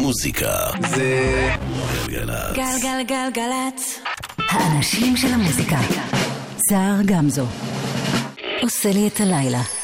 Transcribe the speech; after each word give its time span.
מוזיקה 0.00 0.70
זה 0.90 1.50
גלגלצ. 2.08 2.56
גלגלגלגלצ. 2.56 3.98
האנשים 4.38 5.16
של 5.16 5.28
המוזיקה. 5.34 5.78
סער 6.70 6.96
גמזו. 7.04 7.46
עושה 8.62 8.92
לי 8.92 9.08
את 9.08 9.20
הלילה. 9.20 9.79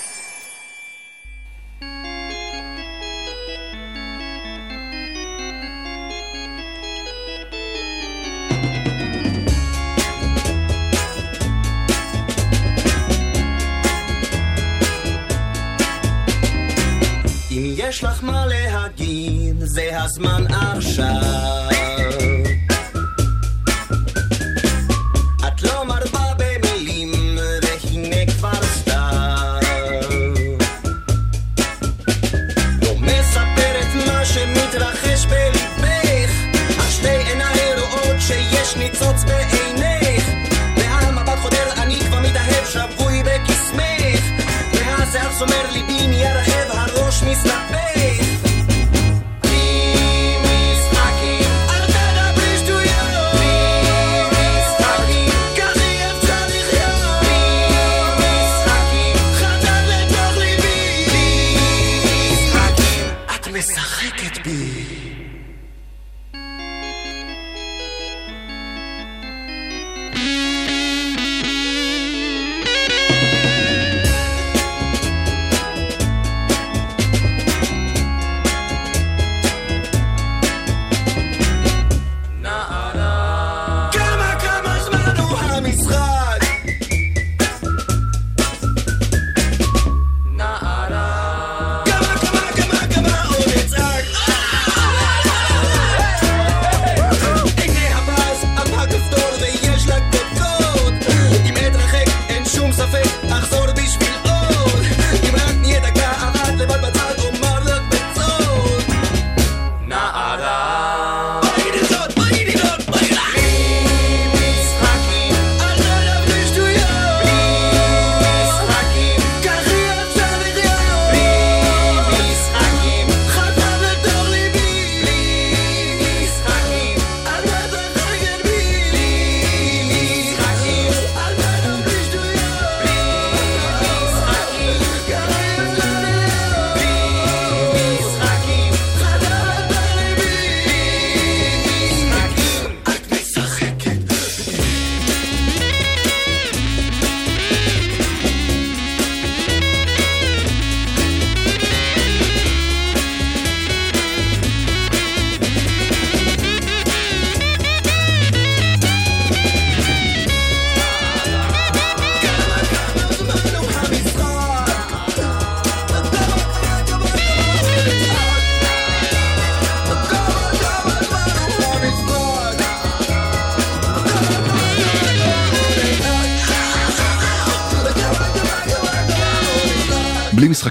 להגיד, 20.07 20.15
זה 20.15 20.23
הזמן 20.23 20.45
עכשיו. 20.51 21.56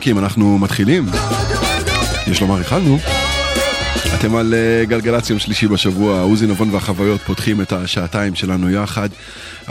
משחקים 0.06 0.24
אנחנו 0.24 0.58
מתחילים. 0.58 1.06
יש 2.28 2.42
לומר 2.42 2.60
התחלנו. 2.60 2.98
אתם 4.20 4.36
על 4.36 4.54
אה, 4.54 4.86
גלגלצ 4.86 5.30
יום 5.30 5.40
שלישי 5.40 5.68
בשבוע, 5.68 6.22
עוזי 6.22 6.48
נבון 6.48 6.70
והחוויות 6.70 7.22
פותחים 7.22 7.62
את 7.62 7.72
השעתיים 7.74 8.36
שלנו 8.36 8.70
יחד. 8.70 9.10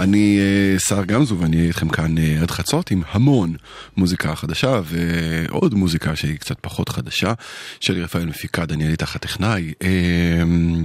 אני 0.04 0.38
אה, 0.38 0.78
סער 0.78 1.04
גמזו 1.04 1.38
ואני 1.38 1.56
אהיה 1.56 1.68
איתכם 1.68 1.88
כאן 1.88 2.18
אה, 2.18 2.38
עד 2.42 2.50
חצות 2.50 2.90
עם 2.90 3.02
המון 3.10 3.54
מוזיקה 3.96 4.34
חדשה 4.34 4.80
ועוד 4.84 5.74
מוזיקה 5.74 6.16
שהיא 6.16 6.38
קצת 6.38 6.56
פחות 6.60 6.88
חדשה. 6.88 7.32
שלי 7.80 8.02
רפאל 8.02 8.26
מפיקה, 8.26 8.66
דניאל 8.66 8.90
איתך 8.90 9.16
הטכנאי. 9.16 9.72
אה, 9.82 9.88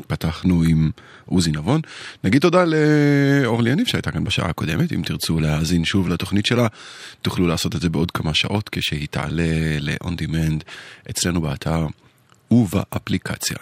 פתחנו 0.08 0.64
עם 0.64 0.92
עוזי 1.26 1.52
נבון. 1.52 1.82
נגיד 2.24 2.42
תודה 2.42 2.64
לאורלי 2.66 3.72
יניב 3.72 3.88
שהייתה 3.88 4.12
כאן 4.12 4.24
בשעה 4.24 4.50
הקודמת, 4.50 4.94
אם 4.94 5.02
תרצו 5.06 5.40
להאזין 5.40 5.86
שוב 5.86 6.10
לתוכנית 6.10 6.46
שלה, 6.46 6.68
תוכלו 7.22 7.48
לעשות 7.48 7.76
את 7.76 7.82
זה 7.82 7.90
בעוד 7.90 8.12
כמה 8.12 8.34
שעות 8.34 8.70
כשהיא 8.70 9.08
תעלה 9.12 9.78
ל-on 9.80 10.12
demand 10.22 10.64
אצלנו 11.10 11.42
באתר. 11.42 11.88
ובאפליקציה. 12.52 13.58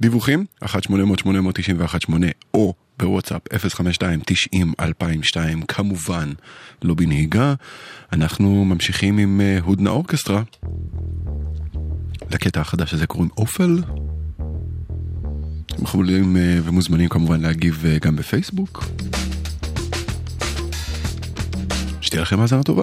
דיווחים 0.00 0.44
1-800-891-8 0.64 0.68
או 2.54 2.74
בוואטסאפ 2.98 3.40
052-90-2002 3.54 5.36
כמובן 5.68 6.32
לא 6.82 6.94
בנהיגה. 6.94 7.54
אנחנו 8.12 8.64
ממשיכים 8.64 9.18
עם 9.18 9.40
אה, 9.40 9.58
הודנה 9.62 9.90
אורקסטרה. 9.90 10.42
לקטע 12.30 12.60
החדש 12.60 12.94
הזה 12.94 13.06
קוראים 13.06 13.30
אופל. 13.38 13.78
אתם 15.66 15.82
יכולים 15.82 16.36
אה, 16.36 16.58
ומוזמנים 16.62 17.08
כמובן 17.08 17.40
להגיב 17.40 17.86
אה, 17.86 17.98
גם 17.98 18.16
בפייסבוק. 18.16 18.84
שתהיה 22.00 22.22
לכם 22.22 22.40
האזנה 22.40 22.62
טובה. 22.62 22.82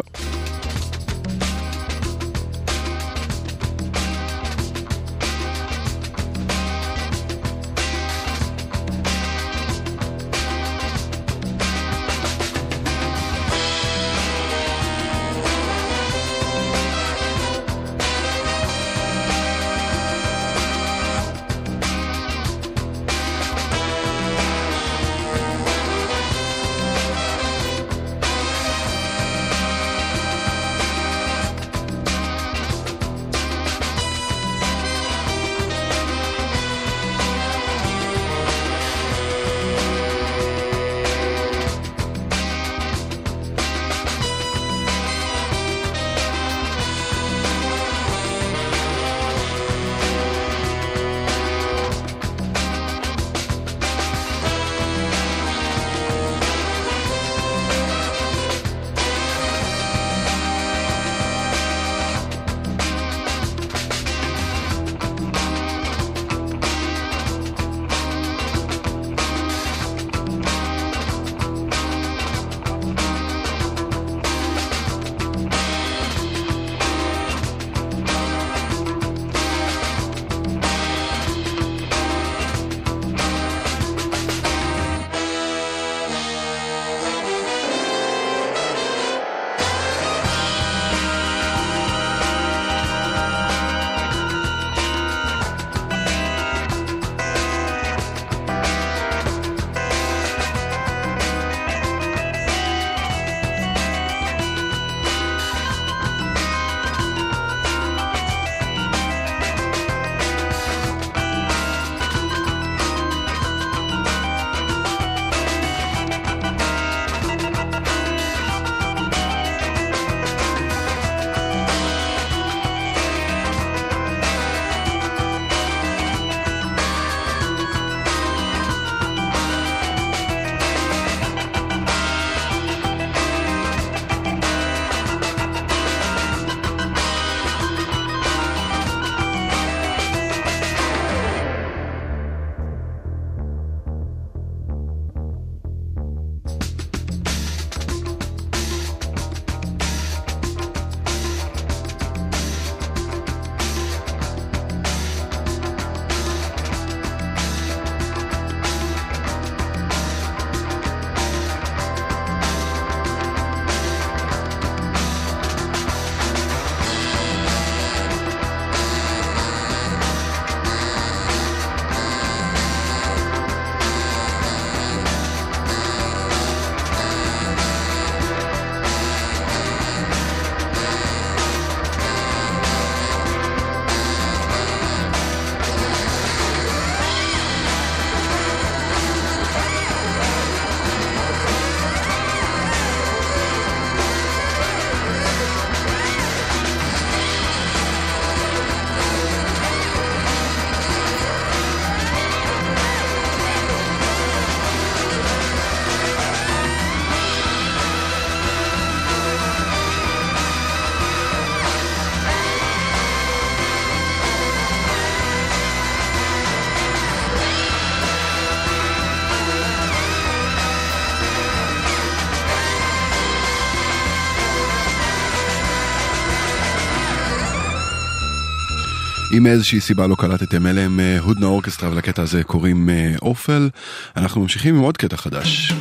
אם 229.42 229.46
מאיזושהי 229.46 229.80
סיבה 229.80 230.08
לא 230.08 230.16
קלטתם, 230.16 230.68
אלה 230.68 230.82
הם 230.82 231.00
אה, 231.00 231.20
הודנה 231.20 231.46
אורקסטרה 231.46 231.90
ולקטע 231.92 232.22
הזה 232.22 232.44
קוראים 232.44 232.90
אה, 232.90 233.14
אופל. 233.22 233.70
אנחנו 234.18 234.42
ממשיכים 234.42 234.76
עם 234.76 234.82
עוד 234.82 234.98
קטע 234.98 235.18
חדש. 235.18 235.74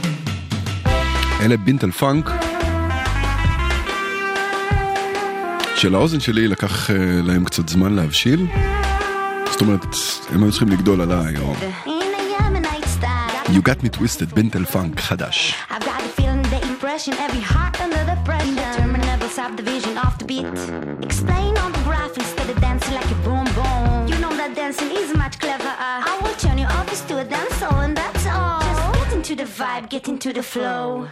אלה 1.41 1.57
בינטל 1.57 1.91
פאנק. 1.91 2.31
שלאוזן 5.75 6.21
שלי 6.21 6.49
לקח 6.49 6.91
אה, 6.91 6.97
להם 7.25 7.45
קצת 7.45 7.69
זמן 7.69 7.93
להבשיל. 7.93 8.47
זאת 9.51 9.61
אומרת, 9.61 9.85
הם 10.31 10.43
היו 10.43 10.51
צריכים 10.51 10.69
לגדול 10.69 11.01
עליי, 11.01 11.37
או... 11.39 11.55
You 13.47 13.63
got 13.63 13.85
me 13.85 13.99
twisted, 13.99 14.35
בינטל 14.35 14.65
פאנק 14.65 15.01
חדש. 15.01 15.55
I've 15.71 15.73
got 15.73 15.85
the 15.85 16.21
feeling, 16.21 16.43
the 16.43 16.63
impression, 16.73 17.13
every 17.13 17.45
heart 17.53 17.81
under 17.81 18.03
the 18.11 18.17
pressure. 18.25 18.41
Interminable 18.73 19.31
subdivision 19.39 19.95
of 20.07 20.13
the 20.21 20.25
beat. 20.31 20.47
Explain 21.09 21.53
on 21.65 21.71
the 21.77 21.80
of 22.49 22.61
dancing 22.61 22.95
like 22.95 23.11
a 23.11 23.15
boom 23.17 23.45
boom. 23.57 24.09
You 24.09 24.19
know 24.19 24.35
that 24.37 24.55
dancing 24.55 24.91
is 24.93 25.13
much 25.15 25.39
cleverer. 25.39 25.77
I 25.79 26.19
will 26.23 26.35
turn 26.35 26.59
your 26.59 26.71
office 26.71 27.03
to 27.03 27.19
a 27.19 27.25
dance 27.25 27.61
hall 27.61 27.81
and 27.81 27.97
that's 27.97 28.27
all. 28.27 28.61
Just 28.61 28.93
get 28.95 29.13
into 29.13 29.35
the 29.37 29.45
vibe, 29.45 29.91
get 29.91 30.09
into 30.09 30.33
the 30.33 30.43
flow. 30.43 31.09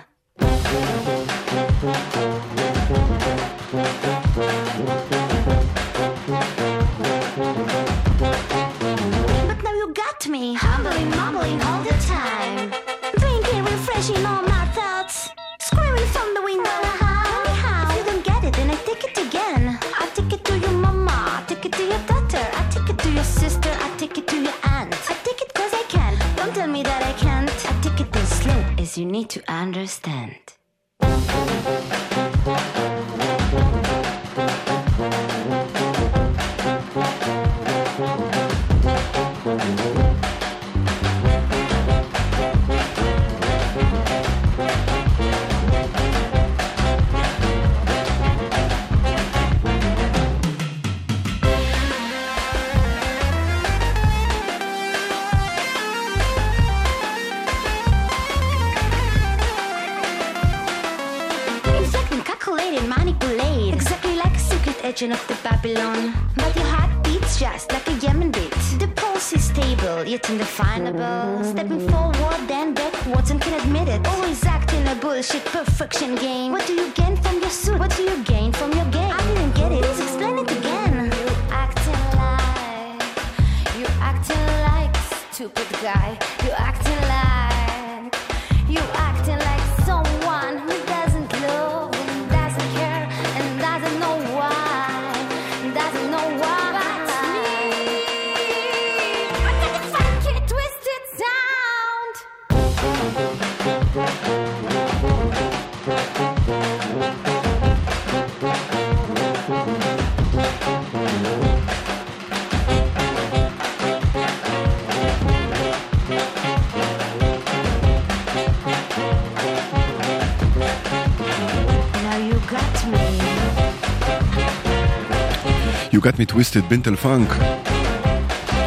You 125.99 126.01
got 126.01 126.19
me 126.19 126.33
twisted, 126.33 126.69
בינטל 126.69 126.97
פאנק. 126.97 127.29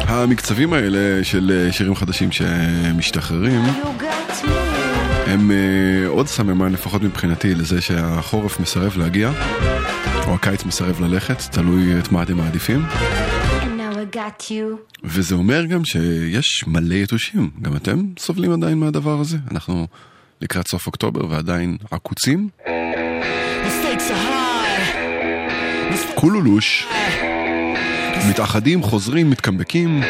המקצבים 0.06 0.72
האלה 0.72 1.24
של 1.24 1.52
אה, 1.66 1.72
שירים 1.72 1.94
חדשים 1.94 2.32
שמשתחררים. 2.32 3.60
הם 5.26 5.50
אה, 5.50 6.08
עוד 6.08 6.26
סממן, 6.26 6.72
לפחות 6.72 7.02
מבחינתי, 7.02 7.54
לזה 7.54 7.80
שהחורף 7.80 8.60
מסרב 8.60 8.96
להגיע, 8.96 9.30
או 10.26 10.34
הקיץ 10.34 10.64
מסרב 10.64 11.00
ללכת, 11.00 11.42
תלוי 11.52 11.98
את 11.98 12.12
מה 12.12 12.22
אתם 12.22 12.36
מעדיפים. 12.36 12.84
וזה 15.04 15.34
אומר 15.34 15.64
גם 15.64 15.84
שיש 15.84 16.64
מלא 16.66 16.94
יתושים. 16.94 17.50
גם 17.62 17.76
אתם 17.76 18.04
סובלים 18.18 18.52
עדיין 18.52 18.78
מהדבר 18.78 19.20
הזה? 19.20 19.36
אנחנו 19.50 19.86
לקראת 20.40 20.68
סוף 20.68 20.86
אוקטובר 20.86 21.30
ועדיין 21.30 21.76
עקוצים? 21.90 22.48
קולולוש. 26.22 26.86
מתאחדים, 28.29 28.83
חוזרים, 28.83 29.29
מתקמבקים. 29.29 30.03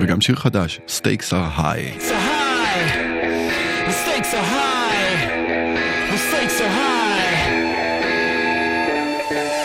וגם 0.00 0.20
שיר 0.20 0.36
חדש, 0.36 0.80
Stakes 0.88 1.30
are 1.32 1.58
high. 1.58 2.10
are 2.10 2.24
high. 2.30 2.86
The 3.88 3.94
stakes 4.02 4.32
are 4.38 4.46
high. 4.56 5.16
The 6.12 6.18
stakes 6.28 6.56
are 6.64 6.72
high. 6.80 7.02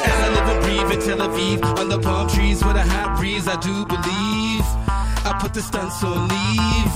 As 0.10 0.18
I 0.26 0.30
live 0.36 0.48
and 0.54 0.60
breathe 0.66 0.90
in 0.96 1.00
Tel 1.06 1.22
Aviv, 1.28 1.60
under 1.82 2.00
palm 2.08 2.26
trees 2.36 2.60
with 2.66 2.78
a 2.84 2.86
hot 2.94 3.10
breeze, 3.18 3.48
I 3.56 3.58
do 3.68 3.76
believe 3.94 4.66
I 5.30 5.32
put 5.42 5.52
the 5.58 5.64
stunts 5.70 6.00
on 6.10 6.20
leave. 6.34 6.96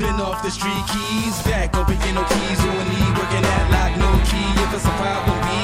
Been 0.00 0.18
off 0.28 0.38
the 0.46 0.50
street 0.58 0.84
keys, 0.92 1.36
back 1.48 1.70
up 1.80 1.88
again, 1.94 2.14
no 2.18 2.24
keys 2.32 2.60
on 2.70 2.84
knee, 2.90 3.08
working 3.18 3.44
at 3.56 3.64
lock, 3.74 3.92
no 4.04 4.10
key. 4.30 4.48
If 4.64 4.70
it's 4.76 4.86
a 4.92 4.94
problem, 5.02 5.36
be 5.48 5.58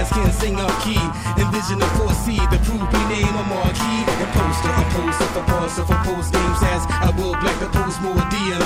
Gas 0.00 0.12
can 0.12 0.32
sing 0.32 0.56
up 0.56 0.72
key. 0.80 1.00
Envision 1.36 1.80
a 1.82 1.88
foresee 2.00 2.40
the 2.48 2.58
proof 2.64 2.80
be 2.88 3.00
name 3.12 3.34
a 3.36 3.44
marquee. 3.52 4.02
And 4.08 4.30
poster, 4.32 4.72
a 4.72 4.84
poster 4.96 5.28
for 5.34 5.44
poster 5.52 5.84
for 5.84 5.98
post 6.08 6.32
games 6.32 6.60
as 6.72 6.82
I 6.88 7.12
will 7.16 7.36
black 7.40 7.58
the 7.60 7.68
post 7.68 8.00
more 8.00 8.24
DM. 8.32 8.62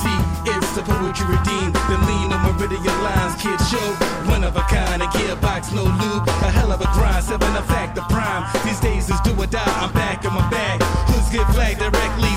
See, 0.00 0.20
it's 0.48 0.70
the 0.72 0.82
poetry 0.82 1.26
redeemed. 1.28 1.76
The 1.92 1.96
lean 2.08 2.32
on 2.32 2.40
meridian 2.48 2.98
lines, 3.04 3.36
kid 3.36 3.60
show. 3.68 3.88
One 4.32 4.44
of 4.44 4.56
a 4.56 4.64
kind, 4.72 5.02
a 5.02 5.08
gearbox, 5.12 5.74
no 5.74 5.84
loop. 5.84 6.24
A 6.48 6.50
hell 6.56 6.72
of 6.72 6.80
a 6.80 6.88
grind, 6.96 7.24
seven 7.24 7.52
a 7.56 7.62
fact, 7.68 7.94
the 7.94 8.04
prime. 8.08 8.48
These 8.64 8.80
days 8.80 9.10
is 9.10 9.20
do 9.20 9.32
or 9.36 9.46
die, 9.46 9.74
I'm 9.82 9.92
back 9.92 10.24
in 10.24 10.32
my 10.32 10.48
bag. 10.48 10.80
Hoods 11.12 11.28
get 11.28 11.44
flagged 11.52 11.80
directly, 11.80 12.32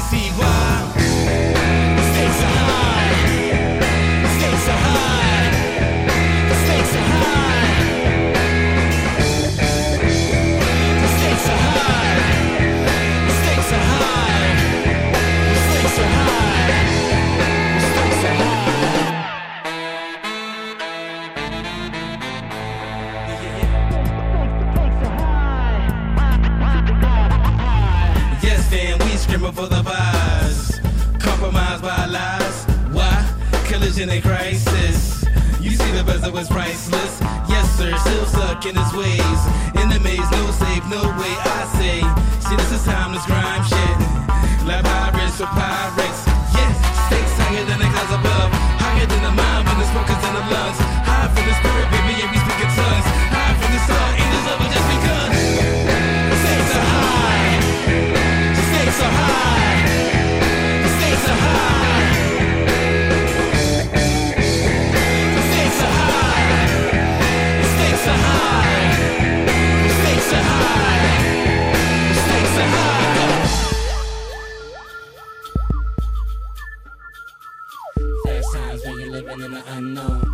screaming 29.52 29.70
for 29.70 29.74
the 29.74 29.84
buzz. 29.84 30.80
Compromised 31.20 31.82
by 31.82 32.06
lies. 32.06 32.66
Why? 32.92 33.28
Collision 33.66 34.10
and 34.10 34.24
crisis. 34.24 35.26
You 35.60 35.72
see 35.72 35.92
the 35.92 36.04
bezel 36.04 36.32
was 36.32 36.50
priceless. 36.50 37.22
Yes, 37.50 37.70
sir, 37.78 37.96
still 37.98 38.26
stuck 38.26 38.66
in 38.66 38.76
his 38.76 38.94
ways. 38.94 39.42
In 39.82 39.90
the 39.90 40.00
maze, 40.04 40.32
no 40.32 40.52
safe, 40.52 40.84
no 40.90 41.02
way. 41.20 41.36
I 41.46 41.70
say, 41.78 42.02
see, 42.50 42.56
this 42.56 42.72
is 42.72 42.84
timeless 42.84 43.26
grime 43.26 43.64
shit. 43.64 44.68
Lab 44.68 44.84
pirates 44.86 45.42
or 45.42 45.48
pirates. 45.48 46.21
In 79.42 79.54
the 79.54 79.64
unknown 79.70 80.31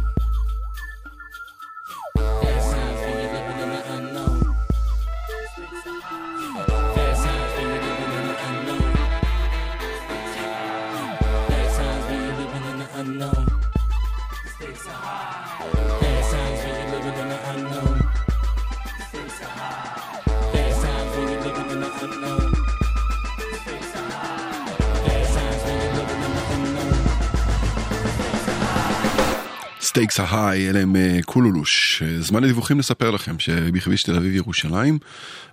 Stakes 29.98 30.20
Are 30.20 30.38
High, 30.38 30.70
אלה 30.70 30.80
הם 30.80 30.96
אה, 30.96 31.20
קולולוש. 31.25 32.04
אה, 32.06 32.22
זמן 32.22 32.44
הדיווחים 32.44 32.80
לספר 32.80 33.12
לכם 33.12 33.39
שבכביש 33.39 34.04
תל 34.04 34.16
אביב 34.16 34.36
ירושלים 34.36 35.00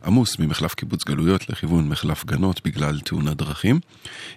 עמוס 0.05 0.39
ממחלף 0.39 0.75
קיבוץ 0.75 1.05
גלויות 1.05 1.49
לכיוון 1.49 1.89
מחלף 1.89 2.25
גנות 2.25 2.61
בגלל 2.65 3.01
תאונת 3.01 3.37
דרכים. 3.37 3.81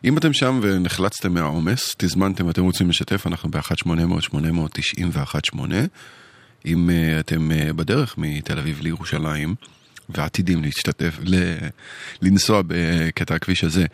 אם 0.03 0.17
אתם 0.17 0.33
שם 0.33 0.59
ונחלצתם 0.63 1.33
מהעומס, 1.33 1.95
תזמנתם, 1.97 2.49
אתם 2.49 2.63
רוצים 2.63 2.89
לשתף, 2.89 3.27
אנחנו 3.27 3.51
ב-1-800-891-8. 3.51 5.59
אם 6.65 6.89
אה, 6.89 7.19
אתם 7.19 7.51
בדרך 7.75 8.15
מתל 8.17 8.59
אביב 8.59 8.81
לירושלים, 8.81 9.55
ועתידים 10.09 10.63
להשתתף, 10.63 11.19
ל... 11.23 11.35
לנסוע 12.21 12.61
בקטע 12.67 13.35
הכביש 13.35 13.63
הזה, 13.63 13.85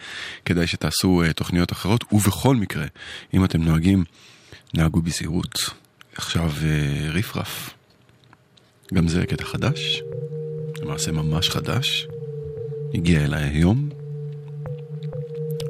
כדאי 0.46 0.68
שתעשו 0.68 1.24
תוכניות 1.36 1.72
אחרות, 1.72 2.04
ובכל 2.12 2.56
מקרה, 2.56 2.86
אם 3.34 3.46
אתם 3.46 3.64
נוהגים, 3.64 4.04
נהגו 4.74 5.02
בזהירות. 5.02 5.83
עכשיו 6.16 6.52
אה, 6.64 7.12
רפרף. 7.12 7.70
גם 8.94 9.08
זה 9.08 9.26
קטע 9.26 9.46
חדש, 9.46 10.02
למעשה 10.82 11.12
ממש 11.12 11.50
חדש, 11.50 12.08
הגיע 12.94 13.24
אליי 13.24 13.44
היום, 13.44 13.90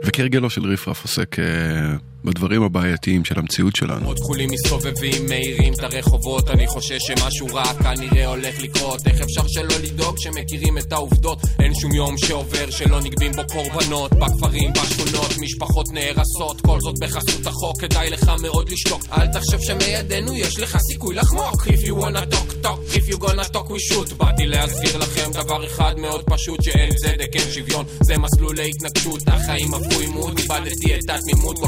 וכהרגלו 0.05 0.49
של 0.49 0.65
רפרף 0.65 1.01
עוסק 1.01 1.39
אה, 1.39 1.95
בדברים 2.25 2.63
הבעייתיים 2.63 3.25
של 3.25 3.39
המציאות 3.39 3.75
שלנו. 3.75 4.05
עוד 4.05 4.19
כחולים 4.19 4.49
מסתובבים, 4.51 5.25
מאירים 5.29 5.73
את 5.73 5.79
הרחובות, 5.79 6.49
אני 6.49 6.67
חושש 6.67 6.99
שמשהו 7.07 7.47
רע 7.53 7.73
כנראה 7.73 8.25
הולך 8.25 8.59
לקרות. 8.61 9.07
איך 9.07 9.21
אפשר 9.21 9.41
שלא 9.47 9.75
לדאוג 9.83 10.15
שמכירים 10.19 10.77
את 10.77 10.93
העובדות? 10.93 11.39
אין 11.59 11.73
שום 11.75 11.93
יום 11.93 12.17
שעובר 12.17 12.69
שלא 12.69 13.01
נגבים 13.01 13.31
בו 13.31 13.41
קורבנות. 13.47 14.11
בכפרים, 14.13 14.71
בשכונות, 14.73 15.31
משפחות 15.39 15.85
נהרסות, 15.93 16.61
כל 16.61 16.79
זאת 16.81 16.95
בחסות 17.01 17.47
החוק, 17.47 17.81
כדאי 17.81 18.09
לך 18.09 18.31
מאוד 18.41 18.69
לשתוק. 18.69 19.03
אל 19.11 19.27
תחשב 19.27 19.59
שמידינו 19.59 20.33
יש 20.33 20.59
לך 20.59 20.77
סיכוי 20.91 21.15
לחמוק. 21.15 21.67
If 21.67 21.87
you 21.87 22.03
wanna 22.03 22.33
talk, 22.33 22.65
talk, 22.65 22.95
if 22.95 23.13
you 23.13 23.17
gonna 23.17 23.53
talk, 23.53 23.67
we 23.67 23.93
shoot. 23.93 24.13
באתי 24.17 24.45
להזכיר 24.45 24.97
לכם 24.97 25.31
דבר 25.33 25.65
אחד 25.65 25.93
מאוד 25.97 26.23
פשוט, 26.25 26.63
שאין 26.63 26.89
צדק, 26.95 27.29
אין 27.33 27.51
שוויון, 27.51 27.85
זה 28.01 28.17
מסלול 28.17 28.55
להתנגשות. 28.55 29.19
החיים 29.27 29.73
הפכו 29.73 29.99
עימות, 29.99 30.39
איבדתי 30.39 30.95
את 30.95 31.09
התמימות, 31.09 31.59
כל 31.59 31.67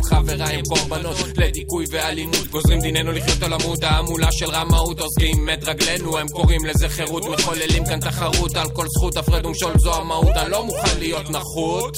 הם 0.52 0.62
קורבנות 0.70 1.18
לדיכוי 1.38 1.86
ואלימות 1.92 2.48
גוזרים 2.52 2.82
דיננו 2.82 3.12
לחיות 3.12 3.44
על 3.44 3.54
עמוד 3.54 3.84
ההמולה 3.84 4.32
של 4.32 4.50
רמאות 4.50 5.00
עוזבים 5.00 5.50
את 5.54 5.64
רגלינו 5.64 6.18
הם 6.18 6.28
קוראים 6.28 6.66
לזה 6.66 6.90
חירות 6.90 7.24
מחוללים 7.26 7.86
כאן 7.86 8.00
תחרות 8.00 8.56
על 8.56 8.70
כל 8.70 8.86
זכות 8.88 9.18
הפרד 9.18 9.46
ומשול 9.46 9.74
זו 9.78 9.96
המהות 9.96 10.38
אני 10.38 10.52
לא 10.52 10.66
מוכן 10.66 11.00
להיות 11.00 11.30
נחות. 11.30 11.98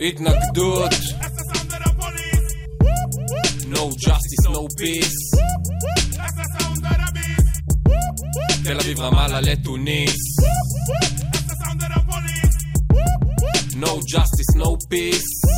התנגדות. 0.00 0.90
No 3.70 3.84
justice, 4.06 4.44
no 4.54 4.62
peace. 4.80 5.18
תל 8.64 8.80
אביב 8.80 9.00
רמאללה 9.00 9.40
לתוניס. 9.40 10.16
No 13.80 13.92
justice, 14.12 14.52
no 14.56 14.70
peace 14.90 15.48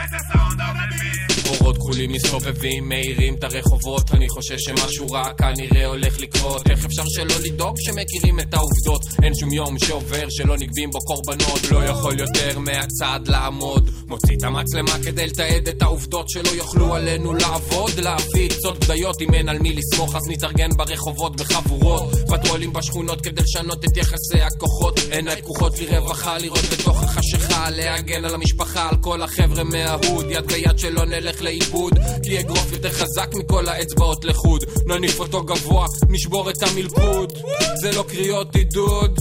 That's 0.00 0.12
the 0.12 0.32
sound 0.32 0.58
of 0.62 0.74
the 0.76 0.98
beast. 0.98 1.29
אורות 1.60 1.76
כחולים 1.76 2.12
מסתובבים, 2.12 2.88
מאירים 2.88 3.34
את 3.34 3.44
הרחובות. 3.44 4.10
אני 4.14 4.28
חושש 4.28 4.62
שמשהו 4.62 5.06
רע 5.10 5.32
כנראה 5.32 5.86
הולך 5.86 6.20
לקרות. 6.20 6.70
איך 6.70 6.84
אפשר 6.84 7.02
שלא 7.08 7.34
לדאוג 7.44 7.76
שמכירים 7.80 8.40
את 8.40 8.54
העובדות? 8.54 9.02
אין 9.22 9.34
שום 9.34 9.52
יום 9.52 9.78
שעובר 9.78 10.26
שלא 10.28 10.56
נגבים 10.56 10.90
בו 10.90 10.98
קורבנות. 10.98 11.70
לא 11.70 11.84
יכול 11.84 12.20
יותר 12.20 12.58
מהצד 12.58 13.20
לעמוד. 13.26 13.90
מוציא 14.06 14.36
את 14.36 14.42
המצלמה 14.42 14.98
כדי 15.04 15.26
לתעד 15.26 15.68
את 15.68 15.82
העובדות 15.82 16.28
שלא 16.28 16.50
יוכלו 16.50 16.94
עלינו 16.94 17.34
לעבוד. 17.34 17.90
להביא 17.98 18.50
עצות 18.50 18.84
בדיות 18.84 19.22
אם 19.22 19.34
אין 19.34 19.48
על 19.48 19.58
מי 19.58 19.72
לסמוך 19.72 20.16
אז 20.16 20.22
נתארגן 20.28 20.70
ברחובות 20.76 21.36
בחבורות. 21.36 22.10
פטרולים 22.28 22.72
בשכונות 22.72 23.20
כדי 23.20 23.42
לשנות 23.42 23.84
את 23.84 23.96
יחסי 23.96 24.40
הכוחות. 24.40 25.00
עיניי 25.10 25.42
פקוחות 25.42 25.78
לרווחה 25.78 26.38
לראות 26.38 26.64
בתוך 26.72 27.02
החשיכה 27.02 27.70
להגן 27.70 28.24
על 28.24 28.34
המשפחה 28.34 28.88
על 28.88 28.96
כל 29.00 29.22
החבר'ה 29.22 29.64
מההוד. 29.64 30.26
יד 30.30 30.46
ביד 30.46 30.78
שלא 30.78 31.04
נלך 31.04 31.42
לאיבוד 31.50 31.98
כי 32.22 32.40
אגרוף 32.40 32.72
יותר 32.72 32.92
חזק 32.92 33.34
מכל 33.34 33.68
האצבעות 33.68 34.24
לחוד. 34.24 34.64
נניף 34.86 35.20
אותו 35.20 35.44
גבוה, 35.44 35.86
נשבור 36.08 36.50
את 36.50 36.62
המלכוד. 36.62 37.32
זה 37.80 37.92
לא 37.92 38.04
קריאות 38.08 38.56
עידוד 38.56 39.20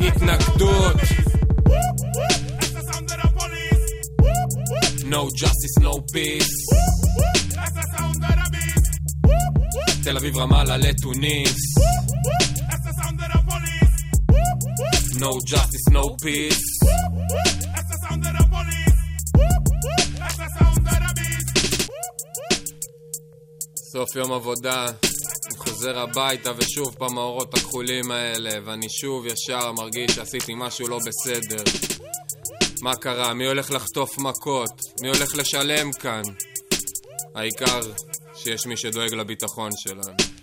התנגדות. 0.00 0.96
No 5.14 5.22
justice, 5.40 5.76
no 5.80 5.94
peace. 6.12 6.54
תל 10.04 10.16
אביב 10.16 10.36
רמאללה 10.36 10.76
לתוניס. 10.76 11.56
No 15.20 15.30
justice, 15.50 15.86
no 15.92 16.04
peace 16.24 16.74
סוף 23.94 24.16
יום 24.16 24.32
עבודה, 24.32 24.86
אני 24.86 25.58
חוזר 25.58 25.98
הביתה 25.98 26.52
ושוב 26.56 26.94
פעם 26.98 27.18
האורות 27.18 27.54
הכחולים 27.54 28.10
האלה 28.10 28.50
ואני 28.64 28.88
שוב 28.88 29.26
ישר 29.26 29.72
מרגיש 29.72 30.10
שעשיתי 30.10 30.52
משהו 30.56 30.88
לא 30.88 30.98
בסדר 31.06 31.62
מה 32.82 32.96
קרה? 32.96 33.34
מי 33.34 33.46
הולך 33.46 33.70
לחטוף 33.70 34.18
מכות? 34.18 34.82
מי 35.00 35.08
הולך 35.08 35.34
לשלם 35.34 35.92
כאן? 35.92 36.22
העיקר 37.34 37.80
שיש 38.36 38.66
מי 38.66 38.76
שדואג 38.76 39.14
לביטחון 39.14 39.70
שלנו 39.76 40.33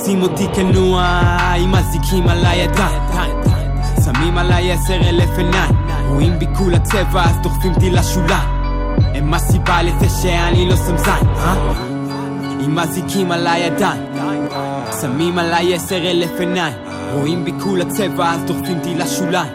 הם 0.00 0.04
מוצאים 0.04 0.22
אותי 0.22 0.46
כנוע 0.54 1.02
עם 1.56 1.74
אזיקים 1.74 2.28
על 2.28 2.46
הידיים. 2.46 3.02
שמים 4.04 4.38
עליי 4.38 4.72
עשר 4.72 4.94
אלף 4.94 5.38
עיניים 5.38 5.74
רואים 6.08 6.38
בי 6.38 6.46
כולה 6.58 6.78
צבע 6.78 7.24
אז 7.24 7.36
דוחפים 7.42 7.74
אותי 7.74 7.90
לשוליים. 7.90 8.48
הם 9.14 9.34
הסיבה 9.34 9.82
לזה 9.82 10.08
שאני 10.22 10.68
לא 10.68 10.76
שם 10.76 10.96
זין, 10.96 11.28
אה? 11.36 11.72
עם 12.60 12.78
אזיקים 12.78 13.32
על 13.32 13.46
הידיים. 13.46 14.02
שמים 15.00 15.38
עליי 15.38 15.74
עשר 15.74 16.10
אלף 16.10 16.40
עיניים 16.40 16.74
רואים 17.12 17.44
בי 17.44 17.52
כולה 17.62 17.84
צבע 17.84 18.30
אז 18.30 18.44
דוחפים 18.44 18.78
אותי 18.78 18.94
לשוליים 18.94 19.52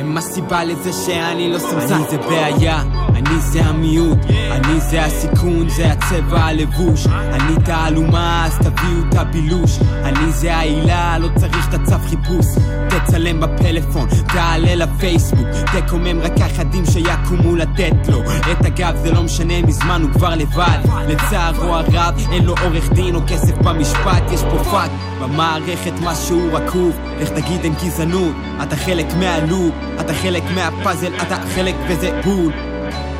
הם 0.00 0.16
הסיבה 0.16 0.64
לזה 0.64 0.92
שאני 0.92 1.52
לא 1.52 1.58
זין 1.58 1.78
אני 1.78 2.10
זה 2.10 2.18
בעיה 2.18 2.82
אני 3.20 3.40
זה 3.40 3.64
המיעוט, 3.64 4.18
אני 4.50 4.80
זה 4.80 5.04
הסיכון, 5.04 5.68
זה 5.68 5.92
הצבע 5.92 6.44
הלבוש. 6.44 7.06
אני 7.06 7.54
תעלומה, 7.64 8.46
אז 8.46 8.58
תביאו 8.58 9.08
את 9.08 9.14
הבילוש. 9.14 9.78
אני 10.04 10.32
זה 10.32 10.56
העילה, 10.56 11.18
לא 11.18 11.28
צריך 11.36 11.68
את 11.68 11.74
הצו 11.74 11.96
חיפוש. 12.08 12.46
תצלם 12.88 13.40
בפלאפון, 13.40 14.08
תעלה 14.26 14.74
לפייסבוק. 14.74 15.46
תקומם 15.76 16.20
רק 16.20 16.40
אחדים 16.40 16.84
שיקומו 16.86 17.56
לתת 17.56 18.08
לו. 18.08 18.20
את 18.52 18.64
הגב 18.64 18.96
זה 19.02 19.12
לא 19.12 19.22
משנה, 19.22 19.62
מזמן 19.62 20.02
הוא 20.02 20.10
כבר 20.10 20.34
לבד. 20.34 20.78
לצערו 21.08 21.76
הרב, 21.76 22.14
אין 22.32 22.44
לו 22.44 22.54
עורך 22.62 22.92
דין 22.92 23.14
או 23.14 23.20
כסף 23.26 23.58
במשפט. 23.58 24.22
יש 24.32 24.40
פה 24.40 24.64
פאק 24.64 24.90
במערכת 25.20 25.92
משהו 26.02 26.48
רקוב. 26.52 26.96
איך 27.18 27.28
תגיד 27.28 27.64
אין 27.64 27.74
גזענות, 27.84 28.34
אתה 28.62 28.76
חלק 28.76 29.06
מה 29.18 29.37
loop 29.37 29.74
אתה 30.00 30.14
חלק 30.14 30.42
מהפאזל, 30.54 31.12
אתה 31.22 31.36
חלק 31.54 31.74
וזה 31.88 32.20
בול 32.24 32.52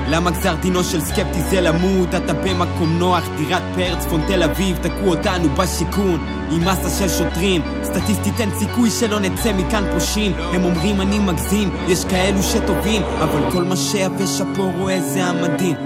למה 0.09 0.31
גזר 0.31 0.55
דינו 0.55 0.85
של 0.85 1.01
סקפטי 1.01 1.43
זה 1.51 1.61
למות? 1.61 2.15
אתה 2.15 2.33
במקום 2.33 2.99
נוח, 2.99 3.25
דירת 3.37 3.63
פאר, 3.75 3.95
צפון 3.99 4.21
תל 4.27 4.43
אביב, 4.43 4.79
תקעו 4.83 5.09
אותנו 5.09 5.49
בשיכון. 5.49 6.41
עם 6.51 6.61
מסה 6.61 6.91
של 6.99 7.09
שוטרים 7.09 7.63
סטטיסטית 7.83 8.41
אין 8.41 8.51
סיכוי 8.59 8.91
שלא 8.91 9.21
נצא 9.21 9.53
מכאן 9.53 9.85
פושעים. 9.95 10.33
הם 10.37 10.65
אומרים 10.65 11.01
אני 11.01 11.19
מגזים, 11.19 11.71
יש 11.89 12.05
כאלו 12.05 12.43
שטובים 12.43 13.03
אבל 13.03 13.51
כל 13.53 13.65
מה 13.65 13.77
שיבש 13.77 14.43
פה 14.57 14.71
רואה 14.79 15.01
זה 15.01 15.25
המדהים. 15.25 15.77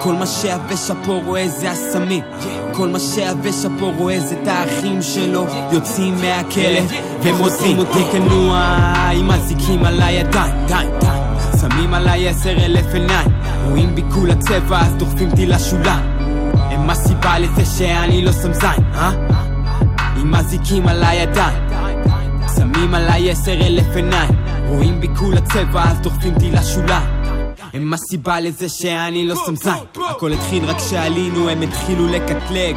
כל 0.00 0.12
מה 0.12 0.26
שיבש 0.26 0.90
פה 1.04 1.20
רואה 1.24 1.48
זה 1.48 1.70
הסמים. 1.70 2.24
כל 2.72 2.88
מה 2.88 2.98
שיבש 2.98 3.66
פה 3.78 3.92
רואה 3.98 4.20
זה 4.20 4.34
את 4.42 4.48
האחים 4.48 5.02
שלו. 5.02 5.46
יוצאים 5.72 6.14
מהכלא 6.14 6.80
והם 7.22 7.34
מוצאים 7.34 7.78
אותי 7.78 8.04
כנוע. 8.12 8.58
עם 9.12 9.30
אזיקים 9.30 9.84
על 9.84 10.02
הידיים 10.02 10.66
שמים 11.60 11.94
עליי 11.94 12.28
עשר 12.28 12.50
אלף 12.50 12.94
עיניים 12.94 13.31
רואים 13.68 13.94
בי 13.94 14.02
כולה 14.14 14.34
צבע 14.34 14.80
אז 14.80 14.94
דוחפים 14.94 15.30
אותי 15.30 15.46
לשוליים. 15.46 16.04
הם 16.54 16.90
הסיבה 16.90 17.38
לזה 17.38 17.64
שאני 17.64 18.24
לא 18.24 18.32
שם 18.32 18.52
זין, 18.52 18.84
אה? 18.94 19.10
עם 20.16 20.34
אזיקים 20.34 20.88
על 20.88 21.04
הידיים. 21.04 21.62
שמים 22.56 22.94
עליי 22.94 23.30
עשר 23.30 23.52
אלף 23.52 23.96
עיניים. 23.96 24.30
רואים 24.68 25.00
בי 25.00 25.08
כולה 25.16 25.40
צבע 25.40 25.84
אז 25.84 26.00
דוחפים 26.00 26.34
אותי 26.34 26.50
לשוליים. 26.50 27.08
הם 27.72 27.92
הסיבה 27.92 28.40
לזה 28.40 28.68
שאני 28.68 29.26
לא 29.26 29.34
שם 29.46 29.56
זין. 29.56 29.72
הכל 30.10 30.32
התחיל 30.32 30.64
רק 30.64 30.76
כשעלינו 30.76 31.48
הם 31.48 31.62
התחילו 31.62 32.08
לקטלג 32.08 32.76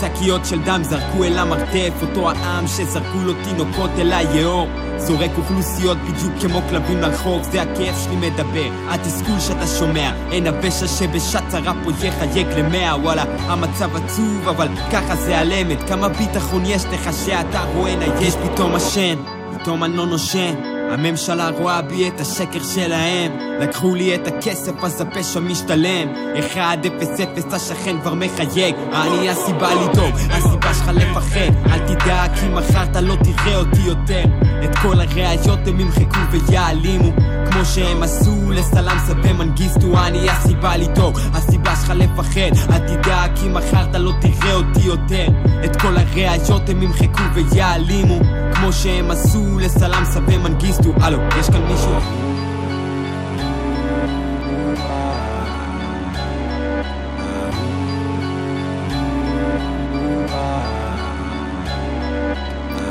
שקיות 0.00 0.46
של 0.46 0.62
דם 0.62 0.80
זרקו 0.84 1.24
אל 1.24 1.38
המרתף 1.38 1.92
אותו 2.02 2.30
העם 2.30 2.66
שזרקו 2.66 3.18
לו 3.24 3.32
תינוקות 3.44 3.90
אל 3.98 4.12
היאור. 4.12 4.68
זורק 4.96 5.30
אוכלוסיות 5.38 5.98
בדיוק 5.98 6.32
כמו 6.40 6.62
כלבים 6.68 7.00
לרחוב 7.00 7.42
זה 7.42 7.62
הכאב 7.62 7.94
שלי 8.04 8.16
מדבר, 8.16 8.70
התסכול 8.88 9.40
שאתה 9.40 9.66
שומע 9.66 10.12
אין 10.30 10.46
הפשע 10.46 10.88
שבשעת 10.88 11.44
צרה 11.48 11.72
פה 11.84 11.90
יחייק 12.06 12.46
למאה. 12.56 12.96
וואלה 12.96 13.24
המצב 13.38 13.96
עצוב 13.96 14.48
אבל 14.48 14.68
ככה 14.92 15.16
זה 15.16 15.38
על 15.38 15.52
אמת 15.52 15.88
כמה 15.88 16.08
ביטחון 16.08 16.62
יש 16.66 16.84
לך 16.84 17.10
שאתה 17.26 17.60
רואה 17.74 17.96
נייש 17.96 18.34
פתאום 18.34 18.74
השן 18.74 19.16
פתאום 19.58 19.84
אני 19.84 19.96
לא 19.96 20.06
נושן 20.06 20.71
הממשלה 20.92 21.48
רואה 21.48 21.82
בי 21.82 22.08
את 22.08 22.20
השקר 22.20 22.62
שלהם. 22.74 23.32
לקחו 23.60 23.94
לי 23.94 24.14
את 24.14 24.26
הכסף 24.26 24.72
אז 24.82 25.00
הפשע 25.00 25.40
משתלם. 25.40 26.08
1-0-0 26.54 27.54
השכן 27.54 28.00
כבר 28.00 28.14
מחייג. 28.14 28.74
אני 28.92 29.30
הסיבה 29.30 29.74
לדאוג, 29.74 30.14
הסיבה 30.30 30.74
שלך 30.74 30.88
לפחד. 30.94 31.70
אל 31.72 31.78
תדאג 31.78 32.30
כי 32.40 32.48
מחר 32.48 32.82
אתה 32.82 33.00
לא 33.00 33.14
תראה 33.24 33.56
אותי 33.56 33.80
יותר. 33.82 34.24
את 34.64 34.78
כל 34.82 35.00
הראיות 35.00 35.58
הם 35.66 35.80
ימחקו 35.80 36.20
ויעלימו. 36.30 37.12
כמו 37.50 37.64
שהם 37.64 38.02
עשו 38.02 38.50
לסלאם 38.50 38.98
מנגיסטו 39.38 39.98
אני 39.98 40.30
הסיבה 40.30 40.76
לדאוג, 40.76 41.18
הסיבה 41.34 41.76
שלך 41.76 41.92
לפחד. 41.96 42.70
אל 42.72 42.78
תדאג 42.78 43.30
כי 43.40 43.48
מחר 43.48 43.84
אתה 43.90 43.98
לא 43.98 44.12
תראה 44.20 44.54
אותי 44.54 44.80
יותר. 44.82 45.26
את 45.64 45.76
כל 45.76 45.96
הראיות 45.96 46.68
הם 46.68 46.82
ימחקו 46.82 47.22
ויעלימו. 47.34 48.20
כמו 48.54 48.72
שהם 48.72 49.10
עשו 49.10 49.58
לסלאם 49.58 50.04
מנגיסטו 50.42 50.81
הלו, 51.00 51.18
יש 51.40 51.50
כאן 51.50 51.62
מישהו? 51.62 51.92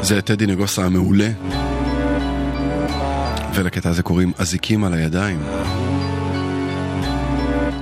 זה 0.02 0.22
טדי 0.22 0.46
נגוסה 0.46 0.86
המעולה. 0.86 1.30
ולקטע 3.54 3.90
הזה 3.90 4.04
קוראים 4.04 4.32
אזיקים 4.38 4.84
על 4.84 4.94
הידיים. 4.94 5.44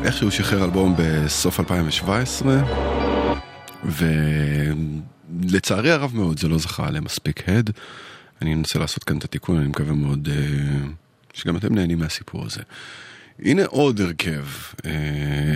איכשהו 0.03 0.31
שחרר 0.31 0.63
אלבום 0.63 0.95
בסוף 0.97 1.59
2017, 1.59 2.61
ולצערי 3.85 5.91
הרב 5.91 6.11
מאוד 6.15 6.39
זה 6.39 6.47
לא 6.47 6.57
זכה 6.57 6.91
למספיק 6.91 7.49
הד. 7.49 7.69
אני 8.41 8.53
אנסה 8.53 8.79
לעשות 8.79 9.03
כאן 9.03 9.17
את 9.17 9.23
התיקון, 9.23 9.57
אני 9.57 9.67
מקווה 9.67 9.93
מאוד 9.93 10.27
uh, 10.27 10.87
שגם 11.33 11.57
אתם 11.57 11.75
נהנים 11.75 11.99
מהסיפור 11.99 12.45
הזה. 12.45 12.61
הנה 13.39 13.65
עוד 13.65 14.01
הרכב 14.01 14.45
uh, 14.77 14.85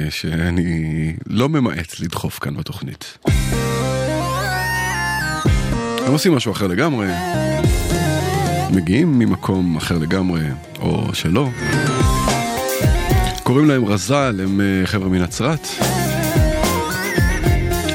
שאני 0.09 1.13
לא 1.27 1.49
ממעט 1.49 1.99
לדחוף 1.99 2.39
כאן 2.39 2.57
בתוכנית. 2.57 3.17
הם 6.05 6.11
עושים 6.11 6.35
משהו 6.35 6.51
אחר 6.51 6.67
לגמרי, 6.67 7.07
מגיעים 8.75 9.19
ממקום 9.19 9.77
אחר 9.77 9.97
לגמרי, 9.97 10.41
או 10.79 11.15
שלא. 11.15 11.49
קוראים 13.43 13.67
להם 13.67 13.85
רז"ל, 13.85 14.39
הם 14.43 14.61
אה, 14.61 14.87
חבר'ה 14.87 15.09
מנצרת. 15.09 15.67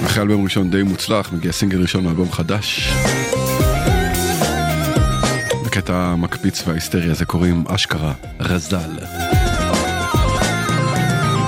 אחרי 0.06 0.22
אלבום 0.22 0.44
ראשון 0.44 0.70
די 0.70 0.82
מוצלח, 0.82 1.32
מגיע 1.32 1.52
סינגל 1.52 1.80
ראשון 1.80 2.04
מאלבום 2.04 2.32
חדש. 2.32 2.92
בקטע 5.77 5.93
המקפיץ 5.95 6.67
וההיסטרי 6.67 7.11
הזה 7.11 7.25
קוראים 7.25 7.63
אשכרה 7.67 8.13
רז"ל. 8.39 9.03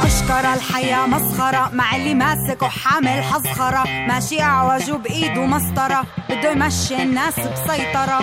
مسخرة 0.05 0.53
الحياة 0.53 1.07
مسخرة 1.07 1.69
مع 1.73 1.95
اللي 1.95 2.13
ماسك 2.13 2.61
وحامل 2.61 3.23
حزخرة 3.23 3.83
ماشي 4.07 4.41
أعوج 4.41 4.91
بإيده 4.91 5.45
مسطرة 5.45 6.01
بده 6.29 6.51
يمشي 6.51 7.03
الناس 7.03 7.33
بسيطرة 7.39 8.19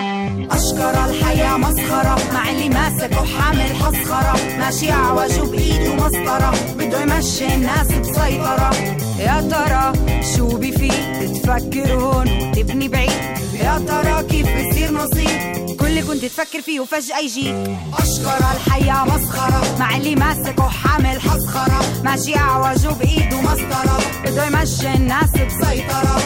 أشكر 0.51 1.05
الحياة 1.09 1.57
مسخرة 1.57 2.15
مع 2.33 2.49
اللي 2.49 2.69
ماسك 2.69 3.11
وحامل 3.11 3.75
حزخرة 3.81 4.35
ماشي 4.59 4.91
أعوج 4.91 5.39
بإيده 5.51 5.95
مسطرة 5.95 6.51
بده 6.77 7.01
يمشي 7.01 7.55
الناس 7.55 7.87
بسيطرة 7.87 8.71
يا 9.19 9.41
ترى 9.51 9.93
شو 10.35 10.47
بفيد 10.57 11.33
تفكر 11.33 11.93
هون 11.93 12.27
وتبني 12.41 12.87
بعيد 12.87 13.21
يا 13.53 13.77
ترى 13.87 14.23
كيف 14.23 14.47
بصير 14.47 14.91
نصيب 14.91 15.56
كل 15.88 15.98
اللي 15.98 16.02
كنت 16.08 16.24
تفكر 16.24 16.62
فيه 16.62 16.80
وفجأة 16.80 17.18
يجيك 17.18 17.54
أشكر 17.98 18.36
الحياة 18.38 19.04
مسخرة 19.04 19.78
مع 19.78 19.96
اللي 19.96 20.14
ماسك 20.14 20.58
وحامل 20.58 21.20
حسخرة. 21.20 22.02
ماشي 22.04 22.36
أعوج 22.36 22.86
وبإيده 22.86 23.40
مسطرة 23.40 23.98
بده 24.24 24.46
يمشي 24.46 24.94
الناس 24.94 25.30
بسيطرة. 25.30 26.20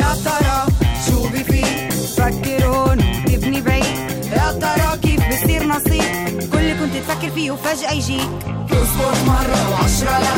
يا 0.00 0.14
ترى 0.24 0.66
شو 1.06 1.28
بفيد 1.28 1.88
تفكر 1.88 2.66
هون 2.66 2.98
وتبني 2.98 3.60
بعيد. 3.60 3.84
يا 4.32 4.52
ترى 4.52 4.98
كيف 5.02 5.20
بصير 5.28 5.64
نصيب؟ 5.66 6.50
كل 6.52 6.58
اللي 6.58 6.74
كنت 6.74 6.96
تفكر 6.96 7.30
فيه 7.30 7.50
وفجأة 7.50 7.92
يجيك 7.92 8.28
تزبط 8.70 9.16
مرة 9.26 9.70
وعشرة 9.72 10.18
لا 10.18 10.36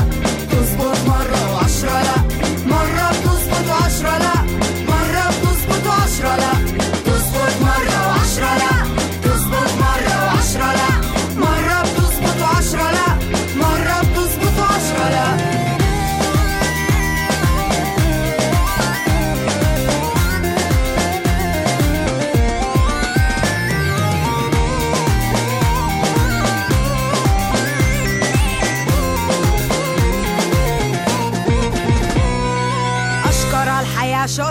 تزبط 0.51 0.99
مرة 1.09 1.55
وعشرة 1.55 2.03
لا. 2.03 2.17
مرة 2.67 3.11
بتزبط 3.11 3.71
وعشرة 3.71 4.19
لا. 4.19 4.38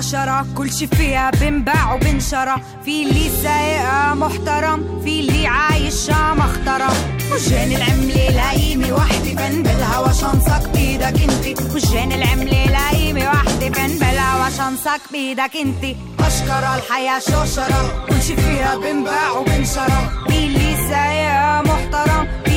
شوشرة 0.02 0.46
كل 0.58 0.74
شي 0.74 0.88
فيها 0.88 1.32
بنباع 1.32 1.94
وبنشرى. 1.94 2.56
في 2.86 3.04
اللي 3.04 3.30
سايقها 3.44 4.14
محترم 4.14 5.02
في 5.04 5.20
اللي 5.20 5.48
عايشها 5.48 6.34
مخترم 6.34 6.94
وجان 7.32 7.72
العملة 7.72 8.30
لايمة 8.30 8.94
وحدي 8.94 9.36
فن 9.36 9.64
بالهوا 9.64 10.12
شنصك 10.12 10.70
بيدك 10.74 11.22
انتي 11.22 11.56
وجان 11.76 12.12
العملة 12.12 12.66
لايمة 12.66 13.26
وحدي 13.32 13.74
فن 13.74 14.00
بالهوا 14.00 14.50
شنصك 14.50 15.02
بيدك 15.12 15.52
انتي 15.66 15.96
أشكر 16.20 16.76
الحياة 16.76 17.20
شوشرة 17.20 18.06
كل 18.10 18.22
شي 18.22 18.36
فيها 18.36 18.76
بنباع 18.78 19.32
وبنشرى. 19.32 20.10
في 20.28 20.38
اللي 20.46 20.76
سايقها 20.90 21.62
محترم 21.62 22.28
في 22.46 22.57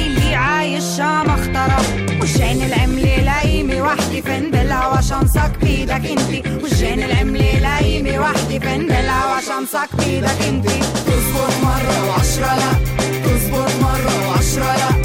عايشها 0.50 1.22
مخترم 1.22 2.06
وجان 2.22 2.62
العملة 2.62 3.16
لايمة 3.16 3.82
وحدي 3.82 4.22
فن 4.22 4.50
بالهوا 4.50 5.00
شنصك 5.00 5.52
بيدك 5.62 6.06
انتي. 6.10 6.42
وجان 6.62 7.02
العملة 7.02 7.58
لايمة 7.58 8.18
وحدي 8.20 8.60
فن 8.60 8.86
بالهوا 8.86 9.40
شنصك 9.48 9.88
بيدك 9.98 10.42
انتي. 10.48 10.78
تزبط 11.06 11.54
مرة 11.62 12.08
وعشرة 12.08 12.54
لا. 12.60 12.72
تزبط 13.24 13.70
مرة 13.82 14.28
وعشرة 14.28 14.76
لا. 14.76 14.99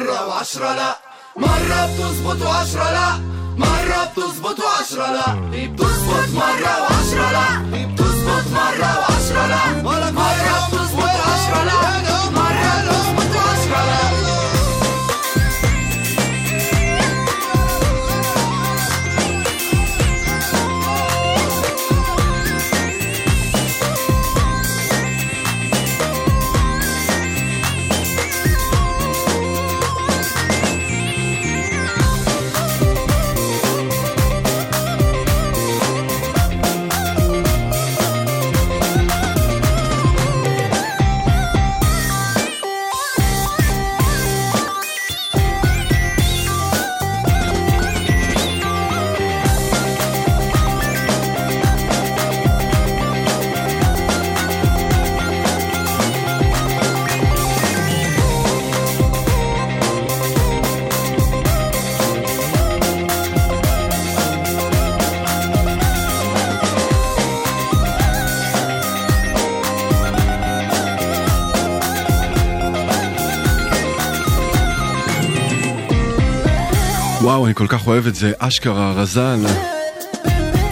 مرة 0.00 0.26
وعشرة 0.28 0.74
لا. 0.74 0.96
مرة 1.36 1.86
بتزبط 1.86 2.42
وعشرة 2.46 2.90
لا. 2.90 3.08
مرة 3.58 4.04
بتزبط 4.16 4.58
وعشرة 4.60 5.12
لا. 5.12 5.34
بتزبط 5.52 6.28
مرة 6.34 6.74
وعشرة 6.82 7.30
لا. 7.32 7.46
بتزبط 7.72 8.46
مرة 8.52 8.98
وعشرة 9.00 9.46
لا. 9.46 9.82
مرة 9.82 10.10
بتزبط 10.10 11.02
وعشرة 11.02 11.64
لا. 11.64 12.30
مرة 12.30 12.72
بتزبط 12.82 13.19
וואו, 77.30 77.46
אני 77.46 77.54
כל 77.54 77.66
כך 77.68 77.86
אוהב 77.86 78.06
את 78.06 78.14
זה, 78.14 78.32
אשכרה 78.38 78.92
רזל. 78.92 79.38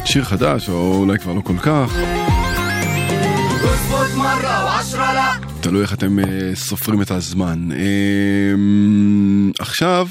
שיר 0.04 0.24
חדש, 0.24 0.68
או 0.68 0.94
אולי 0.94 1.18
כבר 1.18 1.32
לא 1.32 1.40
כל 1.40 1.58
כך. 1.58 1.96
תלוי 5.60 5.82
איך 5.82 5.94
אתם 5.94 6.18
אה, 6.18 6.24
סופרים 6.54 7.02
את 7.02 7.10
הזמן. 7.10 7.68
אמ, 7.72 9.50
עכשיו... 9.58 10.08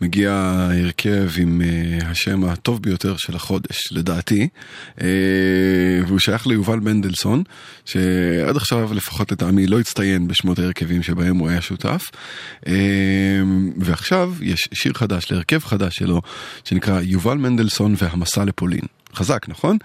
מגיע 0.00 0.32
ההרכב 0.32 1.28
עם 1.38 1.62
אה, 1.64 2.10
השם 2.10 2.44
הטוב 2.44 2.82
ביותר 2.82 3.16
של 3.16 3.36
החודש, 3.36 3.92
לדעתי, 3.92 4.48
אה, 5.00 5.06
והוא 6.06 6.18
שייך 6.18 6.46
ליובל 6.46 6.80
מנדלסון, 6.80 7.42
שעד 7.84 8.56
עכשיו 8.56 8.94
לפחות 8.94 9.32
לטעמי 9.32 9.66
לא 9.66 9.80
הצטיין 9.80 10.28
בשמות 10.28 10.58
ההרכבים 10.58 11.02
שבהם 11.02 11.36
הוא 11.36 11.48
היה 11.48 11.60
שותף. 11.60 12.02
אה, 12.66 12.72
ועכשיו 13.76 14.32
יש 14.42 14.68
שיר 14.74 14.92
חדש 14.92 15.32
להרכב 15.32 15.58
חדש 15.58 15.96
שלו, 15.96 16.20
שנקרא 16.64 17.00
יובל 17.02 17.36
מנדלסון 17.36 17.94
והמסע 17.98 18.44
לפולין. 18.44 18.84
חזק, 19.14 19.48
נכון? 19.48 19.76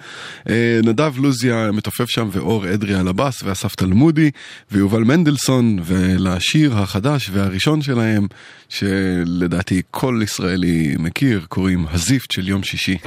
אה, 0.49 0.79
נדב 0.83 1.13
לוזיה 1.17 1.71
מתופף 1.71 2.09
שם 2.09 2.29
ואור 2.31 2.73
אדרי 2.73 2.95
על 2.95 3.07
הבאס 3.07 3.43
ואסף 3.43 3.75
תלמודי 3.75 4.31
ויובל 4.71 5.03
מנדלסון 5.03 5.79
ולשיר 5.85 6.77
החדש 6.77 7.29
והראשון 7.33 7.81
שלהם 7.81 8.27
שלדעתי 8.69 9.81
כל 9.91 10.19
ישראלי 10.23 10.95
מכיר 10.99 11.45
קוראים 11.49 11.85
הזיפט 11.91 12.31
של 12.31 12.47
יום 12.47 12.63
שישי. 12.63 12.97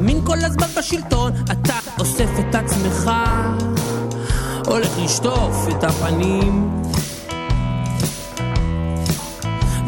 הימין 0.00 0.24
כל 0.24 0.38
הזמן 0.44 0.66
בשלטון, 0.78 1.32
אתה 1.52 1.78
אוסף 1.98 2.30
את 2.38 2.54
עצמך, 2.54 3.10
הולך 4.66 4.98
לשטוף 4.98 5.68
את 5.68 5.84
הפנים. 5.84 6.82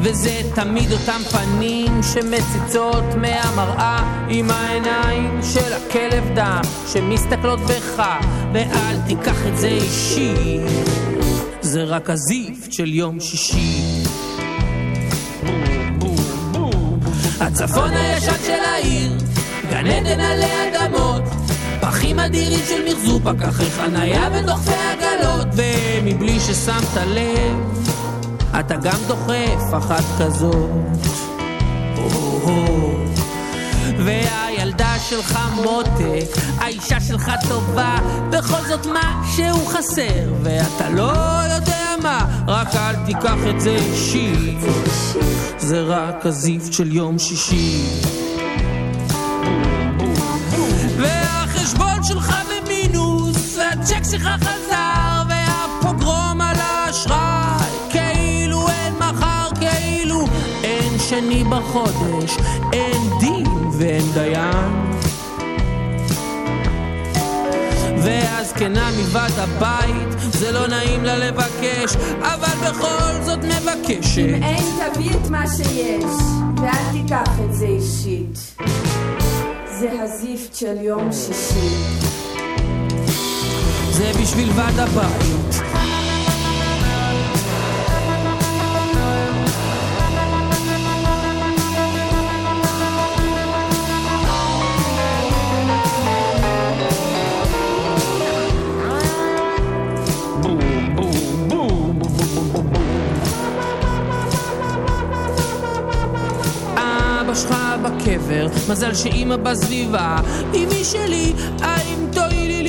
וזה 0.03 0.41
תמיד 0.55 0.93
אותם 0.93 1.21
פנים 1.31 2.03
שמציצות 2.03 3.05
מהמראה 3.05 4.27
עם 4.29 4.51
העיניים 4.51 5.41
של 5.55 5.73
הכלב 5.73 6.25
דם 6.35 6.63
שמסתכלות 6.93 7.61
בך 7.61 8.03
ואל 8.53 8.97
תיקח 9.07 9.47
את 9.47 9.59
זה 9.59 9.69
אישי 9.69 10.59
זה 11.61 11.85
רק 11.85 12.11
הזיפט 12.11 12.73
של 12.73 12.95
יום 12.95 13.21
שישי. 13.21 14.03
הצפון 17.41 17.91
הישן 17.91 18.45
של 18.47 18.65
העיר, 18.65 19.22
גן 19.73 19.87
עדן 19.87 20.21
עלי 20.21 20.47
אדמות, 20.69 21.23
פחים 21.81 22.19
אדירים 22.19 22.61
של 22.69 22.93
מחזור, 22.93 23.21
פקחי 23.25 23.71
חנייה 23.71 24.29
ודוחפי 24.33 24.71
עגלות, 24.71 25.47
ומבלי 25.53 26.41
ששמת 26.41 26.97
לב, 27.07 27.85
אתה 28.61 28.77
גם 28.77 28.99
דוחף 29.07 29.79
אחת 29.79 30.05
כזאת. 30.19 30.71
והילדה 33.99 34.95
שלך 35.09 35.39
מותק, 35.55 36.37
האישה 36.59 37.01
שלך 37.01 37.33
טובה, 37.49 37.99
בכל 38.31 38.69
זאת 38.69 38.87
משהו 38.87 39.67
חסר, 39.67 40.33
ואתה 40.43 40.89
לא 40.91 41.13
יודע 41.55 41.95
מה, 42.03 42.27
רק 42.49 42.77
אל 42.77 42.97
תיקח 43.07 43.39
את 43.51 43.61
זה 43.61 43.71
אישי, 43.71 44.57
זה 45.59 45.81
רק 45.81 46.27
הזיפט 46.27 46.73
של 46.73 46.93
יום 46.93 47.19
שישי. 47.19 48.22
והצ'ק 53.83 54.05
שלך 54.11 54.29
חזר, 54.41 55.23
והפוגרום 55.29 56.41
על 56.41 56.57
האשראי, 56.59 57.91
כאילו 57.91 58.69
אין 58.69 58.95
מחר, 58.95 59.49
כאילו 59.61 60.25
אין 60.65 60.99
שני 60.99 61.45
בחודש, 61.45 62.37
אין 62.73 63.19
דין 63.21 63.47
ואין 63.79 64.13
דיין. 64.15 64.91
והזקנה 68.05 68.91
מוועד 68.97 69.33
הבית, 69.39 70.33
זה 70.33 70.53
לא 70.53 70.67
נעים 70.67 71.05
לה 71.05 71.19
לבקש, 71.19 71.97
אבל 72.21 72.69
בכל 72.69 73.25
זאת 73.25 73.39
מבקשת. 73.39 74.19
אם 74.19 74.43
אין 74.43 74.65
תביא 74.95 75.11
את 75.11 75.31
מה 75.31 75.45
שיש, 75.57 76.05
ואל 76.57 76.93
תיקח 76.93 77.41
את 77.45 77.55
זה 77.55 77.67
אישית. 77.67 78.39
זה 79.81 79.91
הזיפט 80.03 80.55
של 80.55 80.77
יום 80.81 81.13
שישי. 81.13 82.32
זה 83.93 84.13
בשביל 84.23 84.51
ועד 84.57 84.79
הבית. 84.79 85.63
בקבר, 107.83 108.47
מזל 108.69 108.95
שאימא 108.95 109.37
בסביבה. 109.37 110.17
אמי 110.55 110.85
שלי, 110.85 111.33
האם 111.61 111.92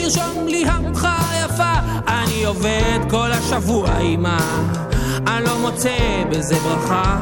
לרשום 0.03 0.47
לי 0.47 0.65
המחה 0.67 1.17
יפה? 1.45 1.73
אני 2.07 2.43
עובד 2.45 2.99
כל 3.09 3.31
השבוע, 3.31 3.99
אמא, 3.99 4.37
אני 5.27 5.45
לא 5.45 5.59
מוצא 5.59 6.23
בזה 6.29 6.55
ברכה. 6.55 7.19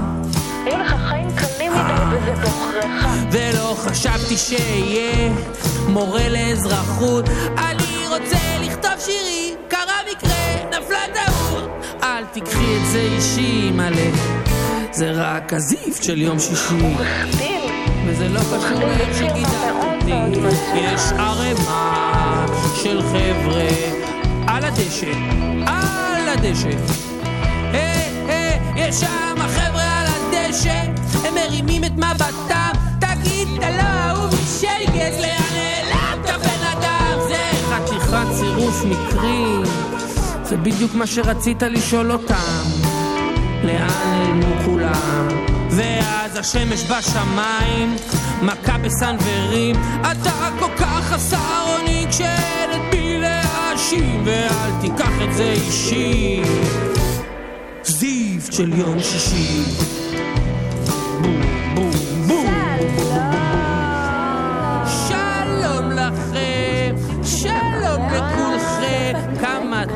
היו 0.65 0.77
לך 0.77 0.95
חיים 1.09 1.27
קלים 1.35 1.71
מדי 1.71 2.15
בזה 2.15 2.41
בעוכריך. 2.41 3.05
ולא 3.31 3.75
חשבתי 3.77 4.37
שאהיה 4.37 5.31
מורה 5.87 6.29
לאזרחות. 6.29 7.25
אני 7.57 8.07
רוצה 8.07 8.39
לכתוב 8.61 8.91
שירי, 8.99 9.55
קרה 9.67 9.99
מקרה, 10.11 10.69
נפלה 10.69 10.99
טעות. 11.13 11.69
אל 12.03 12.25
תיקחי 12.25 12.77
את 12.77 12.91
זה 12.91 12.99
אישי, 12.99 13.71
מלא. 13.71 14.11
זה 14.91 15.11
רק 15.11 15.53
הזיפט 15.53 16.03
של 16.03 16.21
יום 16.21 16.39
שישי. 16.39 16.95
וזה 18.05 18.27
לא 18.29 18.39
קשור 18.39 18.79
לאיך 18.79 19.90
שגידלתי. 20.11 20.79
יש 20.79 21.01
ערימה 21.19 22.45
של 22.83 23.01
חבר'ה 23.01 23.67
על 24.47 24.65
הדשא, 24.65 25.11
על 25.67 26.29
הדשא. 26.29 26.69
היי, 27.71 28.09
היי, 28.27 28.59
יש 28.75 28.95
שם 28.95 29.35
חבר'ה 29.47 29.99
על 29.99 30.07
הדשא, 30.07 30.83
הם 31.27 31.33
מרימים 31.35 31.83
את 31.83 31.91
מבטם. 31.91 32.71
תגיד, 32.99 33.47
אתה 33.57 33.69
לא 33.69 33.81
אהוב 33.81 34.35
שייגז, 34.59 35.19
לאן 35.19 35.53
נעלמת 35.53 36.25
בן 36.25 36.79
אדם? 36.79 37.19
זה 37.27 37.37
חתיכת 37.69 38.27
צירוף 38.39 38.83
מקרים, 38.85 39.63
זה 40.43 40.57
בדיוק 40.57 40.95
מה 40.95 41.07
שרצית 41.07 41.63
לשאול 41.63 42.11
אותם. 42.11 42.63
לאן 43.63 43.87
נעלמו 43.87 44.65
כולם? 44.65 45.40
ואז 45.81 46.37
השמש 46.37 46.83
בשמיים, 46.83 47.95
מכה 48.41 48.77
בסנוורים, 48.77 49.75
אתה 50.11 50.49
כל 50.59 50.71
כך 50.77 51.03
חסר 51.03 51.77
אונים 51.77 52.09
כשאין 52.09 52.71
את 52.71 52.95
מי 52.95 53.19
להאשים, 53.19 54.23
ואל 54.25 54.71
תיקח 54.81 55.21
את 55.23 55.33
זה 55.33 55.51
אישי. 55.51 56.41
זיפט 57.83 58.53
של 58.53 58.73
יום 58.73 58.99
שישי. 58.99 59.63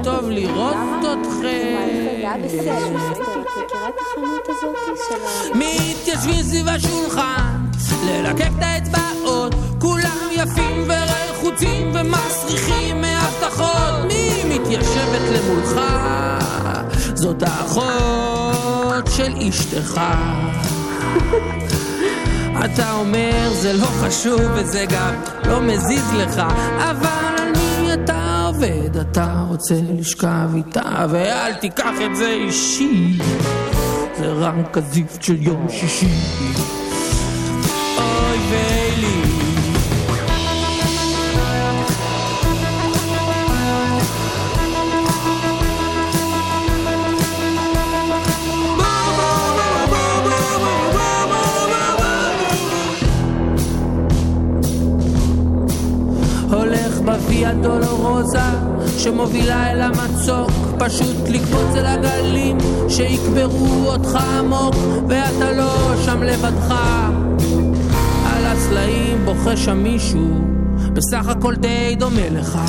טוב 0.04 0.30
לראות 0.30 0.76
אתכם. 1.02 1.76
מתיישבים 5.56 6.44
סביב 6.44 6.68
השולחן, 6.68 7.66
ללקק 8.06 8.50
את 8.58 8.64
האצבעות, 8.64 9.56
כולם 9.80 10.28
יפים 10.32 10.88
ורחוצים 10.88 11.92
ומסריחים 11.94 13.02
מהבטחות. 13.02 14.06
מי 14.08 14.44
מתיישבת 14.50 15.22
למולך? 15.34 15.82
זאת 17.14 17.44
האחות 17.44 19.08
של 19.16 19.34
אשתך. 19.50 20.02
אתה 22.66 22.94
אומר 22.94 23.50
זה 23.54 23.74
לא 23.74 23.86
חשוב 23.86 24.42
וזה 24.56 24.86
גם 24.90 25.16
לא 25.46 25.62
מזיז 25.62 26.14
לך, 26.14 26.42
אבל 26.78 27.36
על 27.38 27.52
מי 27.52 27.76
כבד, 28.56 28.98
אתה 28.98 29.44
רוצה 29.48 29.76
לשכב 29.94 30.56
איתה, 30.56 31.06
ואל 31.10 31.54
תיקח 31.54 31.94
את 32.06 32.16
זה 32.16 32.30
אישי. 32.30 33.18
זה 34.18 34.32
רק 34.32 34.78
הזיפט 34.78 35.22
של 35.24 35.42
יום 35.42 35.68
שישי. 35.70 36.08
אוי 37.98 38.38
ויילי. 38.50 39.22
הולך 56.52 57.00
בוויה 57.00 57.54
דולורוזה 57.54 58.65
שמובילה 58.98 59.72
אל 59.72 59.82
המצוק 59.82 60.52
פשוט 60.80 61.30
לקפוץ 61.30 61.76
אל 61.76 61.86
הגלים 61.86 62.58
שיקברו 62.90 63.86
אותך 63.86 64.16
עמוק 64.40 64.76
ואתה 65.10 65.52
לא 65.52 65.96
שם 66.06 66.24
לבדך. 66.24 66.74
על 68.26 68.46
הסלעים 68.46 69.26
בוכה 69.26 69.58
שם 69.58 69.84
מישהו 69.84 70.56
בסך 70.94 71.28
הכל 71.28 71.56
די 71.56 71.96
דומה 72.00 72.30
לך. 72.32 72.60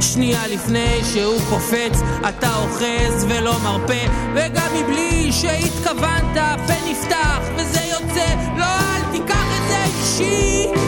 שנייה 0.00 0.46
לפני 0.46 1.00
שהוא 1.12 1.38
קופץ, 1.50 2.00
אתה 2.28 2.56
אוחז 2.56 3.26
ולא 3.28 3.54
מרפה, 3.62 4.12
וגם 4.34 4.66
מבלי 4.74 5.32
שהתכוונת, 5.32 6.36
פה 6.66 6.90
נפתח 6.90 7.40
וזה 7.56 7.80
יוצא, 7.80 8.34
לא 8.58 8.64
אל 8.64 9.12
תיקח 9.12 9.46
את 9.58 9.68
זה 9.68 9.84
אישי, 9.84 10.66
זה 10.74 10.79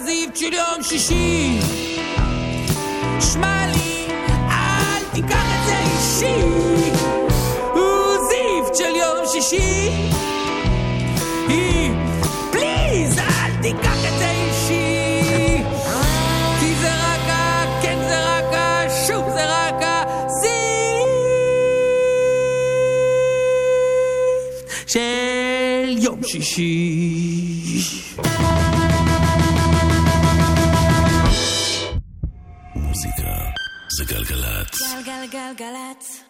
רק 0.00 0.06
הזיפט 0.06 0.36
של 0.36 0.52
יום 0.52 0.82
שישי. 0.82 1.58
שמע 3.32 3.66
לי, 3.66 4.06
אל 4.50 5.02
תיקח 5.12 5.44
את 5.54 5.66
זה 5.66 5.76
אישי, 5.78 6.42
הוא 7.74 8.16
זיפט 8.28 8.76
של 8.76 8.96
יום 8.96 9.26
שישי. 9.26 9.90
היא, 11.48 11.90
פליז, 12.52 13.18
אל 13.18 13.62
תיקח 13.62 14.04
את 14.08 14.18
זה 14.18 14.30
אישי. 14.30 15.62
כי 16.60 16.74
זה 16.74 16.88
רק 16.88 17.28
ה... 17.28 17.64
כן 17.82 17.98
זה 18.08 18.36
רק 18.36 18.54
ה... 18.54 18.86
שוב 19.06 19.24
זה 19.34 19.44
רק 19.46 19.82
הזיפט 19.82 20.50
של 24.86 25.98
יום 25.98 26.20
שישי. 26.26 27.70
זה 34.00 34.14
גלגלצ. 34.14 34.94
גלגלגלגלצ. 34.94 36.24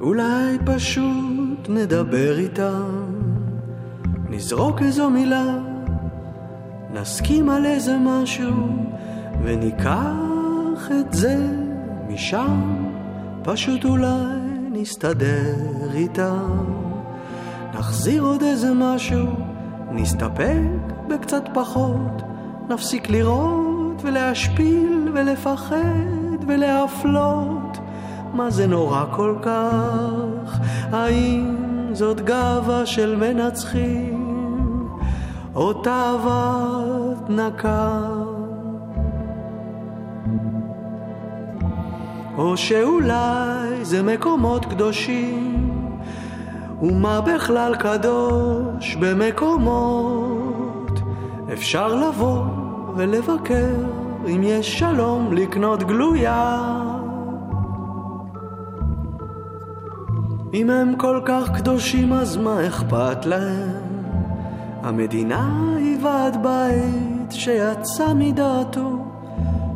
אולי 0.00 0.58
פשוט 0.66 1.68
נדבר 1.68 2.38
איתם, 2.38 3.04
נזרוק 4.28 4.82
איזו 4.82 5.10
מילה, 5.10 5.58
נסכים 6.90 7.50
על 7.50 7.66
איזה 7.66 7.96
משהו, 8.00 8.52
וניקח 9.44 10.90
את 11.00 11.14
זה 11.14 11.36
משם, 12.08 12.86
פשוט 13.42 13.84
אולי 13.84 14.40
נסתדר 14.70 15.94
איתם. 15.94 16.64
נחזיר 17.74 18.22
עוד 18.22 18.42
איזה 18.42 18.74
משהו, 18.74 19.26
נסתפק 19.90 20.60
בקצת 21.08 21.44
פחות, 21.54 22.22
נפסיק 22.68 23.10
לראות 23.10 24.02
ולהשפיל 24.04 25.03
ולפחד 25.14 26.44
ולהפלות. 26.46 27.78
מה 28.32 28.50
זה 28.50 28.66
נורא 28.66 29.04
כל 29.10 29.34
כך? 29.42 30.58
האם 30.92 31.56
זאת 31.92 32.20
גאווה 32.20 32.86
של 32.86 33.16
מנצחים 33.16 34.88
או 35.54 35.72
תאוות 35.72 37.30
נקה? 37.30 38.00
או 42.38 42.56
שאולי 42.56 43.84
זה 43.84 44.02
מקומות 44.02 44.64
קדושים 44.64 45.70
ומה 46.82 47.20
בכלל 47.20 47.76
קדוש 47.76 48.96
במקומות 49.00 51.00
אפשר 51.52 51.94
לבוא 51.94 52.42
ולבקר 52.96 54.03
אם 54.26 54.40
יש 54.42 54.78
שלום 54.78 55.32
לקנות 55.32 55.82
גלויה 55.82 56.60
אם 60.54 60.70
הם 60.70 60.94
כל 60.98 61.20
כך 61.24 61.50
קדושים 61.56 62.12
אז 62.12 62.36
מה 62.36 62.66
אכפת 62.66 63.26
להם? 63.26 63.70
המדינה 64.82 65.74
היא 65.76 65.98
ועד 66.02 66.42
בית 66.42 67.32
שיצא 67.32 68.14
מדעתו 68.14 69.06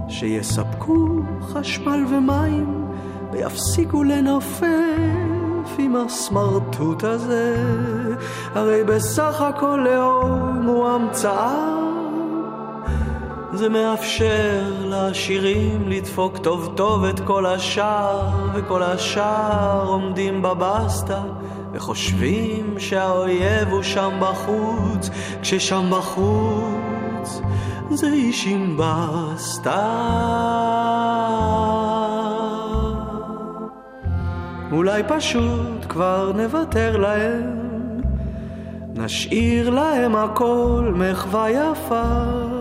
שיספקו 0.09 1.09
חשמל 1.43 2.05
ומים 2.09 2.89
ויפסיקו 3.33 4.05
לנופף 4.05 4.69
עם 5.79 5.97
הסמרטוט 5.97 7.05
הזה 7.05 7.57
הרי 8.55 8.85
בסך 8.85 9.41
הכל 9.41 9.85
לאום 9.85 10.63
הוא 10.67 10.89
המצאה 10.89 11.78
זה 13.53 13.69
מאפשר 13.69 14.73
לעשירים 14.81 15.89
לדפוק 15.89 16.39
טוב 16.39 16.73
טוב 16.77 17.05
את 17.05 17.21
כל 17.21 17.47
השאר, 17.47 18.29
וכל 18.55 18.83
השאר 18.83 19.87
עומדים 19.87 20.43
בבסטה 20.43 21.21
וחושבים 21.73 22.75
שהאויב 22.79 23.69
הוא 23.69 23.83
שם 23.83 24.11
בחוץ, 24.21 25.11
כששם 25.43 25.91
בחוץ 25.91 27.41
זה 27.91 28.07
איש 28.07 28.47
עם 28.47 28.77
בסטה. 28.79 29.89
אולי 34.73 35.03
פשוט 35.09 35.85
כבר 35.89 36.33
נוותר 36.37 36.97
להם, 36.97 37.59
נשאיר 38.95 39.71
להם 39.71 40.17
הכל 40.17 40.93
מחווה 40.97 41.51
יפה. 41.51 42.58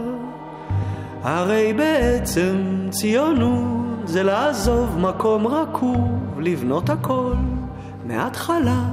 הרי 1.27 1.73
בעצם 1.73 2.87
ציונות 2.89 4.07
זה 4.07 4.23
לעזוב 4.23 4.97
מקום 4.99 5.47
רקוב, 5.47 6.39
לבנות 6.39 6.89
הכל 6.89 7.33
מההתחלה. 8.05 8.83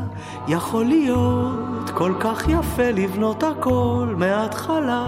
יכול 0.48 0.84
להיות 0.84 1.90
כל 1.94 2.12
כך 2.20 2.48
יפה 2.48 2.90
לבנות 2.90 3.42
הכל 3.42 4.14
מההתחלה. 4.18 5.06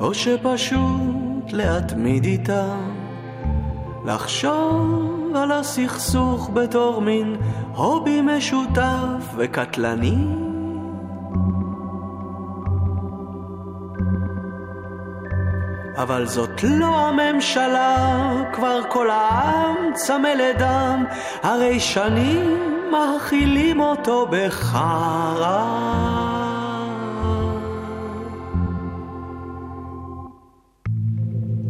או 0.00 0.14
שפשוט 0.14 1.52
להתמיד 1.52 2.24
איתם, 2.24 2.90
לחשוב 4.06 5.32
על 5.34 5.52
הסכסוך 5.52 6.50
בתור 6.54 7.00
מין 7.00 7.36
הובי 7.74 8.20
משותף 8.20 9.34
וקטלני. 9.36 10.49
אבל 15.96 16.26
זאת 16.26 16.62
לא 16.62 17.08
הממשלה, 17.08 18.06
כבר 18.52 18.80
כל 18.88 19.10
העם 19.10 19.76
צמא 19.94 20.28
לדם, 20.28 21.04
הרי 21.42 21.80
שנים 21.80 22.58
מאכילים 22.92 23.80
אותו 23.80 24.26
בחרא. 24.30 25.66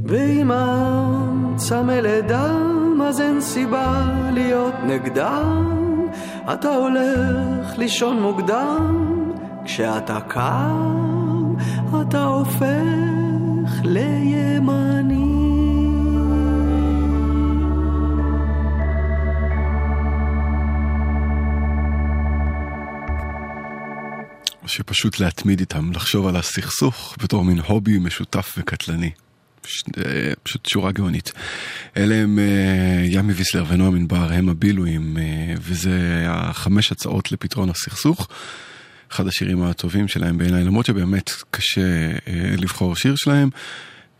ואם 0.04 0.50
העם 0.50 1.52
צמא 1.56 1.92
לדם, 1.92 3.00
אז 3.08 3.20
אין 3.20 3.40
סיבה 3.40 4.02
להיות 4.32 4.74
נגדם. 4.86 5.80
אתה 6.52 6.74
הולך 6.74 7.78
לישון 7.78 8.22
מוקדם, 8.22 9.22
כשאתה 9.64 10.20
קם, 10.20 11.54
אתה 12.00 12.24
הופך. 12.24 13.19
שפשוט 24.70 25.20
להתמיד 25.20 25.60
איתם, 25.60 25.92
לחשוב 25.92 26.26
על 26.26 26.36
הסכסוך 26.36 27.16
בתור 27.22 27.44
מין 27.44 27.58
הובי 27.58 27.98
משותף 27.98 28.54
וקטלני. 28.56 29.10
אה, 29.98 30.32
פשוט 30.42 30.66
שורה 30.66 30.92
גאונית. 30.92 31.32
אלה 31.96 32.14
הם 32.14 32.38
אה, 32.38 33.04
ימי 33.06 33.32
ויסלר 33.32 33.64
ונועם 33.68 33.94
ענבר, 33.94 34.32
הם 34.32 34.48
הבילויים, 34.48 35.16
אה, 35.18 35.54
וזה 35.60 36.24
החמש 36.28 36.92
הצעות 36.92 37.32
לפתרון 37.32 37.70
הסכסוך. 37.70 38.28
אחד 39.12 39.26
השירים 39.26 39.62
הטובים 39.62 40.08
שלהם 40.08 40.38
בעיניי, 40.38 40.64
למרות 40.64 40.86
שבאמת 40.86 41.30
קשה 41.50 41.80
אה, 42.26 42.54
לבחור 42.58 42.96
שיר 42.96 43.16
שלהם. 43.16 43.50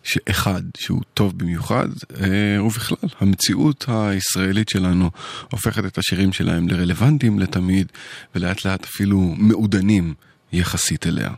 שאחד 0.02 0.62
שהוא 0.78 1.02
טוב 1.14 1.38
במיוחד, 1.38 1.88
אה, 2.20 2.64
ובכלל, 2.64 2.98
המציאות 3.20 3.84
הישראלית 3.88 4.68
שלנו 4.68 5.10
הופכת 5.50 5.84
את 5.84 5.98
השירים 5.98 6.32
שלהם 6.32 6.68
לרלוונטיים 6.68 7.38
לתמיד, 7.38 7.86
ולאט 8.34 8.64
לאט 8.64 8.84
אפילו 8.84 9.34
מעודנים 9.36 10.14
יחסית 10.52 11.06
אליה. 11.06 11.30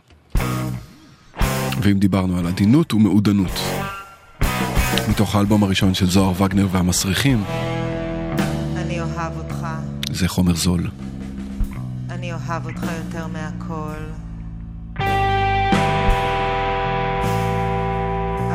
ואם 1.81 1.99
דיברנו 1.99 2.39
על 2.39 2.47
עדינות 2.47 2.93
ומעודנות, 2.93 3.59
מתוך 5.09 5.35
האלבום 5.35 5.63
הראשון 5.63 5.93
של 5.93 6.09
זוהר 6.09 6.43
וגנר 6.43 6.67
והמסריחים, 6.71 7.43
אני 8.75 9.01
אוהב 9.01 9.37
אותך, 9.37 9.67
זה 10.11 10.27
חומר 10.27 10.55
זול. 10.55 10.87
אני 12.23 12.33
אוהב 12.33 12.65
אותך 12.65 12.83
יותר 13.05 13.27
מהכל. 13.27 13.99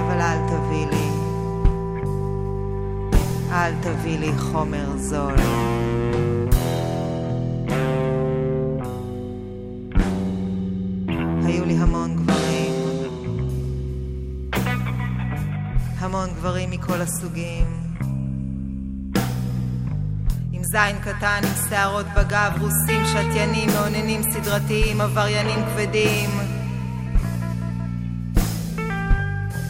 אבל 0.00 0.20
אל 0.20 0.38
תביא 0.48 0.86
לי, 0.86 1.08
אל 3.52 3.72
תביא 3.80 4.18
לי 4.18 4.38
חומר 4.38 4.96
זול. 4.96 5.34
היו 11.44 11.64
לי 11.64 11.74
המון 11.74 12.16
גברים, 12.16 12.72
המון 15.98 16.28
גברים 16.34 16.70
מכל 16.70 17.00
הסוגים. 17.00 17.87
זין 20.70 20.98
קטן, 21.00 21.40
עם 21.44 21.68
שערות 21.68 22.06
בגב, 22.16 22.52
רוסים, 22.60 23.06
שתיינים, 23.06 23.68
מאוננים 23.68 24.22
סדרתיים, 24.32 25.00
עבריינים 25.00 25.58
כבדים. 25.66 26.30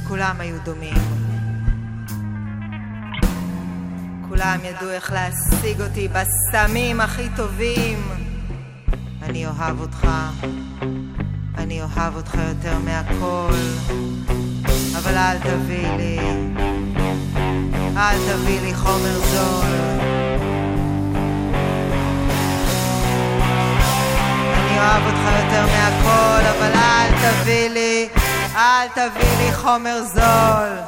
כולם 0.08 0.36
היו 0.38 0.56
דומים. 0.64 0.94
כולם 4.28 4.58
ידעו 4.64 4.90
איך 4.90 5.12
להשיג 5.12 5.80
אותי 5.80 6.08
בסמים 6.08 7.00
הכי 7.00 7.28
טובים. 7.36 7.98
אני 9.22 9.46
אוהב 9.46 9.80
אותך, 9.80 10.08
אני 11.58 11.82
אוהב 11.82 12.16
אותך 12.16 12.34
יותר 12.48 12.78
מהכל, 12.78 13.58
אבל 14.98 15.16
אל 15.16 15.38
תביא 15.38 15.88
לי, 15.88 16.18
אל 17.96 18.16
תביא 18.28 18.60
לי 18.60 18.74
חומר 18.74 19.18
זול. 19.18 20.07
אוהב 24.78 25.02
אותך 25.06 25.20
יותר 25.42 25.66
מהכל, 25.66 26.46
אבל 26.46 26.72
אל 26.74 27.10
תביא 27.10 27.68
לי, 27.68 28.08
אל 28.56 28.88
תביא 28.94 29.36
לי 29.38 29.52
חומר 29.52 30.02
זול. 30.02 30.78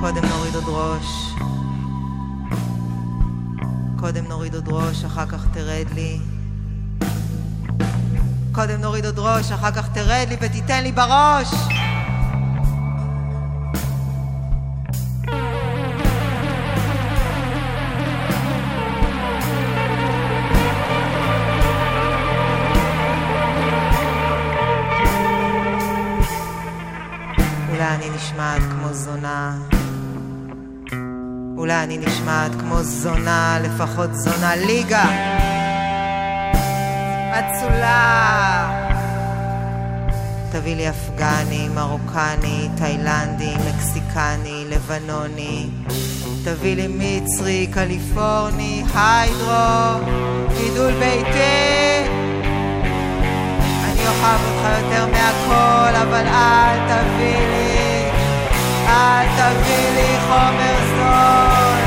קודם 0.00 0.24
נוריד 0.28 0.54
עוד 0.54 0.64
ראש. 0.68 1.32
קודם 4.00 4.24
נוריד 4.28 4.54
עוד 4.54 4.68
ראש, 4.68 5.04
אחר 5.04 5.26
כך 5.26 5.46
תרד 5.52 5.86
לי. 5.94 6.35
קודם 8.56 8.80
נוריד 8.80 9.06
עוד 9.06 9.18
ראש, 9.18 9.52
אחר 9.52 9.70
כך 9.70 9.88
תרד 9.94 10.26
לי 10.28 10.36
ותיתן 10.40 10.82
לי 10.82 10.92
בראש! 10.92 11.48
אולי 27.70 27.94
אני 27.94 28.10
נשמעת 28.16 28.62
כמו 28.62 28.92
זונה. 28.92 29.56
אולי 31.56 31.82
אני 31.82 31.98
נשמעת 31.98 32.52
כמו 32.60 32.82
זונה, 32.82 33.58
לפחות 33.62 34.14
זונה 34.14 34.56
ליגה. 34.56 35.04
אצולה. 37.38 38.25
תביא 40.60 40.76
לי 40.76 40.90
אפגני, 40.90 41.68
מרוקני, 41.68 42.68
תאילנדי, 42.76 43.54
מקסיקני, 43.68 44.64
לבנוני. 44.68 45.66
תביא 46.44 46.76
לי 46.76 46.86
מצרי, 46.88 47.66
קליפורני, 47.66 48.82
היידרו, 48.94 50.04
גידול 50.58 50.92
ביתי. 50.92 52.08
אני 53.84 54.06
אוהב 54.06 54.40
אותך 54.46 54.82
יותר 54.82 55.06
מהכל, 55.06 55.96
אבל 55.96 56.26
אל 56.26 56.78
תביא 56.88 57.46
לי, 57.48 58.10
אל 58.86 59.26
תביא 59.36 59.90
לי 59.94 60.16
חומר 60.26 60.76
זול. 60.96 61.80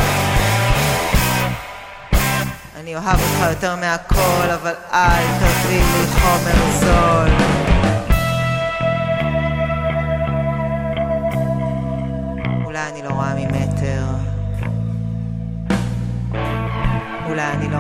אני 2.79 2.95
אוהב 2.95 3.19
אותך 3.19 3.49
יותר 3.49 3.75
מהכל, 3.75 4.49
אבל 4.53 4.73
אל 4.93 5.25
תביא 5.39 5.81
לי 5.81 6.07
חומר 6.19 6.79
זול. 6.79 7.58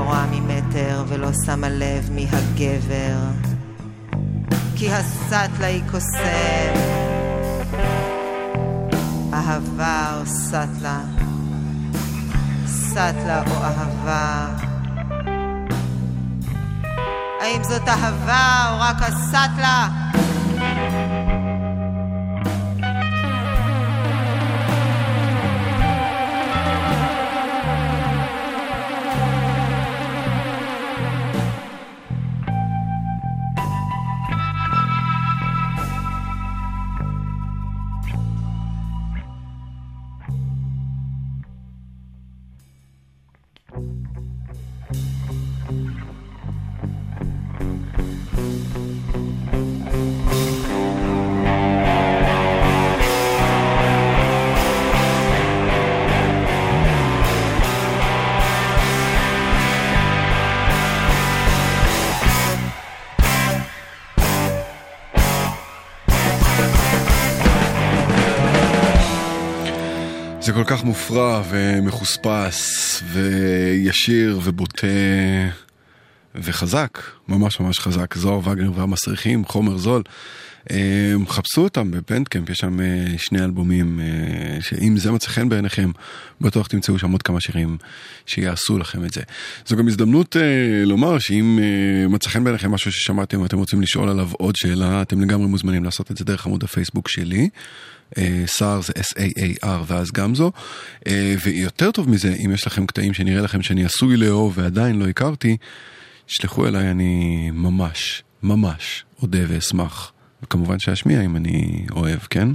רואה 0.09 0.25
ממטר 0.31 1.03
ולא 1.07 1.29
שמה 1.45 1.69
לב 1.69 2.09
מי 2.11 2.27
הגבר. 2.31 3.17
כי 4.75 4.91
הסטלה 4.91 5.67
היא 5.67 5.83
קוסם. 5.91 6.73
אהבה 9.33 10.19
או 10.19 10.25
סטלה. 10.25 10.99
סטלה 12.65 13.43
או 13.47 13.63
אהבה. 13.63 14.47
האם 17.41 17.63
זאת 17.63 17.87
אהבה 17.87 18.69
או 18.71 18.79
רק 18.79 19.01
הסטלה? 19.01 19.87
כך 70.71 70.83
מופרע 70.83 71.41
ומחוספס 71.49 73.03
וישיר 73.13 74.39
ובוטה 74.43 74.87
וחזק, 76.35 76.99
ממש 77.27 77.59
ממש 77.59 77.79
חזק. 77.79 78.15
זוהר 78.15 78.39
וגנר 78.49 78.71
והמסריחים, 78.75 79.45
חומר 79.45 79.77
זול. 79.77 80.03
אה, 80.71 81.13
חפשו 81.27 81.61
אותם 81.61 81.91
בבנדקאמפ, 81.91 82.49
יש 82.49 82.57
שם 82.57 82.79
אה, 82.79 83.05
שני 83.17 83.43
אלבומים, 83.43 83.99
אה, 83.99 84.61
שאם 84.61 84.97
זה 84.97 85.11
מצא 85.11 85.27
חן 85.27 85.49
בעיניכם, 85.49 85.91
בטוח 86.41 86.67
תמצאו 86.67 86.99
שם 86.99 87.11
עוד 87.11 87.23
כמה 87.23 87.41
שירים 87.41 87.77
שיעשו 88.25 88.77
לכם 88.77 89.05
את 89.05 89.13
זה. 89.13 89.21
זו 89.65 89.75
גם 89.75 89.87
הזדמנות 89.87 90.35
לומר 90.85 91.19
שאם 91.19 91.59
מצא 92.09 92.29
חן 92.29 92.43
בעיניכם 92.43 92.71
משהו 92.71 92.91
ששמעתם 92.91 93.41
ואתם 93.41 93.57
רוצים 93.57 93.81
לשאול 93.81 94.09
עליו 94.09 94.29
עוד 94.31 94.55
שאלה, 94.55 95.01
אתם 95.01 95.21
לגמרי 95.21 95.47
מוזמנים 95.47 95.83
לעשות 95.83 96.11
את 96.11 96.17
זה 96.17 96.25
דרך 96.25 96.45
עמוד 96.45 96.63
הפייסבוק 96.63 97.09
שלי. 97.09 97.49
סער 98.45 98.81
זה 98.81 98.93
S-A-A-R 98.93 99.83
ואז 99.87 100.11
גם 100.11 100.35
זו. 100.35 100.51
ויותר 101.43 101.91
טוב 101.91 102.09
מזה, 102.09 102.33
אם 102.45 102.51
יש 102.53 102.67
לכם 102.67 102.85
קטעים 102.85 103.13
שנראה 103.13 103.41
לכם 103.41 103.61
שאני 103.61 103.85
עשוי 103.85 104.17
לאהוב 104.17 104.53
ועדיין 104.57 104.99
לא 104.99 105.07
הכרתי, 105.07 105.57
שלחו 106.27 106.67
אליי, 106.67 106.91
אני 106.91 107.49
ממש, 107.53 108.23
ממש 108.43 109.05
אודה 109.21 109.39
ואשמח 109.47 110.11
וכמובן 110.43 110.79
שאשמיע 110.79 111.21
אם 111.21 111.35
אני 111.35 111.85
אוהב, 111.91 112.19
כן? 112.19 112.47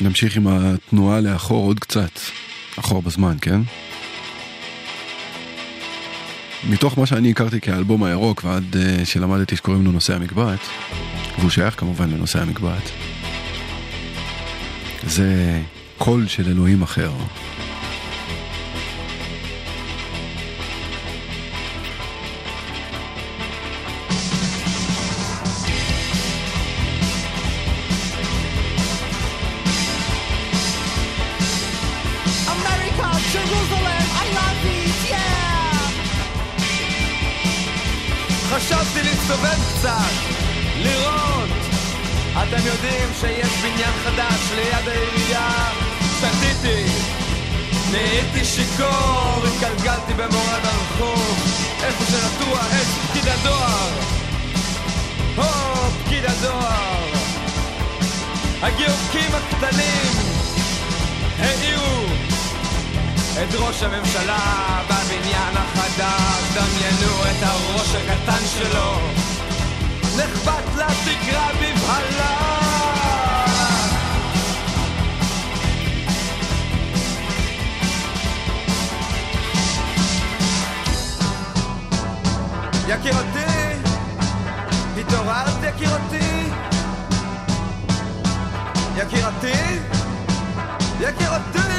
נמשיך 0.00 0.36
עם 0.36 0.46
התנועה 0.48 1.20
לאחור 1.20 1.66
עוד 1.66 1.78
קצת, 1.78 2.20
אחור 2.78 3.02
בזמן, 3.02 3.36
כן? 3.40 3.60
מתוך 6.64 6.98
מה 6.98 7.06
שאני 7.06 7.30
הכרתי 7.30 7.60
כאלבום 7.60 8.04
הירוק 8.04 8.44
ועד 8.44 8.76
uh, 8.76 9.04
שלמדתי 9.04 9.56
שקוראים 9.56 9.84
לו 9.84 9.92
נושא 9.92 10.14
המקבעת, 10.14 10.58
והוא 11.38 11.50
שייך 11.50 11.80
כמובן 11.80 12.10
לנושא 12.10 12.42
המקבעת, 12.42 12.90
זה 15.06 15.60
קול 15.98 16.26
של 16.26 16.48
אלוהים 16.48 16.82
אחר. 16.82 17.10
הגיורקים 58.62 59.30
הקטנים 59.34 60.12
העירו 61.38 62.04
את 63.42 63.54
ראש 63.54 63.82
הממשלה 63.82 64.82
בבניין 64.84 65.56
החדש, 65.56 66.42
דמיינו 66.54 67.22
את 67.22 67.42
הראש 67.42 67.94
הקטן 67.94 68.44
שלו, 68.46 68.98
נחבט 70.16 70.64
לתקרה 70.76 71.48
בבהלה. 71.60 72.58
יקירתי, 82.88 83.80
התעוררת 84.98 85.62
Y'a 88.98 89.04
qui 89.04 89.20
raté 89.20 89.52
Y'a 91.00 91.12
qui 91.12 91.24
raté 91.24 91.77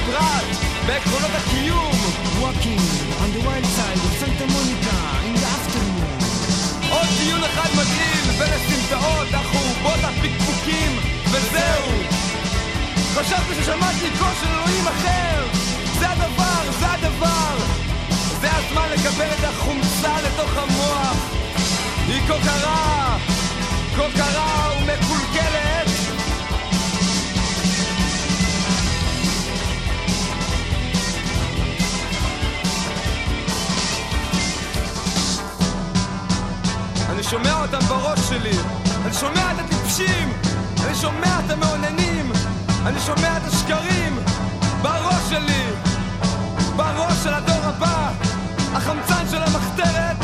הפרט, 0.00 0.44
בעקרונות 0.86 1.30
הקיום. 1.34 1.92
Walking 2.42 2.82
on 3.22 3.28
the 3.36 3.42
wild 3.46 3.66
side 3.76 4.00
of 4.06 4.12
Santa 4.20 4.46
Monica 4.54 4.96
in 5.26 5.34
the 5.38 5.46
afternoon. 5.56 6.20
עוד 6.90 7.08
דיון 7.18 7.44
אחד 7.44 7.70
מגעיל 7.72 8.26
בין 8.38 8.52
הסמטאות, 8.52 9.28
החורבות, 9.34 10.00
הפקפוקים, 10.04 10.98
וזהו. 11.30 11.88
חשבתי 13.14 13.54
ששמעתי 13.54 14.10
קול 14.18 14.34
של 14.40 14.46
אלוהים 14.46 14.86
אחר. 14.86 15.46
זה 15.98 16.10
הדבר, 16.10 16.62
זה 16.80 16.86
הדבר. 16.92 17.56
זה 18.40 18.48
הזמן 18.52 18.88
לקבל 18.92 19.28
את 19.38 19.44
החומצה 19.44 20.20
לתוך 20.22 20.56
המוח. 20.56 21.16
היא 22.06 22.20
כה 22.28 22.34
קרה, 22.44 23.16
כה 23.96 24.06
קרה 24.16 24.70
ומקולקלת. 24.76 25.89
שומע 37.30 37.62
אותם 37.62 37.78
בראש 37.78 38.20
שלי, 38.20 38.58
אני 39.04 39.14
שומע 39.14 39.52
את 39.52 39.58
הטיפשים, 39.58 40.32
אני 40.86 40.94
שומע 40.94 41.40
את 41.46 41.50
המאוננים, 41.50 42.32
אני 42.86 43.00
שומע 43.00 43.36
את 43.36 43.42
השקרים 43.44 44.18
בראש 44.82 45.30
שלי, 45.30 45.64
בראש 46.76 47.16
של 47.22 47.34
הדור 47.34 47.64
הבא, 47.64 48.10
החמצן 48.72 49.24
של 49.30 49.42
המחתרת, 49.42 50.16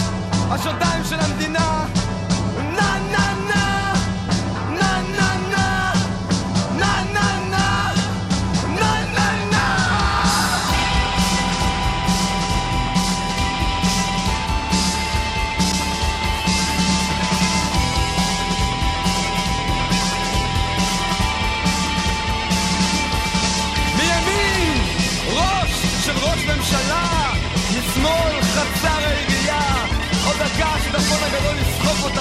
השדיים 0.51 1.05
של 1.05 1.21
המדינה. 1.21 1.96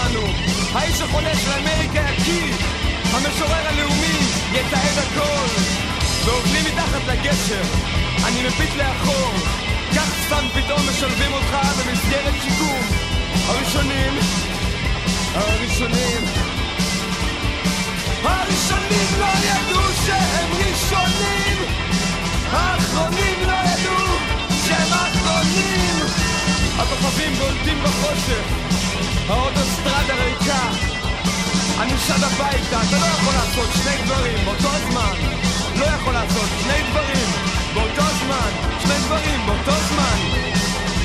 אותנו, 0.06 0.28
האיש 0.74 1.02
החולה 1.02 1.36
של 1.36 1.52
אמריקה 1.52 2.02
יקיא, 2.12 2.54
המשורר 3.12 3.68
הלאומי 3.68 4.18
יתעד 4.52 4.98
הכל, 4.98 5.48
ועובדים 6.26 6.64
מתחת 6.66 7.02
לגשר, 7.08 7.62
אני 8.26 8.44
מביט 8.44 8.70
לאחור, 8.78 9.34
כך 9.96 10.10
סתם 10.26 10.46
פתאום 10.54 10.80
משלבים 10.90 11.34
אותך 11.34 11.56
במסגרת 11.78 12.34
שיקום, 12.44 12.82
הראשונים, 13.48 14.14
הראשונים, 15.34 16.24
הראשונים 18.24 19.08
לא 19.20 19.26
ידעו 19.26 19.84
שהם 20.06 20.50
ראשונים. 20.52 21.58
האחרונים 22.52 23.40
לא 23.48 23.54
ידעו 23.54 24.06
שהם 24.68 24.94
אחרונים. 24.94 26.06
הכוכבים 26.80 27.34
בולטים 27.34 27.78
בחושך 27.84 28.66
האוטוסטרדה 29.30 30.16
ריקה. 30.24 30.62
אני 31.80 31.98
שד 32.08 32.24
הביתה, 32.24 32.82
אתה 32.90 32.98
לא 32.98 33.06
יכול 33.06 33.34
לעשות 33.34 33.70
שני 33.74 34.06
דברים 34.06 34.46
באותו 34.46 34.70
זמן 34.92 35.46
לא 35.80 35.86
יכול 35.86 36.14
לעשות 36.14 36.50
שני 36.64 36.84
דברים 36.90 37.28
באותו 37.74 38.02
זמן 38.26 38.52
שני 38.80 39.00
דברים 39.06 39.46
באותו 39.46 39.72
זמן 39.90 40.20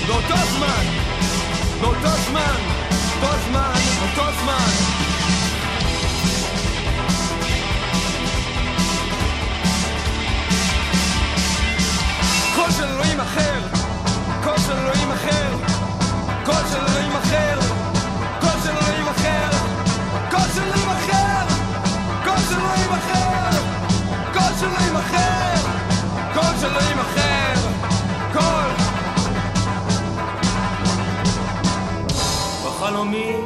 באותו 0.07 0.37
זמן 0.57 0.85
באותו 1.81 2.17
זמן 2.29 2.57
באותו 3.21 3.37
זמן 3.49 3.81
באותו 4.01 4.33
זמן 4.43 4.71
קול 12.55 12.71
של 12.71 12.85
אלוהים 12.85 13.21
אחר, 13.21 13.61
קול 14.45 14.59
של 14.67 14.73
אלוהים 14.73 15.11
אחר, 15.11 15.57
קול 16.45 16.55
של 16.71 16.87
אלוהים 16.89 17.10
בחלומי 32.65 33.37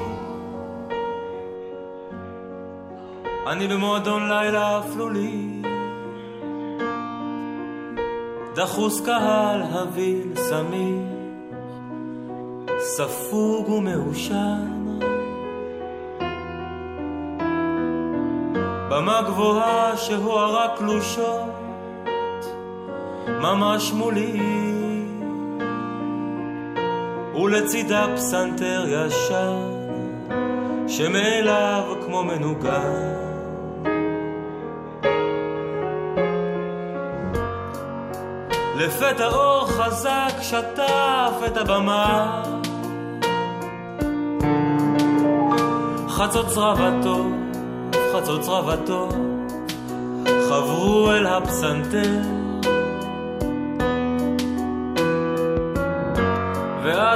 אני 3.47 3.69
במועדון 3.69 4.29
לילה 4.29 4.79
אפלולי 4.79 5.63
דחוס 8.55 9.01
קהל 9.01 9.63
הביל 9.63 10.33
סמיך, 10.37 11.09
ספוג 12.79 13.69
ומעושן. 13.69 14.99
במה 18.91 19.23
גבוהה 19.23 19.97
שהוארה 19.97 20.77
קלושות, 20.79 21.64
ממש 23.29 23.93
מולי. 23.93 24.41
ולצידה 27.35 28.07
פסנתר 28.17 28.85
ישן, 28.89 29.57
שמאליו 30.89 31.83
כמו 32.07 32.25
מנוגן. 32.25 33.25
לפתע 38.77 39.27
אור 39.27 39.67
חזק 39.67 40.33
שטף 40.43 41.33
את 41.47 41.57
הבמה 41.57 42.43
חצות 46.09 46.47
צרבתו, 46.47 47.25
חצות 48.13 48.41
צרבתו 48.41 49.09
חברו 50.49 51.13
אל 51.13 51.27
הפסנתר 51.27 52.44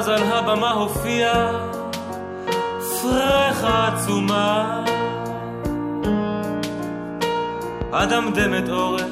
על 0.09 0.23
הבמה 0.23 0.71
הופיעה 0.71 1.69
פרחה 3.03 3.89
עצומה 3.89 4.85
אדמדמת 7.93 8.69
עורף 8.69 9.03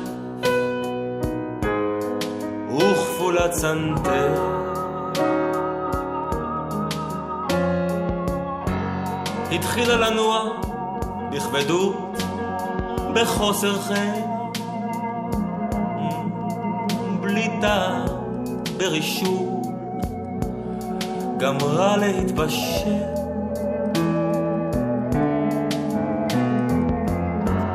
וכפולת 2.79 3.53
סנטר. 3.53 4.35
התחילה 9.53 9.97
לנוע 9.97 10.49
בכבדות, 11.33 12.23
בחוסר 13.15 13.79
חן, 13.79 14.21
בלי 17.21 17.51
טעם, 17.61 18.05
ברישום, 18.77 19.46
גמרה 21.39 21.97
להתבשל. 21.97 23.03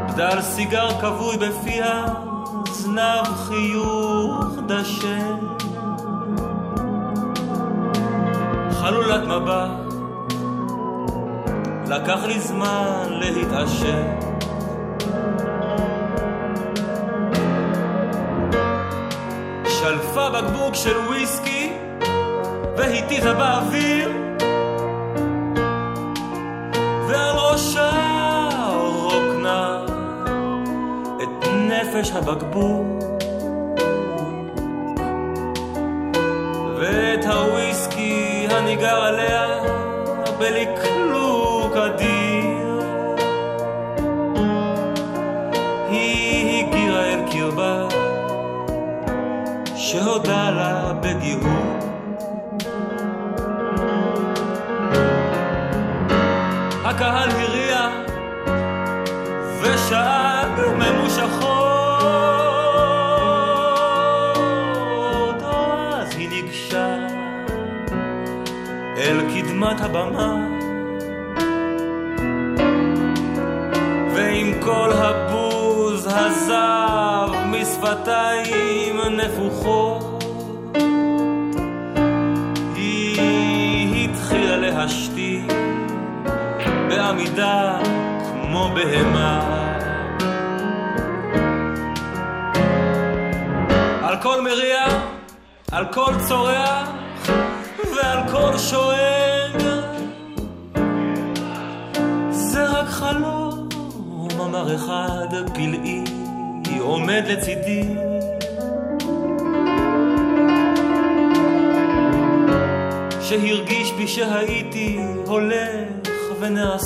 בדל 0.09 0.41
סיגר 0.41 1.01
כבוי 1.01 1.37
בפיה, 1.37 2.05
זנב 2.71 3.25
חיוך 3.25 4.45
דשא. 4.67 5.19
חלולת 8.71 9.23
מבט, 9.23 9.93
לקח 11.87 12.19
לי 12.27 12.39
זמן 12.39 13.07
להתעשר. 13.09 14.03
שלפה 19.65 20.29
בקבוק 20.29 20.75
של 20.75 20.97
וויסקי 20.97 21.60
והטיחה 22.91 23.33
באוויר. 23.33 24.09
ועל 27.07 27.35
ראשה 27.37 27.91
רוקנה 28.83 29.85
את 31.23 31.47
נפש 31.69 32.11
הבקבוק 32.11 33.20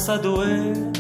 ונעשה 0.06 0.24
דואג 0.24 0.96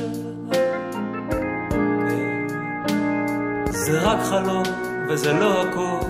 זה 3.69 4.01
רק 4.01 4.19
חלום 4.23 4.63
וזה 5.09 5.33
לא 5.33 5.61
הכל 5.61 6.05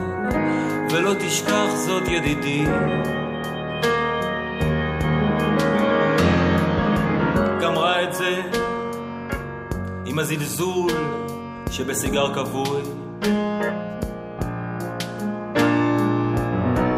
ולא 0.91 1.13
תשכח 1.19 1.75
זאת 1.75 2.03
ידידי. 2.07 2.65
גמרה 7.61 8.03
את 8.03 8.13
זה 8.13 8.41
עם 10.05 10.19
הזלזול 10.19 10.91
שבסיגר 11.71 12.33
כבוי. 12.33 12.81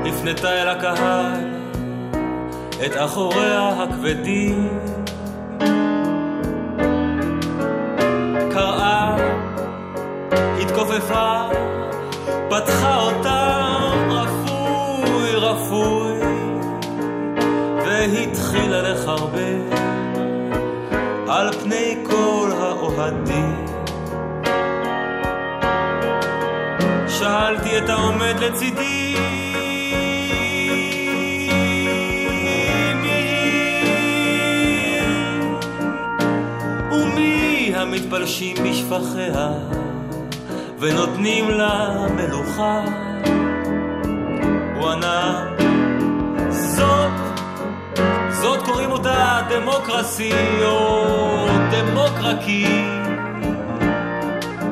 הפנתה 0.05 0.61
אל 0.61 0.69
הקהל 0.69 1.41
את 2.85 2.91
אחוריה 2.95 3.83
הכבדים 3.83 4.96
העומד 28.57 28.77
לצידי 28.77 29.15
ומי 36.91 37.71
המתפלשים 37.75 38.55
בשפחיה 38.63 39.49
ונותנים 40.79 41.49
לה 41.49 42.05
מלוכה? 42.15 42.83
הוא 44.75 44.89
ענה 44.89 45.45
זאת 46.49 47.11
זאת 48.31 48.61
קוראים 48.65 48.91
אותה 48.91 49.39
דמוקרסי 49.49 50.31
או 50.63 51.47
דמוקרקי 51.71 52.65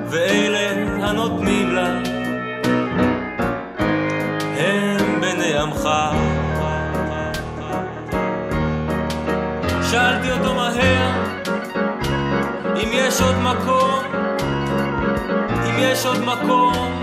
ואלה 0.10 0.70
הנותנים 1.10 1.65
שאלתי 9.92 10.32
אותו 10.32 10.54
מהר 10.54 11.24
אם 12.84 12.90
יש 12.94 13.22
עוד 13.22 13.36
מקום? 13.36 14.00
אם 15.66 15.76
יש 15.78 16.06
עוד 16.06 16.20
מקום? 16.20 17.02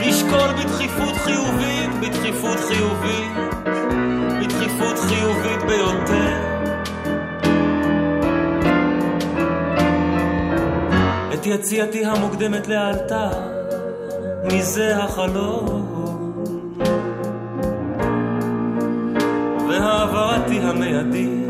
לשקול 0.00 0.52
בדחיפות 0.52 1.16
חיובית 1.16 1.90
בדחיפות 2.00 2.58
חיובית 2.58 3.30
בדחיפות 4.40 4.98
חיובית 4.98 5.62
ביותר. 5.66 6.36
את 11.34 11.46
יציאתי 11.46 12.04
המוקדמת 12.04 12.68
לאלתר, 12.68 13.30
מזה 14.44 14.96
החלום. 14.96 15.95
והעברתי 19.86 20.58
המיידי 20.60 21.46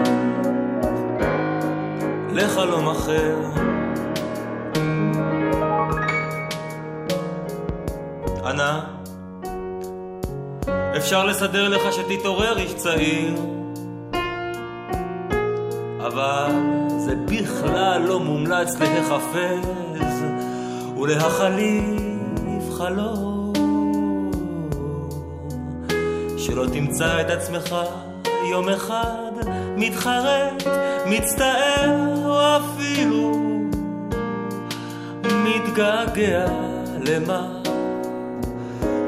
לחלום 2.32 2.88
אחר. 2.88 3.36
ענה, 8.44 8.84
אפשר 10.96 11.24
לסדר 11.24 11.68
לך 11.68 11.92
שתתעורר 11.92 12.58
איש 12.58 12.74
צעיר, 12.74 13.34
אבל 16.06 16.50
זה 16.98 17.14
בכלל 17.26 18.02
לא 18.02 18.20
מומלץ 18.20 18.80
להיחפז 18.80 20.24
ולהחליף 20.96 22.70
חלום. 22.78 23.52
שלא 26.38 26.66
תמצא 26.72 27.20
את 27.20 27.30
עצמך 27.30 27.74
יום 28.50 28.68
אחד 28.68 29.32
מתחרט, 29.76 30.62
מצטער 31.06 32.26
או 32.26 32.56
אפילו 32.56 33.32
מתגעגע 35.24 36.46
למה 37.00 37.62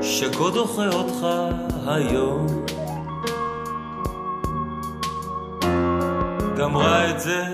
שכה 0.03 0.51
דוחה 0.55 0.89
אותך 0.89 1.26
היום. 1.86 2.47
גמרה 6.59 7.11
את 7.11 7.20
זה, 7.20 7.45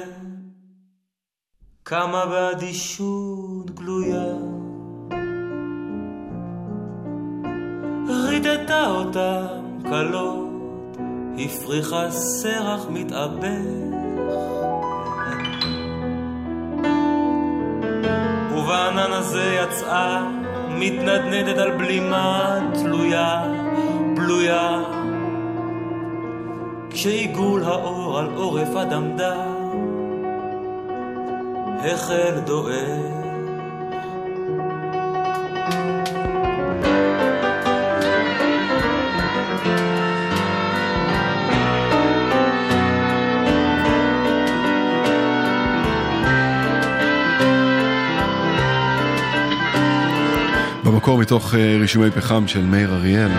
קמה 1.82 2.26
באדישות 2.26 3.70
גלויה. 3.70 4.34
רידתה 8.08 8.86
אותם 8.90 9.44
קלות, 9.82 10.53
הפריחה 11.38 12.10
סרח 12.10 12.86
מתאבך. 12.90 13.94
ובענן 18.52 19.12
הזה 19.12 19.58
יצאה 19.62 20.28
מתנדנדת 20.68 21.58
על 21.58 21.70
בלימה 21.70 22.58
תלויה, 22.74 23.44
בלויה. 24.16 24.82
כשעיגול 26.90 27.64
האור 27.64 28.18
על 28.18 28.26
עורף 28.34 28.76
אדמדם 28.76 29.64
החל 31.84 32.40
דועך. 32.46 33.23
במקור 51.04 51.18
מתוך 51.18 51.54
אה, 51.54 51.76
רישומי 51.80 52.10
פחם 52.10 52.48
של 52.48 52.64
מאיר 52.64 52.94
אריאל. 52.94 53.30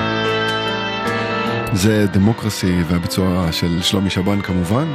זה 1.74 2.05
דמוקרסי 2.07 2.82
והביצוע 2.88 3.51
של 3.51 3.82
שלומי 3.82 4.09
שבן 4.09 4.41
כמובן. 4.41 4.88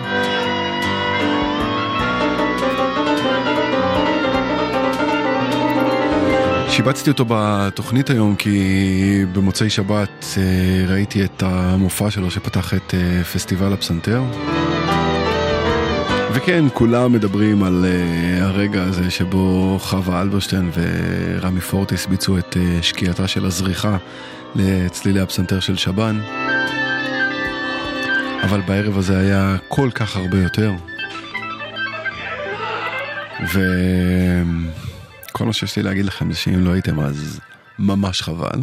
שיבצתי 6.68 7.10
אותו 7.10 7.24
בתוכנית 7.28 8.10
היום 8.10 8.36
כי 8.36 9.24
במוצאי 9.32 9.70
שבת 9.70 10.24
אה, 10.36 10.92
ראיתי 10.92 11.24
את 11.24 11.42
המופע 11.42 12.10
שלו 12.10 12.30
שפתח 12.30 12.74
את 12.74 12.94
אה, 12.94 13.24
פסטיבל 13.24 13.72
הפסנתר. 13.72 14.22
וכן, 16.34 16.64
כולם 16.74 17.12
מדברים 17.12 17.62
על 17.62 17.84
uh, 17.84 18.42
הרגע 18.42 18.82
הזה 18.82 19.10
שבו 19.10 19.76
חווה 19.80 20.22
אלברשטיין 20.22 20.70
ורמי 20.74 21.60
פורטיס 21.60 22.06
ביצעו 22.06 22.38
את 22.38 22.56
uh, 22.56 22.82
שקיעתה 22.82 23.28
של 23.28 23.44
הזריחה 23.44 23.96
לצלילי 24.54 25.20
הפסנתר 25.20 25.60
של 25.60 25.76
שבן. 25.76 26.20
אבל 28.42 28.60
בערב 28.60 28.98
הזה 28.98 29.18
היה 29.18 29.56
כל 29.68 29.90
כך 29.94 30.16
הרבה 30.16 30.38
יותר. 30.42 30.72
וכל 33.52 35.44
מה 35.44 35.52
שיש 35.52 35.76
לי 35.76 35.82
להגיד 35.82 36.04
לכם 36.04 36.32
זה 36.32 36.38
שאם 36.38 36.64
לא 36.64 36.72
הייתם 36.72 37.00
אז 37.00 37.40
ממש 37.78 38.22
חבל. 38.22 38.60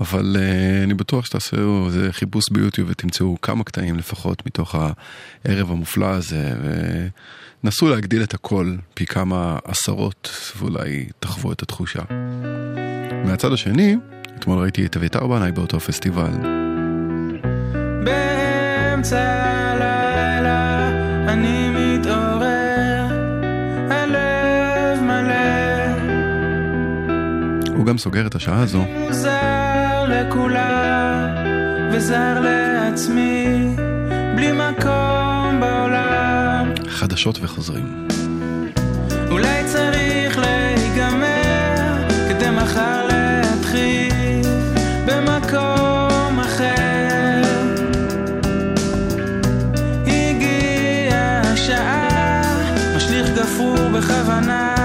אבל 0.00 0.36
uh, 0.36 0.84
אני 0.84 0.94
בטוח 0.94 1.24
שתעשו 1.24 1.86
איזה 1.86 2.12
חיפוש 2.12 2.44
ביוטיוב 2.50 2.88
ותמצאו 2.90 3.36
כמה 3.42 3.64
קטעים 3.64 3.96
לפחות 3.96 4.46
מתוך 4.46 4.74
הערב 5.44 5.70
המופלא 5.70 6.06
הזה 6.06 6.52
ונסו 7.62 7.88
להגדיל 7.88 8.22
את 8.22 8.34
הכל 8.34 8.76
פי 8.94 9.06
כמה 9.06 9.58
עשרות 9.64 10.30
ואולי 10.56 11.06
תחוו 11.20 11.52
את 11.52 11.62
התחושה. 11.62 12.02
מהצד 13.24 13.52
השני, 13.52 13.96
אתמול 14.36 14.58
ראיתי 14.58 14.86
את 14.86 14.96
אביתר 14.96 15.26
בנאי 15.26 15.52
באותו 15.52 15.80
פסטיבל. 15.80 16.30
באמצע 18.04 19.20
הלילה 19.20 20.88
אני 21.32 21.68
מתעורר, 21.68 23.06
הלב 23.90 25.02
מלא. 25.02 25.34
הוא 27.76 27.86
גם 27.86 27.98
סוגר 27.98 28.26
את 28.26 28.34
השעה 28.34 28.62
הזו. 28.62 28.84
זר 29.10 29.47
לכולם 30.08 31.34
וזר 31.92 32.40
לעצמי, 32.40 33.76
בלי 34.36 34.52
מקום 34.52 35.60
בעולם. 35.60 36.72
חדשות 36.88 37.38
וחוזרים. 37.42 38.08
אולי 39.30 39.64
צריך 39.64 40.38
להיגמר 40.38 42.08
כדי 42.28 42.50
מחר 42.50 43.06
להתחיל 43.06 44.42
במקום 45.06 46.40
אחר. 46.40 47.42
הגיעה 50.06 51.40
השעה, 51.40 52.42
משליך 52.96 53.26
גפרור 53.30 53.88
בכוונה. 53.88 54.77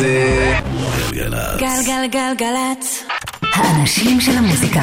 זה 0.00 0.54
גלגלצ. 1.10 1.60
גלגלגלגלצ. 1.60 3.04
האנשים 3.42 4.20
של 4.20 4.32
המוזיקה. 4.32 4.82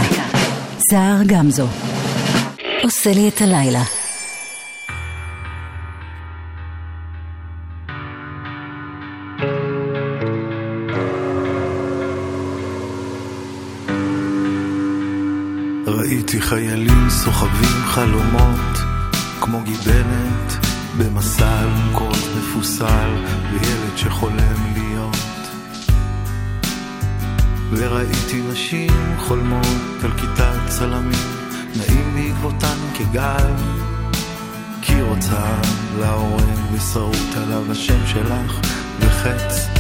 סער 0.90 1.24
גמזו. 1.26 1.68
עושה 2.84 3.14
לי 3.14 3.30
את 3.30 3.42
הלילה. 3.42 3.84
ראיתי 15.88 16.42
חיילים 16.42 17.10
סוחבים 17.10 17.86
חלומות 17.86 18.78
כמו 19.42 19.62
גיבנת 19.64 20.66
במסע 20.98 21.62
אלונקות 21.62 22.18
מפוסל 22.38 23.16
וילד 23.52 23.98
שחולם 23.98 24.74
להיות 24.74 24.87
וראיתי 27.72 28.42
נשים 28.52 29.16
חולמות 29.18 30.04
על 30.04 30.12
כיתת 30.12 30.60
צלמים. 30.68 31.38
נעים 31.76 32.16
בעקבותן 32.16 32.78
כגל 32.98 33.54
כי 34.82 35.02
רוצה 35.02 35.62
להורג 36.00 36.74
ושרוט 36.74 37.38
עליו 37.38 37.72
השם 37.72 38.08
שלך 38.08 38.60
וחץ 39.00 39.77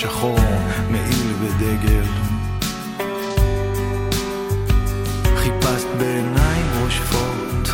שחור, 0.00 0.38
מעיל 0.90 1.32
ודגל. 1.40 2.04
חיפשת 5.36 5.86
בעיניים 5.98 6.66
רושפות, 6.82 7.70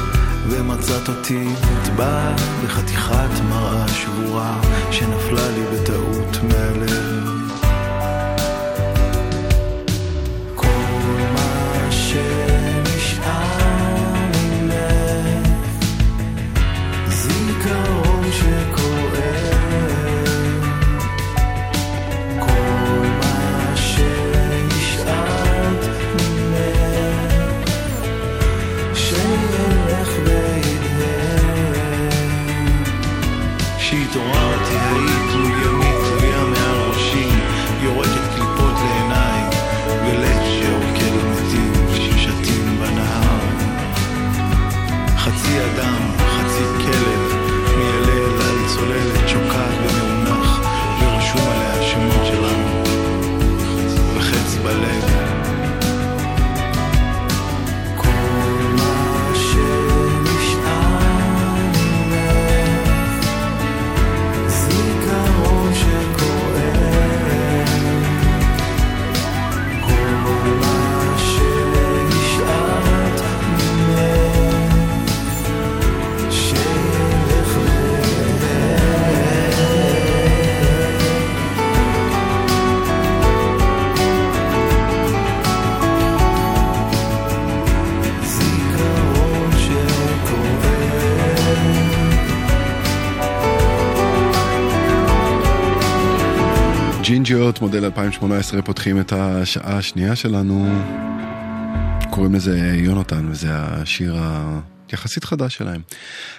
ומצאת 0.48 1.08
אותי 1.08 1.48
נטבע 1.48 2.34
בחתיכת 2.64 3.40
מראה 3.48 3.88
שבורה, 3.88 4.60
שנפלה 4.90 5.48
לי 5.48 5.62
בטעות 5.72 6.36
מהלב. 6.42 7.35
ג'ינג'יות, 97.46 97.62
מודל 97.62 97.84
2018, 97.84 98.62
פותחים 98.62 99.00
את 99.00 99.12
השעה 99.12 99.78
השנייה 99.78 100.16
שלנו. 100.16 100.82
קוראים 102.10 102.34
לזה 102.34 102.58
יונתן, 102.74 103.28
וזה 103.30 103.48
השיר 103.52 104.16
היחסית 104.88 105.24
חדש 105.24 105.54
שלהם. 105.54 105.80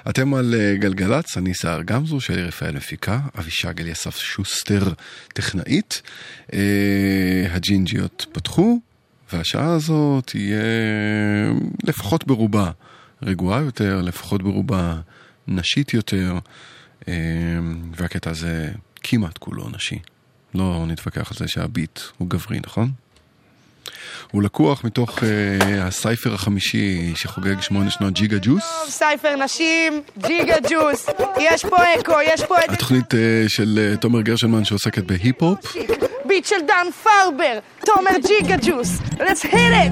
אתם 0.09 0.33
על 0.33 0.55
אה, 0.57 0.75
גלגלצ, 0.75 1.37
אני 1.37 1.53
סער 1.53 1.81
גמזו, 1.83 2.19
שלי 2.19 2.43
רפאל 2.43 2.75
מפיקה, 2.75 3.19
אבישג 3.39 3.81
אליסף 3.81 4.17
שוסטר 4.17 4.93
טכנאית. 5.33 6.01
אה, 6.53 7.47
הג'ינג'יות 7.51 8.25
פתחו, 8.31 8.79
והשעה 9.33 9.73
הזאת 9.73 10.27
תהיה 10.27 10.61
לפחות 11.83 12.27
ברובה 12.27 12.71
רגועה 13.21 13.61
יותר, 13.61 14.01
לפחות 14.01 14.43
ברובה 14.43 14.95
נשית 15.47 15.93
יותר, 15.93 16.39
אה, 17.07 17.13
והקטע 17.95 18.29
הזה 18.29 18.71
כמעט 19.03 19.37
כולו 19.37 19.69
נשי. 19.69 19.99
לא 20.55 20.85
נתווכח 20.87 21.31
על 21.31 21.37
זה 21.37 21.47
שהביט 21.47 21.99
הוא 22.17 22.29
גברי, 22.29 22.59
נכון? 22.65 22.91
הוא 24.31 24.43
לקוח 24.43 24.83
מתוך 24.83 25.17
uh, 25.17 25.21
ה 25.81 25.89
cypher 25.89 26.33
החמישי 26.33 27.13
שחוגג 27.15 27.61
שמונה 27.61 27.89
שנות 27.89 28.13
ג'יגה 28.13 28.37
ג'וס. 28.41 28.63
cypher 28.89 29.35
נשים, 29.35 30.01
ג'יגה 30.27 30.55
ג'וס, 30.69 31.05
יש 31.39 31.65
פה 31.65 31.77
אקו, 31.99 32.13
יש 32.25 32.43
פה 32.43 32.55
את 32.65 32.69
התוכנית 32.69 33.13
uh, 33.13 33.17
של 33.47 33.93
uh, 33.95 33.97
תומר 33.97 34.21
גרשנמן 34.21 34.65
שעוסקת 34.65 35.03
בהיפ-הופ. 35.03 35.75
ביט 36.25 36.45
של 36.45 36.55
דן 36.67 36.87
פרבר, 37.03 37.59
תומר 37.85 38.11
ג'יגה 38.27 38.55
ג'וס, 38.61 38.97
let's 39.13 39.45
hit 39.45 39.53
it! 39.53 39.91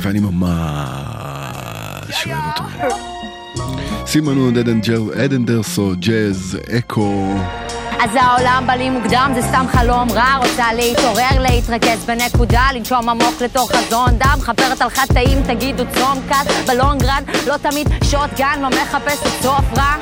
ואני 0.00 0.20
ממש 0.20 2.26
אוהב 2.26 2.44
אותו. 2.46 2.62
סימנו 4.06 4.50
אדנדרסו, 5.24 5.92
ג'אז, 6.00 6.58
אקו. 6.78 7.34
אז 8.00 8.10
העולם 8.14 8.64
בא 8.66 8.72
לי 8.72 8.90
מוקדם, 8.90 9.32
זה 9.34 9.42
סתם 9.42 9.66
חלום 9.72 10.10
רע, 10.10 10.36
רוצה 10.36 10.72
להתעורר, 10.72 11.40
להתרכז 11.40 12.04
בנקודה, 12.04 12.62
לנשום 12.74 13.08
עמוק 13.08 13.40
לתוך 13.40 13.72
חזון 13.72 14.18
דם, 14.18 14.38
חפרת 14.40 14.82
על 14.82 14.90
חטאים, 14.90 15.42
תגידו 15.42 15.84
צום 15.94 16.18
קל, 16.28 16.52
בלונגרן, 16.66 17.22
לא 17.46 17.56
תמיד 17.56 17.88
שוטגן, 18.04 18.58
לא 18.62 18.68
מחפשת 18.68 19.42
סוף 19.42 19.64
רע. 19.76 19.94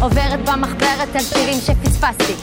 עוברת 0.00 0.48
במחברת 0.48 1.16
על 1.16 1.22
שירים 1.22 1.58
שפספסתי 1.60 2.34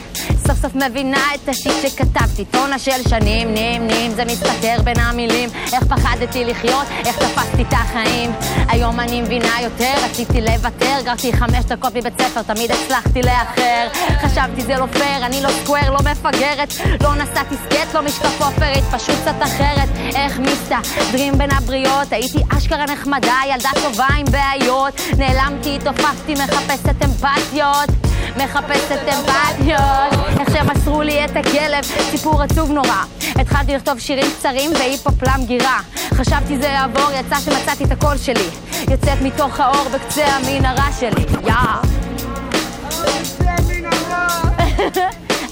סוף 0.50 0.62
סוף 0.62 0.74
מבינה 0.74 1.24
את 1.34 1.48
השיט 1.48 1.72
שכתבתי. 1.82 2.44
טונה 2.44 2.78
של 2.78 3.08
שנים 3.08 3.48
נמנים 3.54 4.10
זה 4.10 4.24
מסתתר 4.24 4.76
בין 4.84 4.98
המילים. 4.98 5.50
איך 5.72 5.84
פחדתי 5.84 6.44
לחיות, 6.44 6.86
איך 7.06 7.16
תפסתי 7.18 7.62
את 7.62 7.72
החיים. 7.72 8.32
היום 8.68 9.00
אני 9.00 9.22
מבינה 9.22 9.60
יותר, 9.62 9.92
רציתי 10.04 10.40
לוותר. 10.40 10.96
גרתי 11.04 11.32
חמש 11.32 11.64
דקות 11.64 11.94
מבית 11.94 12.22
ספר, 12.22 12.42
תמיד 12.42 12.70
הצלחתי 12.70 13.22
לאחר. 13.22 13.88
חשבתי 14.22 14.62
זה 14.62 14.76
לא 14.76 14.86
פייר, 14.92 15.26
אני 15.26 15.42
לא 15.42 15.48
סקוואר, 15.62 15.90
לא 15.90 15.98
מפגרת. 16.10 16.74
לא 17.02 17.14
נסעתי 17.14 17.54
סקט, 17.54 17.94
לא 17.94 18.02
משקף 18.02 18.40
אופרית 18.40 18.84
פשוט 18.90 19.14
קצת 19.22 19.42
אחרת. 19.42 19.88
איך 20.14 20.38
מסתדרים 20.38 21.38
בין 21.38 21.50
הבריות. 21.50 22.12
הייתי 22.12 22.38
אשכרה 22.58 22.84
נחמדה, 22.84 23.36
ילדה 23.54 23.70
טובה 23.82 24.08
עם 24.18 24.26
בעיות. 24.30 25.00
נעלמתי, 25.18 25.78
תופפתי, 25.84 26.34
מחפשת 26.34 27.04
אמפתיות 27.04 28.10
מחפשת 28.36 29.00
אמפתיות 29.08 30.40
איך 30.40 30.48
שמסרו 30.52 31.02
לי 31.02 31.24
את 31.24 31.36
הכלב, 31.36 31.84
סיפור 32.10 32.42
עצוב 32.42 32.70
נורא 32.70 33.04
התחלתי 33.40 33.74
לכתוב 33.74 33.98
שירים 33.98 34.26
קצרים 34.38 34.70
והיפ-הופ 34.74 35.22
למגירה. 35.22 35.80
חשבתי 36.14 36.58
זה 36.58 36.66
יעבור, 36.66 37.10
יצא 37.20 37.36
שמצאתי 37.40 37.84
את 37.84 37.90
הקול 37.90 38.16
שלי. 38.16 38.48
יוצאת 38.90 39.20
מתוך 39.22 39.60
האור 39.60 39.88
בקצה 39.94 40.26
המנהרה 40.26 40.88
שלי. 41.00 41.24
יא! 41.46 41.52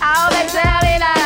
האור 0.02 0.28
בקצה 0.30 0.62
המנהרה! 0.62 1.17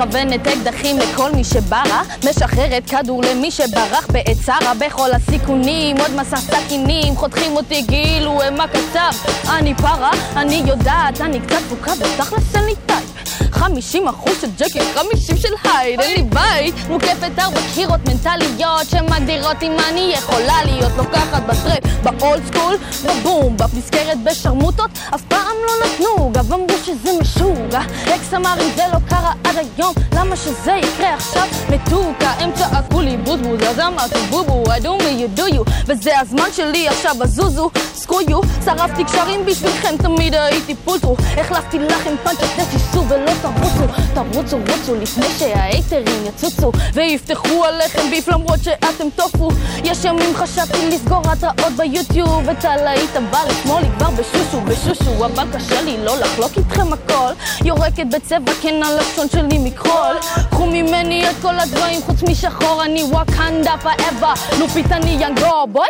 מכוונת 0.00 0.46
אקדחים 0.46 0.98
לכל 0.98 1.32
מי 1.32 1.44
שברח, 1.44 2.06
משחררת 2.30 2.90
כדור 2.90 3.22
למי 3.22 3.50
שברח 3.50 4.06
בעת 4.12 4.36
צרה 4.44 4.74
בכל 4.78 5.12
הסיכונים, 5.12 5.96
עוד 5.96 6.10
מסע 6.16 6.36
סכינים, 6.36 7.16
חותכים 7.16 7.56
אותי 7.56 7.86
כאילו 7.88 8.42
הם 8.42 8.60
הכתב. 8.60 9.30
אני 9.48 9.74
פרה, 9.74 10.10
אני 10.36 10.62
יודעת, 10.66 11.20
אני 11.20 11.40
קצת 11.40 11.56
דפוקה 11.56 11.92
בתכלס 11.94 12.56
אין 12.56 12.64
לי 12.64 12.74
type. 12.86 13.49
50 13.60 14.08
אחוז 14.08 14.40
של 14.40 14.48
ג'קיל, 14.58 14.80
50 14.94 15.36
של 15.36 15.48
הייד, 15.64 16.00
אין 16.00 16.14
לי 16.16 16.22
בית. 16.22 16.74
מוקפת 16.88 17.38
ארבע 17.38 17.60
קירות 17.74 18.00
מנטליות 18.06 18.86
שמגדירות 18.90 19.62
אם 19.62 19.76
אני 19.88 20.12
יכולה 20.16 20.64
להיות 20.64 20.92
לוקחת 20.96 21.42
ב 21.42 21.49
trap, 21.49 21.84
ב 22.02 22.12
old 22.12 22.42
school, 22.46 22.76
ב 23.04 23.14
boom 23.14 23.56
bap 23.56 23.74
נזכרת 23.74 24.22
בשרמוטות, 24.24 24.90
אף 25.14 25.22
פעם 25.28 25.56
לא 25.66 25.86
נתנו, 25.86 26.32
גם 26.32 26.52
אמרו 26.52 26.78
שזה 26.84 27.10
משוגע. 27.20 27.80
אקס 28.14 28.34
אמר 28.34 28.54
אם 28.60 28.68
זה 28.76 28.82
לא 28.92 28.98
קרה 29.08 29.32
עד 29.44 29.56
היום, 29.56 29.94
למה 30.12 30.36
שזה 30.36 30.72
יקרה 30.72 31.14
עכשיו? 31.14 31.48
מתוקה, 31.70 32.30
הם 32.30 32.50
צעקו 32.54 33.00
לי 33.00 33.16
בוזבוז, 33.16 33.62
אז 33.62 33.78
אמרתי 33.80 34.18
בובו, 34.30 34.64
I 34.64 34.82
do 34.82 35.02
me 35.02 35.38
you 35.38 35.40
do 35.40 35.54
you, 35.54 35.70
וזה 35.86 36.18
הזמן 36.20 36.48
שלי 36.52 36.88
עכשיו, 36.88 37.16
אז 37.22 37.30
זוזו, 37.34 37.70
screw 37.94 38.20
you, 38.20 38.40
שרפתי 38.64 39.04
קשרים 39.04 39.46
בשבילכם, 39.46 39.96
תמיד 39.96 40.34
הייתי 40.34 40.74
פולטרו, 40.84 41.16
החלפתי 41.36 41.78
לכם 41.78 42.14
פאנץ' 42.24 42.38
כדי 42.38 42.64
תיסעו 42.70 43.08
ולא 43.08 43.30
תרוצו, 43.56 43.92
תרוצו 44.32 44.56
רוצו 44.56 44.94
לפני 44.94 45.26
שההייטרים 45.38 46.24
יצוצו, 46.26 46.72
ויפתחו 46.94 47.64
עליכם 47.64 48.10
ביף 48.10 48.28
למרות 48.28 48.64
שאתם 48.64 49.04
טופו. 49.16 49.48
יש 49.84 50.04
ימים 50.04 50.36
חשבתי 50.36 50.88
לסגור 50.88 51.22
התראות 51.24 51.72
ביוטיוב, 51.76 52.48
את 52.48 52.64
הלהיט 52.64 53.16
הבא 53.16 53.38
לשמאל 53.48 53.82
לי 53.82 53.88
כבר 53.98 54.10
בשושו, 54.10 54.60
בשושו, 54.60 55.24
אבל 55.24 55.44
קשה 55.54 55.82
לי 55.82 55.96
לא 56.04 56.18
לחלוק 56.18 56.52
איתכם 56.56 56.92
הכל, 56.92 57.32
יורקת 57.64 58.06
בצבע 58.12 58.52
כן 58.62 58.82
הלשון 58.82 59.28
שלי 59.28 59.58
מכחול, 59.58 60.16
קחו 60.50 60.66
ממני 60.66 61.30
את 61.30 61.36
כל 61.42 61.58
הדברים 61.58 62.02
חוץ 62.02 62.22
משחור, 62.22 62.82
אני 62.84 63.02
וואקנדה 63.02 63.74
פאבה, 63.82 64.32
לופית 64.58 64.92
אני 64.92 65.10
יאנגו 65.20 65.66
בוי. 65.72 65.86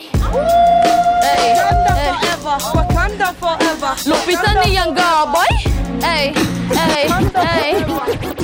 היי, 1.23 1.55
היי. 1.87 2.11
Wakanda 2.75 3.33
forever. 3.41 3.95
לופית 4.07 4.39
אני 4.47 4.71
יאנגו 4.71 5.03
בוי. 5.33 5.73
היי, 6.03 6.33
היי, 6.71 7.09
היי. 7.53 8.40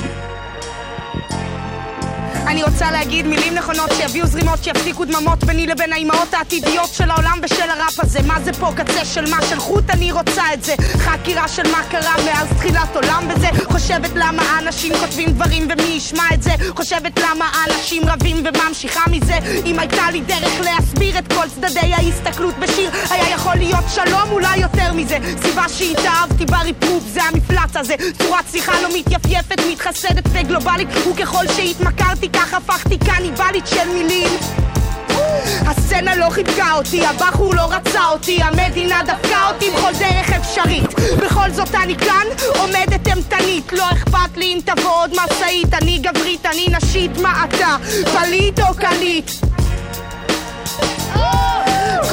אני 2.46 2.62
רוצה 2.62 2.90
להגיד 2.90 3.26
מילים 3.26 3.54
נכונות 3.54 3.90
שיביאו 3.96 4.26
זרימות 4.26 4.64
שיפסיקו 4.64 5.04
דממות 5.04 5.44
ביני 5.44 5.66
לבין 5.66 5.92
האימהות 5.92 6.34
העתידיות 6.34 6.88
של 6.92 7.10
העולם 7.10 7.38
ושל 7.42 7.70
הראפ 7.70 8.00
הזה. 8.00 8.22
מה 8.22 8.40
זה 8.44 8.52
פה 8.52 8.70
קצה 8.76 9.04
של 9.04 9.30
מה 9.30 9.38
של 9.50 9.60
חוט? 9.60 9.90
אני 9.90 10.12
רוצה 10.12 10.42
את 10.54 10.64
זה. 10.64 10.74
חקירה 10.98 11.48
של 11.48 11.70
מה 11.72 11.82
קרה 11.90 12.14
מאז 12.24 12.48
תחילת 12.58 12.96
עולם 12.96 13.28
בזה 13.28 13.48
חושבת 13.86 14.10
למה 14.14 14.58
אנשים 14.58 14.92
כותבים 15.00 15.30
דברים 15.30 15.68
ומי 15.70 15.88
ישמע 15.88 16.22
את 16.34 16.42
זה? 16.42 16.50
חושבת 16.68 17.18
למה 17.18 17.50
אנשים 17.66 18.02
רבים 18.06 18.36
וממשיכה 18.44 19.00
מזה? 19.10 19.38
אם 19.66 19.78
הייתה 19.78 20.10
לי 20.10 20.20
דרך 20.20 20.60
להסביר 20.60 21.18
את 21.18 21.32
כל 21.32 21.48
צדדי 21.48 21.94
ההסתכלות 21.94 22.54
בשיר 22.58 22.90
היה 23.10 23.34
יכול 23.34 23.54
להיות 23.54 23.84
שלום 23.94 24.30
אולי 24.30 24.58
יותר 24.58 24.92
מזה. 24.92 25.18
סיבה 25.42 25.68
שהתאהבתי 25.68 26.46
בריפרוף 26.46 27.04
זה 27.12 27.22
המפלט 27.22 27.76
הזה. 27.76 27.94
צורת 28.18 28.44
שיחה 28.50 28.72
לא 28.82 28.88
מתייפייפת 28.98 29.60
מתחסדת 29.70 30.24
וגלובלית 30.32 30.88
וככל 30.88 31.44
שהתמכרתי 31.56 32.28
כך 32.36 32.54
הפכתי 32.54 32.98
קניבלית 32.98 33.66
של 33.66 33.88
מילים 33.88 34.28
הסצנה 35.66 36.16
לא 36.16 36.30
חיבקה 36.30 36.72
אותי, 36.72 37.06
הבחור 37.06 37.54
לא 37.54 37.62
רצה 37.70 38.04
אותי, 38.08 38.42
המדינה 38.42 39.00
דפקה 39.02 39.48
אותי 39.48 39.70
בכל 39.70 39.92
דרך 39.98 40.30
אפשרית. 40.30 40.94
בכל 41.18 41.50
זאת 41.50 41.74
אני 41.74 41.96
כאן, 41.96 42.26
עומדת 42.58 43.08
אימתנית, 43.08 43.72
לא 43.72 43.84
אכפת 43.92 44.36
לי 44.36 44.44
אם 44.44 44.58
תבוא 44.64 45.02
עוד 45.02 45.10
משאית, 45.10 45.74
אני 45.74 45.98
גברית, 45.98 46.46
אני 46.46 46.66
נשית, 46.70 47.18
מה 47.18 47.44
אתה? 47.44 47.76
פליט 48.12 48.60
או 48.60 48.74
קליט? 48.74 49.45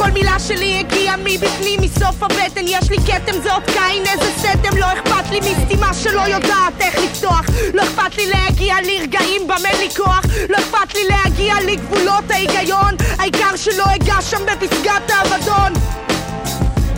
כל 0.03 0.11
מילה 0.11 0.39
שלי 0.39 0.79
הגיעה 0.79 1.17
מבפנים, 1.17 1.81
מסוף 1.81 2.23
הבטן. 2.23 2.65
יש 2.65 2.89
לי 2.89 2.97
כתם, 2.97 3.41
זה 3.43 3.53
עוד 3.53 3.63
קין, 3.65 4.03
איזה 4.05 4.31
סתם. 4.37 4.77
לא 4.77 4.85
אכפת 4.85 5.31
לי 5.31 5.39
מסתימה 5.39 5.93
שלא 5.93 6.21
יודעת 6.21 6.73
איך 6.81 6.95
לפתוח. 7.03 7.45
לא 7.73 7.83
אכפת 7.83 8.17
לי 8.17 8.27
להגיע 8.27 8.75
לרגעים 8.81 9.47
במה 9.47 9.73
לי 9.79 9.89
כוח. 9.97 10.25
לא 10.49 10.57
אכפת 10.57 10.93
לי 10.93 11.01
להגיע 11.09 11.55
לגבולות 11.67 12.23
ההיגיון. 12.29 12.95
העיקר 13.19 13.55
שלא 13.55 13.83
אגע 13.95 14.21
שם 14.21 14.45
בפסגת 14.45 15.11
האבדון 15.11 15.73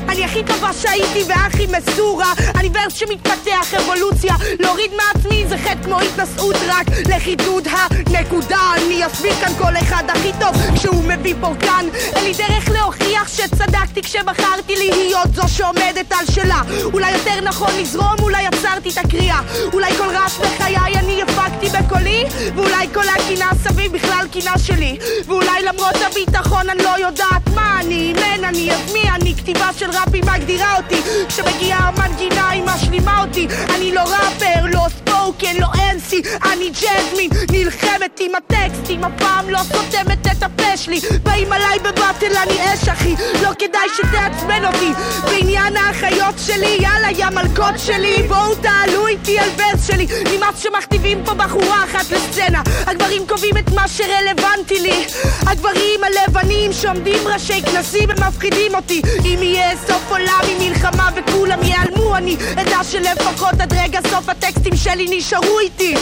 אני 0.09 0.25
הכי 0.25 0.43
טובה 0.43 0.73
שהייתי 0.73 1.23
והכי 1.27 1.67
מסורה. 1.67 2.33
אני 2.55 2.69
ורס 2.73 2.93
שמתפתח 2.93 3.73
אבולוציה 3.73 4.35
להוריד 4.59 4.91
מעצמי 4.93 5.45
זה 5.49 5.57
חטא 5.57 5.83
כמו 5.83 5.99
התנשאות 5.99 6.55
רק 6.67 6.85
לחידוד 7.09 7.67
הנקודה. 7.71 8.59
אני 8.77 9.05
אסביר 9.05 9.33
כאן 9.33 9.53
כל 9.57 9.77
אחד 9.77 10.03
הכי 10.07 10.31
טוב 10.39 10.55
כשהוא 10.75 11.03
מביא 11.03 11.35
פורקן 11.41 11.85
אין 12.15 12.23
לי 12.23 12.33
דרך 12.33 12.69
להוכיח 12.69 13.27
שצדקתי 13.27 14.01
כשבחרתי 14.01 14.75
להיות 14.75 15.35
זו 15.35 15.43
שעומדת 15.47 16.11
על 16.19 16.25
שלה. 16.31 16.61
אולי 16.83 17.11
יותר 17.11 17.41
נכון 17.41 17.69
לזרום 17.79 18.15
אולי 18.19 18.47
עצרתי 18.47 18.89
את 18.89 18.97
הקריאה. 18.97 19.39
אולי 19.73 19.93
כל 19.97 20.09
רעש 20.15 20.37
בחיי 20.37 20.77
אני 20.99 21.21
הפקתי 21.21 21.69
בקולי 21.69 22.23
ואולי 22.55 22.87
כל 22.93 23.07
הקינה 23.15 23.49
סביב 23.63 23.91
בכלל 23.93 24.27
קינה 24.31 24.57
שלי. 24.57 24.97
ואולי 25.25 25.61
למרות 25.63 25.95
הביטחון 26.11 26.69
אני 26.69 26.83
לא 26.83 26.95
יודעת 26.99 27.49
מה 27.55 27.79
אני 27.79 28.13
מן 28.13 28.43
אני 28.43 28.71
אז 28.71 28.93
מי 28.93 29.09
אני 29.09 29.35
כתיבה 29.37 29.69
של 29.77 29.91
ראפי 29.95 30.21
מגדירה 30.21 30.77
אותי 30.77 31.01
כשמגיעה 31.27 31.79
המנגינה 31.79 32.49
היא 32.49 32.63
משלימה 32.63 33.21
אותי. 33.21 33.47
אני 33.75 33.91
לא 33.91 34.01
ראפר, 34.01 34.65
לא 34.73 34.85
ספוקן, 34.89 35.55
לא 35.59 35.67
אנסי 35.91 36.21
אני 36.51 36.69
ג'זמין, 36.69 37.29
נלחמת 37.51 38.19
עם 38.19 38.31
הטקסטים 38.35 39.03
אף 39.03 39.11
פעם 39.17 39.49
לא 39.49 39.59
סותמת 39.59 40.27
את 40.27 40.43
הפה 40.43 40.77
שלי. 40.77 40.99
באים 41.23 41.53
עליי 41.53 41.79
בבטל 41.79 42.37
אני 42.43 42.73
אש 42.73 42.89
אחי. 42.89 43.15
לא 43.43 43.49
כדאי 43.59 43.87
שתעצבן 43.97 44.65
אותי. 44.65 44.91
בעניין 45.25 45.77
האחיות 45.77 46.35
שלי 46.45 46.77
יאללה 46.79 47.11
יא 47.11 47.25
מלכות 47.25 47.79
שלי. 47.85 48.23
בואו 48.27 48.55
תעלו 48.55 49.07
איתי 49.07 49.39
על 49.39 49.49
ורס 49.57 49.87
שלי. 49.87 50.07
נמאס 50.31 50.63
שמכתיבים 50.63 51.23
פה 51.25 51.33
בחורה 51.33 51.83
אחת 51.83 52.11
לסצנה. 52.11 52.61
הגברים 52.87 53.27
קובעים 53.27 53.57
את 53.57 53.71
מה 53.71 53.87
שרלוונטי 53.87 54.79
לי. 54.79 55.05
הגברים 55.47 55.99
הלבנים 56.03 56.73
שעומדים 56.73 57.27
ראשי 57.27 57.61
כנסים 57.61 58.09
הם 58.09 58.27
מפחידים 58.27 58.75
אותי. 58.75 59.01
אם 59.25 59.39
יהיה 59.41 59.71
סוף 59.88 60.11
עולם 60.11 60.41
עם 60.49 60.67
מלחמה 60.67 61.09
וכולם 61.15 61.63
ייעלמו. 61.63 62.15
אני 62.15 62.38
אדע 62.61 62.83
שלפחות 62.83 63.53
עד 63.59 63.73
רגע 63.73 63.99
סוף 64.09 64.29
הטקסטים 64.29 64.75
שלי 64.75 65.17
נשארו 65.17 65.59
איתי. 65.59 65.95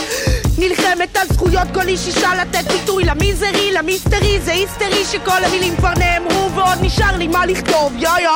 נלחמת 0.57 1.17
על 1.17 1.27
זכויות 1.27 1.67
כל 1.73 1.87
איש 1.87 2.07
אישה 2.07 2.29
לתת 2.41 2.71
ביטוי 2.71 3.03
למיזרי, 3.03 3.71
למיסטרי. 3.71 4.39
זה 4.39 4.51
היסטרי 4.51 5.05
שכל 5.05 5.43
המילים 5.43 5.75
כבר 5.75 5.93
נאמרו 5.99 6.51
ועוד 6.55 6.77
נשאר 6.81 7.17
לי 7.17 7.27
מה 7.27 7.45
לכתוב. 7.45 7.93
יא 7.97 8.09
יא 8.19 8.29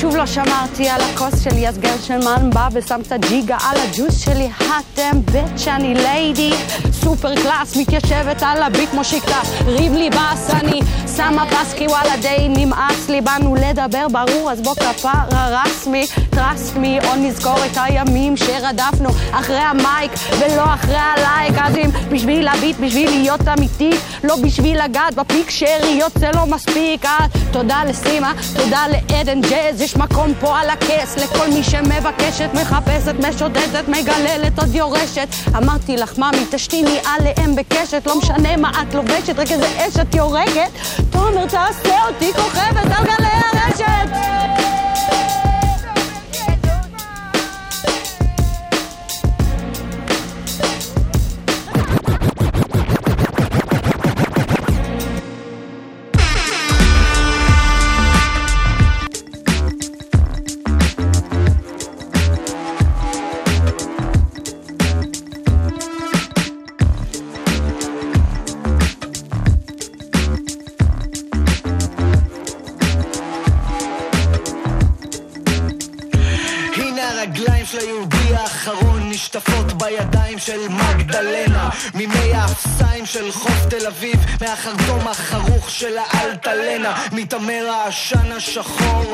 שוב 0.00 0.16
לא 0.16 0.26
שמרתי 0.26 0.88
על 0.88 1.00
הכוס 1.00 1.44
שלי, 1.44 1.68
אז 1.68 1.78
גרשנמן 1.78 2.50
בא 2.50 2.68
ושם 2.72 3.00
את 3.06 3.12
הג'יגה 3.12 3.56
על 3.70 3.76
הג'וס 3.76 4.24
שלי. 4.24 4.48
אתם 4.58 5.20
בית 5.32 5.58
שאני 5.58 5.94
ליידי, 5.94 6.50
סופר 6.92 7.34
קלאס, 7.34 7.76
מתיישבת 7.76 8.42
על 8.42 8.62
הביט 8.62 8.90
כמו 8.90 9.04
שיקטה. 9.04 9.40
ריב 9.66 9.92
לי 9.92 10.10
בס, 10.10 10.50
אני 10.50 10.80
שמה 11.16 11.46
פס, 11.46 11.74
כי 11.74 11.86
וואלה 11.86 12.16
די 12.16 12.46
נמאס 12.48 13.08
לי. 13.08 13.20
באנו 13.20 13.54
לדבר 13.54 14.06
ברור, 14.08 14.50
אז 14.52 14.60
בוא 14.60 14.74
כפרה 14.74 15.24
רסמי, 15.30 16.06
trust 16.34 16.76
me, 16.76 17.06
או 17.06 17.16
נזכור 17.16 17.56
את 17.66 17.76
הימים 17.76 18.36
שרדפנו 18.36 19.08
אחרי 19.30 19.56
המייק 19.56 20.12
ולא 20.38 20.74
אחרי 20.74 20.96
הלייק. 20.96 21.54
אז 21.62 21.76
אם 21.76 21.90
בשביל 22.10 22.48
הביט, 22.48 22.76
בשביל 22.80 23.10
להיות 23.10 23.48
אמיתי, 23.58 23.90
לא 24.24 24.36
בשביל 24.42 24.84
לגעת 24.84 25.14
בפיק 25.14 25.50
שאריות 25.50 26.12
זה 26.14 26.30
לא 26.34 26.46
מספיק. 26.46 27.04
אז 27.04 27.30
תודה 27.52 27.82
לסימה, 27.88 28.32
תודה 28.56 28.84
לעדן 28.88 29.40
ג'אז, 29.40 29.82
יש 29.90 29.96
מקום 29.96 30.32
פה 30.40 30.58
על 30.58 30.70
הכס 30.70 31.16
לכל 31.16 31.48
מי 31.48 31.62
שמבקשת, 31.64 32.50
מחפשת, 32.54 33.14
משודדת, 33.28 33.88
מגללת, 33.88 34.58
עוד 34.58 34.74
יורשת. 34.74 35.28
אמרתי 35.56 35.96
לך, 35.96 36.18
ממי, 36.18 36.46
תשתיני 36.50 36.98
עליהם 37.06 37.56
בקשת, 37.56 38.02
לא 38.06 38.18
משנה 38.18 38.56
מה 38.56 38.70
את 38.82 38.94
לובשת, 38.94 39.38
רק 39.38 39.50
איזה 39.52 39.66
אשת 39.88 40.14
יורקת. 40.14 40.70
תומר, 41.10 41.46
תעשה 41.46 42.06
אותי 42.08 42.32
כוכבת 42.32 42.84
על 42.98 43.04
גלי 43.04 43.28
הרשת! 43.52 44.59
של 80.40 80.68
מגדלנה 80.68 81.68
ממי 81.94 82.34
האפסיים 82.34 83.06
של 83.06 83.32
חוף 83.32 83.66
תל 83.70 83.86
אביב 83.86 84.26
מהחרטום 84.40 85.08
החרוך 85.08 85.70
של 85.70 85.98
האלטלנה 85.98 87.06
מתעמר 87.12 87.66
העשן 87.70 88.32
השחור 88.32 89.12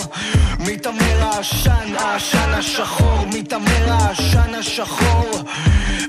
מתעמר 0.58 1.22
העשן, 1.22 1.94
העשן 1.98 2.54
השחור 2.54 3.26
מתעמר 3.32 3.92
העשן 3.92 4.54
השחור 4.54 5.30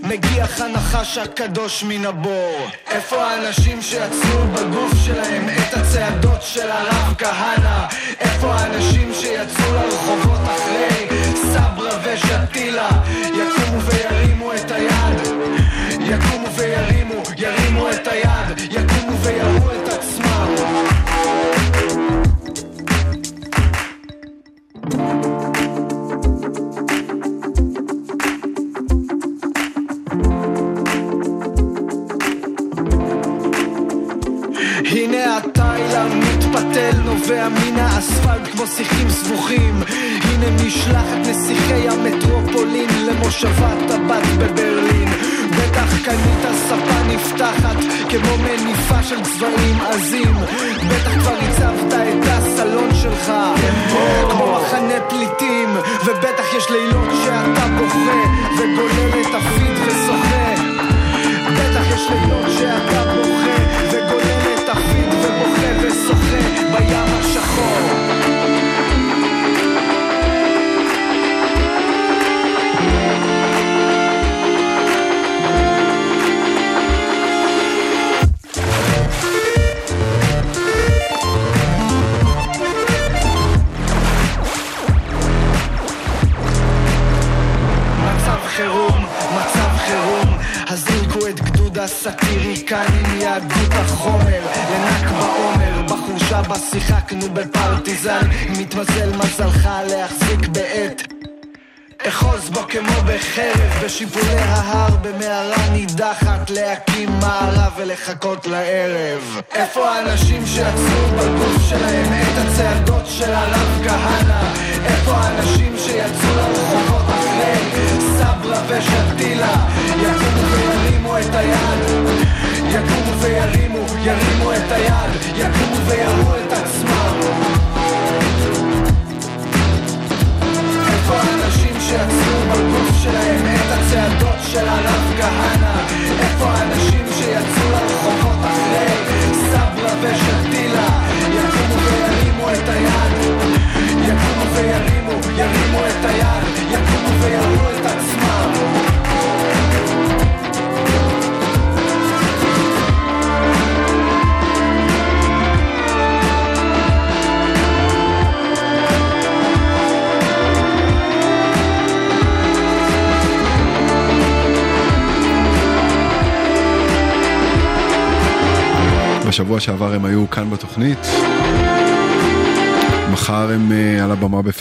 מגיח 0.03 0.61
הנחש 0.61 1.17
הקדוש 1.17 1.83
מן 1.83 2.05
הבור 2.05 2.67
איפה 2.91 3.23
האנשים 3.23 3.81
שיצרו 3.81 4.47
בגוף 4.53 4.91
שלהם 5.05 5.49
את 5.49 5.73
הצעדות 5.73 6.41
של 6.41 6.71
הרב 6.71 7.13
כהנא? 7.17 7.87
איפה 8.19 8.53
האנשים 8.53 9.11
שיצאו 9.13 9.73
לרחובות 9.73 10.39
אחרי 10.45 11.07
סברה 11.35 11.99
ושתילה? 12.03 12.89
יקומו 13.23 13.81
וירימו 13.81 14.16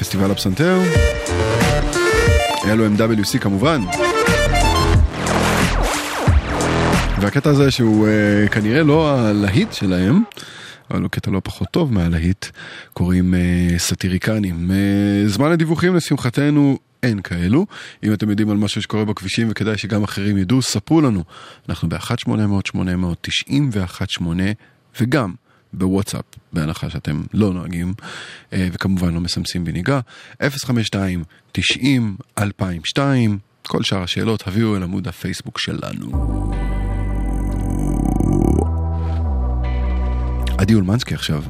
בפסטיבל 0.07 0.31
הפסנתר. 0.31 0.79
אלו 2.67 2.87
הם 2.87 2.95
WC 2.95 3.39
כמובן. 3.39 3.81
והקטע 7.21 7.51
הזה 7.51 7.71
שהוא 7.71 8.09
uh, 8.09 8.49
כנראה 8.49 8.83
לא 8.83 9.11
הלהיט 9.11 9.73
שלהם, 9.73 10.23
אבל 10.91 11.03
הוא 11.03 11.11
קטע 11.11 11.31
לא 11.31 11.41
פחות 11.45 11.69
טוב 11.71 11.93
מהלהיט, 11.93 12.47
קוראים 12.93 13.35
uh, 13.35 13.37
סאטיריקנים. 13.79 14.71
Uh, 14.71 15.29
זמן 15.29 15.53
הדיווחים 15.53 15.97
לשמחתנו 15.97 16.79
אין 17.03 17.23
כאלו. 17.23 17.67
אם 18.03 18.13
אתם 18.13 18.31
יודעים 18.31 18.51
על 18.51 18.57
משהו 18.57 18.83
שקורה 18.83 19.05
בכבישים 19.05 19.49
וכדאי 19.51 19.79
שגם 19.79 20.05
אחרים 20.05 20.39
ידעו, 20.39 20.63
ספרו 20.63 21.01
לנו. 21.01 21.25
אנחנו 21.69 21.89
ב-1-800-890-1-8 21.89 24.23
וגם 25.01 25.35
בוואטסאפ, 25.73 26.25
בהנחה 26.57 26.91
שאתם 26.91 27.23
לא 27.35 27.53
נוהגים, 27.53 27.95
אה, 28.53 28.69
וכמובן 28.73 29.15
לא 29.15 29.21
מסמסים 29.21 29.65
בנהיגה, 29.65 30.01
052-90-2002, 30.43 30.49
כל 33.67 33.83
שאר 33.83 34.03
השאלות 34.03 34.47
הביאו 34.47 34.77
אל 34.77 34.83
עמוד 34.83 35.09
הפייסבוק 35.09 35.59
שלנו. 35.59 36.11
עדי 40.59 40.75
אולמנסקי 40.75 41.15
עכשיו. 41.15 41.43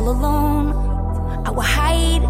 All 0.00 0.08
alone, 0.08 0.72
I 1.44 1.50
will 1.50 1.60
hide. 1.60 2.24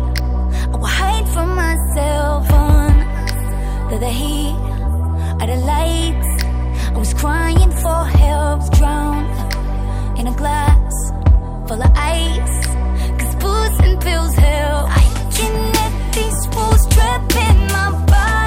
I 0.73 0.77
will 0.77 0.95
hide 1.03 1.29
from 1.29 1.55
myself 1.55 2.51
under 2.51 3.97
the 3.97 4.11
heat 4.11 4.57
of 5.41 5.47
the 5.47 5.57
lights. 5.73 6.31
I 6.89 6.99
was 6.99 7.15
crying 7.15 7.71
for 7.71 8.05
help, 8.23 8.73
drowned 8.73 10.19
in 10.19 10.27
a 10.27 10.35
glass 10.37 11.13
full 11.69 11.81
of 11.81 11.93
ice. 11.95 12.67
Cause 13.19 13.35
booze 13.37 13.79
and 13.87 14.01
pills 14.01 14.35
help. 14.35 14.91
I 14.91 15.05
can 15.37 15.55
let 15.79 15.93
these 16.13 16.49
walls 16.53 16.89
trap 16.89 17.23
in 17.37 17.57
my 17.69 18.05
body. 18.11 18.40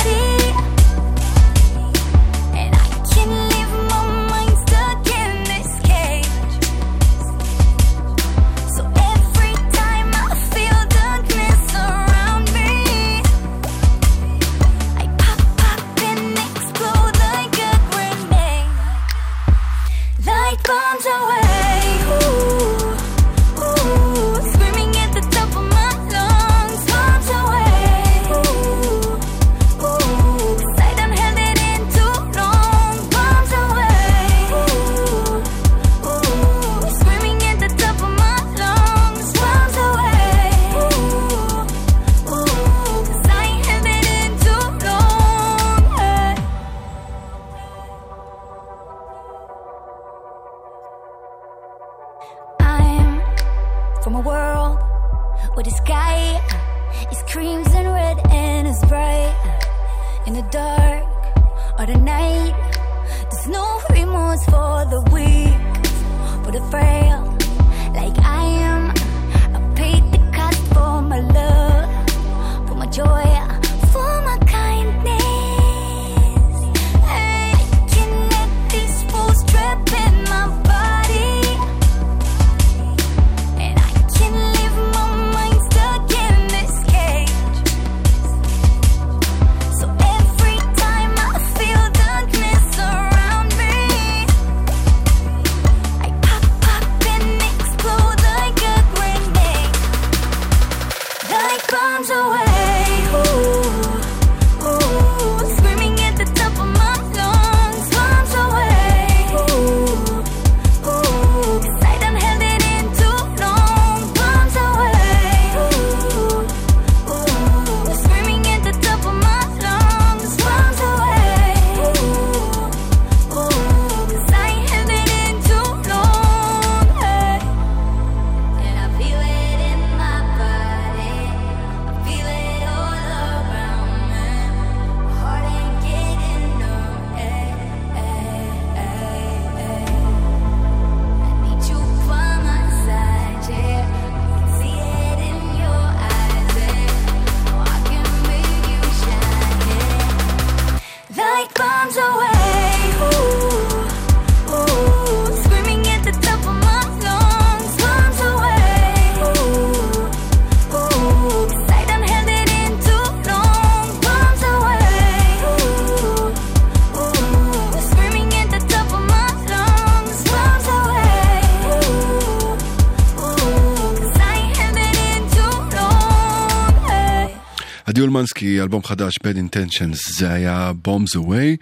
כי 178.44 178.62
אלבום 178.62 178.84
חדש, 178.84 179.16
Bad 179.18 179.38
Intentions, 179.38 180.18
זה 180.18 180.34
היה 180.34 180.72
Bombs 180.88 181.18
Away. 181.18 181.58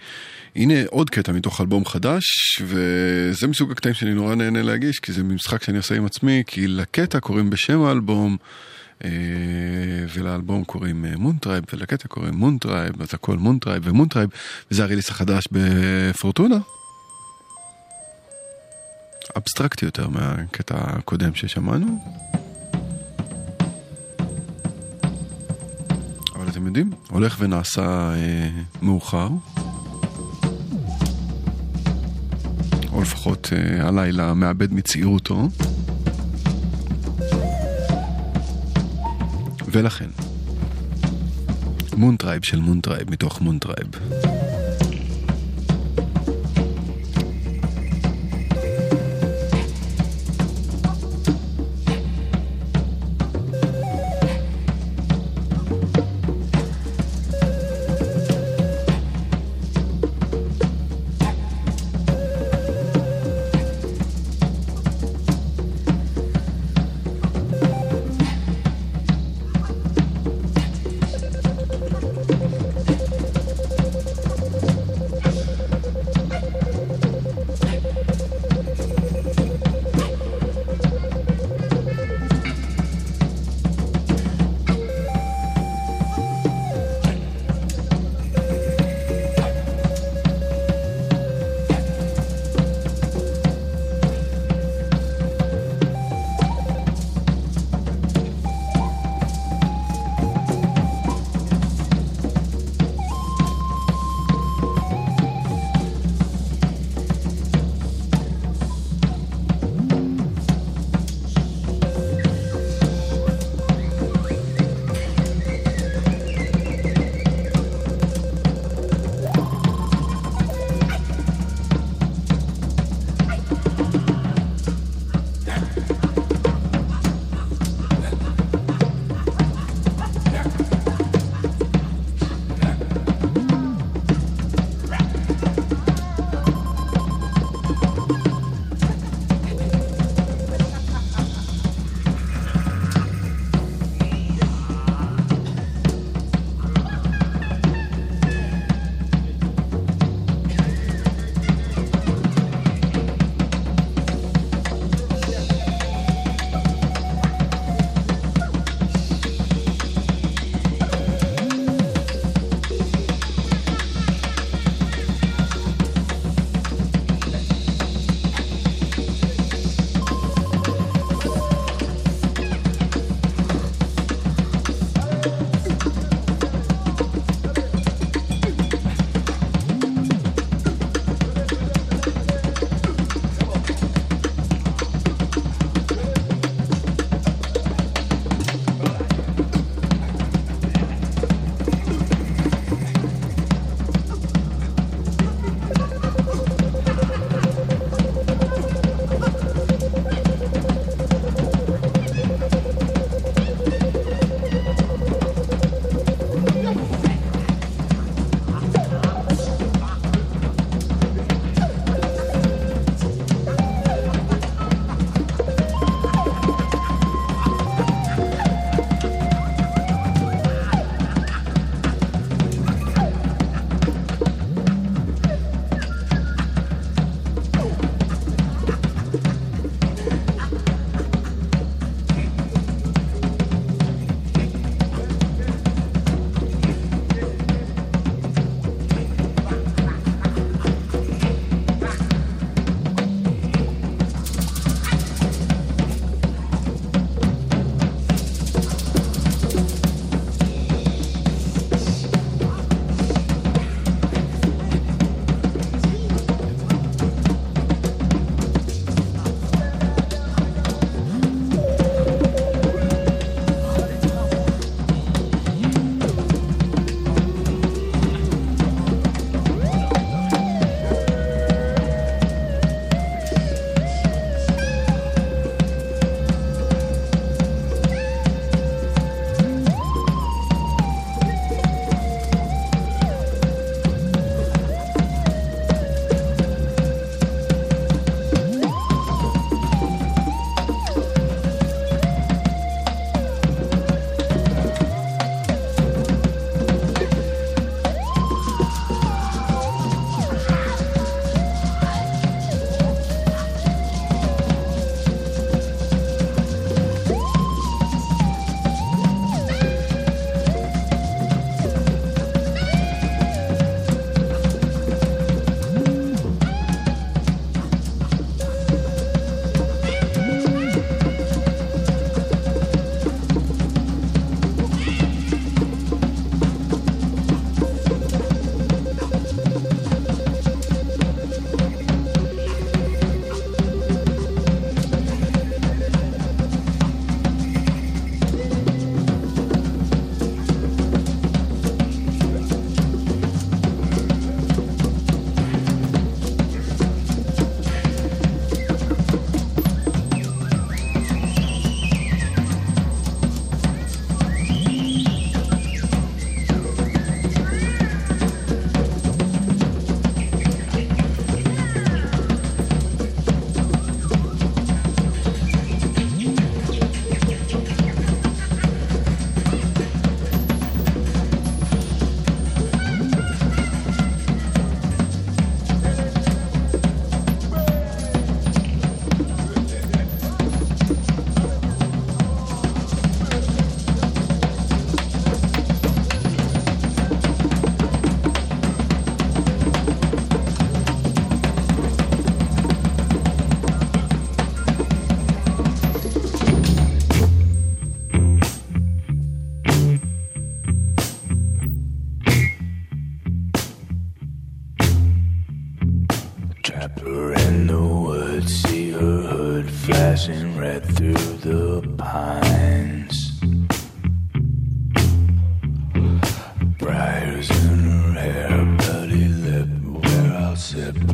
הנה 0.56 0.74
עוד 0.90 1.10
קטע 1.10 1.32
מתוך 1.32 1.60
אלבום 1.60 1.84
חדש, 1.84 2.24
וזה 2.62 3.46
מסוג 3.46 3.70
הקטעים 3.72 3.94
שאני 3.94 4.14
נורא 4.14 4.34
נהנה 4.34 4.62
להגיש, 4.62 4.98
כי 4.98 5.12
זה 5.12 5.22
משחק 5.22 5.62
שאני 5.62 5.76
עושה 5.76 5.94
עם 5.94 6.06
עצמי, 6.06 6.42
כי 6.46 6.68
לקטע 6.68 7.20
קוראים 7.20 7.50
בשם 7.50 7.82
האלבום, 7.82 8.36
אה, 9.04 9.10
ולאלבום 10.14 10.64
קוראים 10.64 11.04
אה, 11.04 11.16
מונטרייב, 11.16 11.64
ולקטע 11.72 12.08
קוראים 12.08 12.34
מונטרייב, 12.34 13.02
אז 13.02 13.08
הכל 13.12 13.36
מונטרייב 13.36 13.82
ומונטרייב, 13.86 14.30
וזה 14.70 14.82
ה 14.82 14.85
release 14.85 15.10
החדש 15.10 15.44
בפורטונה. 15.52 16.58
אבסטרקטי 19.36 19.84
יותר 19.84 20.08
מהקטע 20.08 20.76
הקודם 20.78 21.34
ששמענו. 21.34 22.41
אתם 26.62 26.68
יודעים, 26.68 26.90
הולך 27.10 27.36
ונעשה 27.40 28.12
אה, 28.14 28.48
מאוחר. 28.82 29.28
או 32.92 33.02
לפחות 33.02 33.48
אה, 33.52 33.88
הלילה 33.88 34.34
מאבד 34.34 34.72
מצעירותו. 34.72 35.48
ולכן, 39.68 40.10
מונטרייב 41.96 42.44
של 42.44 42.60
מונטרייב 42.60 43.10
מתוך 43.10 43.40
מונטרייב. 43.40 43.88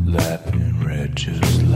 Lapping 0.09 0.81
wretches. 0.83 1.68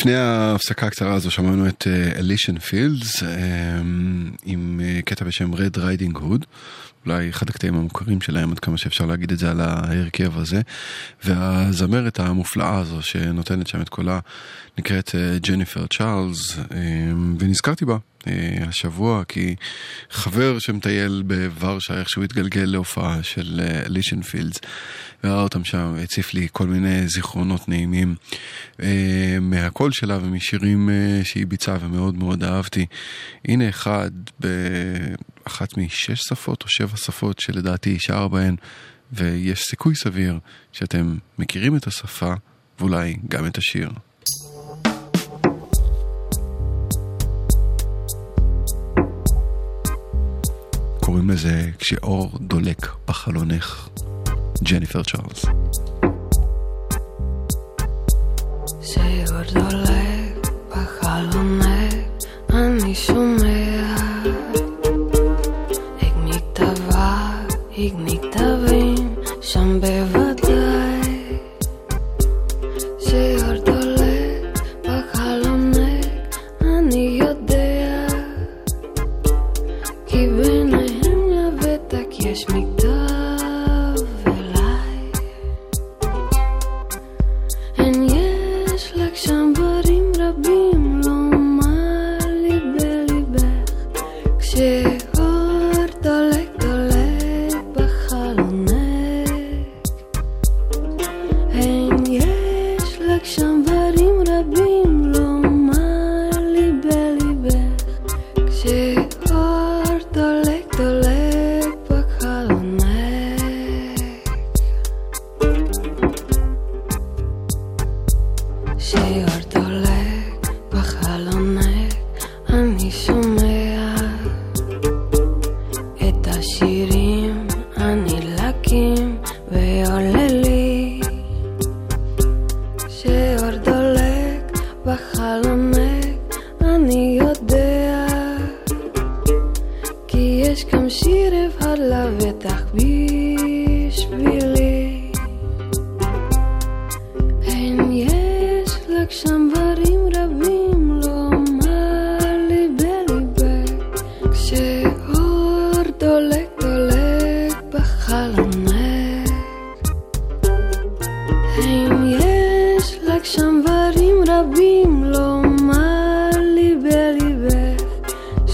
לפני 0.00 0.14
ההפסקה 0.14 0.86
הקצרה 0.86 1.14
הזו 1.14 1.30
שמענו 1.30 1.68
את 1.68 1.86
אלישן 2.16 2.58
פילדס 2.58 3.22
עם 4.44 4.80
אה, 4.84 5.02
קטע 5.04 5.24
בשם 5.24 5.54
Red 5.54 5.76
Riding 5.76 6.16
Hood, 6.16 6.44
אולי 7.06 7.30
אחד 7.30 7.48
הקטעים 7.50 7.74
המוכרים 7.74 8.20
שלהם, 8.20 8.52
עד 8.52 8.58
כמה 8.58 8.78
שאפשר 8.78 9.06
להגיד 9.06 9.32
את 9.32 9.38
זה 9.38 9.50
על 9.50 9.60
ההרכב 9.60 10.38
הזה, 10.38 10.60
והזמרת 11.24 12.20
המופלאה 12.20 12.78
הזו 12.78 13.02
שנותנת 13.02 13.66
שם 13.66 13.80
את 13.80 13.88
קולה 13.88 14.20
נקראת 14.78 15.14
ג'ניפר 15.46 15.86
צ'ארלס, 15.86 16.58
אה, 16.58 16.66
ונזכרתי 17.38 17.84
בה 17.84 17.96
השבוע 18.68 19.24
כי 19.24 19.54
חבר 20.10 20.58
שמטייל 20.58 21.22
בוורשה 21.26 22.00
איכשהו 22.00 22.22
התגלגל 22.22 22.64
להופעה 22.64 23.22
של 23.22 23.60
אה, 23.62 23.82
אלישן 23.86 24.22
פילדס, 24.22 24.60
וראה 25.24 25.42
אותם 25.42 25.64
שם, 25.64 25.94
הציף 26.02 26.34
לי 26.34 26.48
כל 26.52 26.66
מיני 26.66 27.08
זיכרונות 27.08 27.68
נעימים 27.68 28.14
אה, 28.82 29.38
מהקול 29.40 29.92
שלה 29.92 30.18
ומשירים 30.22 30.90
אה, 30.90 31.20
שהיא 31.24 31.46
ביצעה 31.46 31.76
ומאוד 31.80 32.14
מאוד 32.14 32.44
אהבתי. 32.44 32.86
הנה 33.44 33.68
אחד 33.68 34.10
באחת 34.40 35.76
משש 35.76 36.20
שפות 36.28 36.62
או 36.62 36.68
שבע 36.68 36.96
שפות 36.96 37.40
שלדעתי 37.40 37.90
היא 37.90 37.98
שרה 38.00 38.28
בהן, 38.28 38.56
ויש 39.12 39.62
סיכוי 39.62 39.94
סביר 39.94 40.38
שאתם 40.72 41.16
מכירים 41.38 41.76
את 41.76 41.86
השפה 41.86 42.32
ואולי 42.78 43.16
גם 43.28 43.46
את 43.46 43.58
השיר. 43.58 43.90
קוראים 51.10 51.30
לזה 51.30 51.70
כשאור 51.78 52.30
דולק 52.40 52.86
בחלונך, 53.08 53.88
ג'ניפר 54.62 55.02
צ'ארלס. 55.02 55.44
שם 69.40 69.80
בוודאי. 69.80 71.00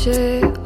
שאור 0.06 0.65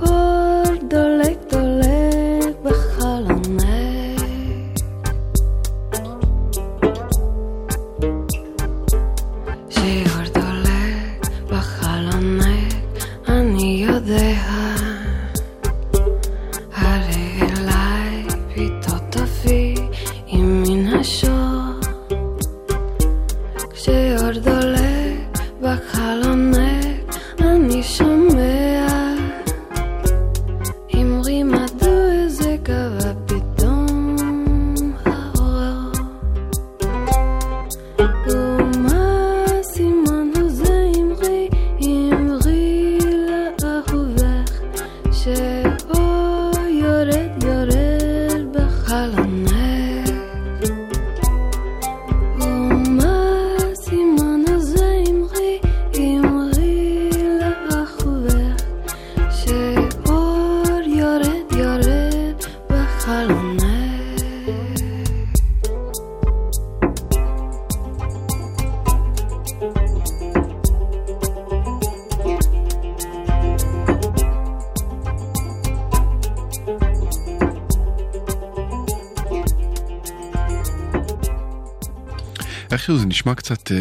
איכשהו 82.81 82.98
זה 82.98 83.07
נשמע 83.07 83.35
קצת 83.35 83.73
אה, 83.73 83.77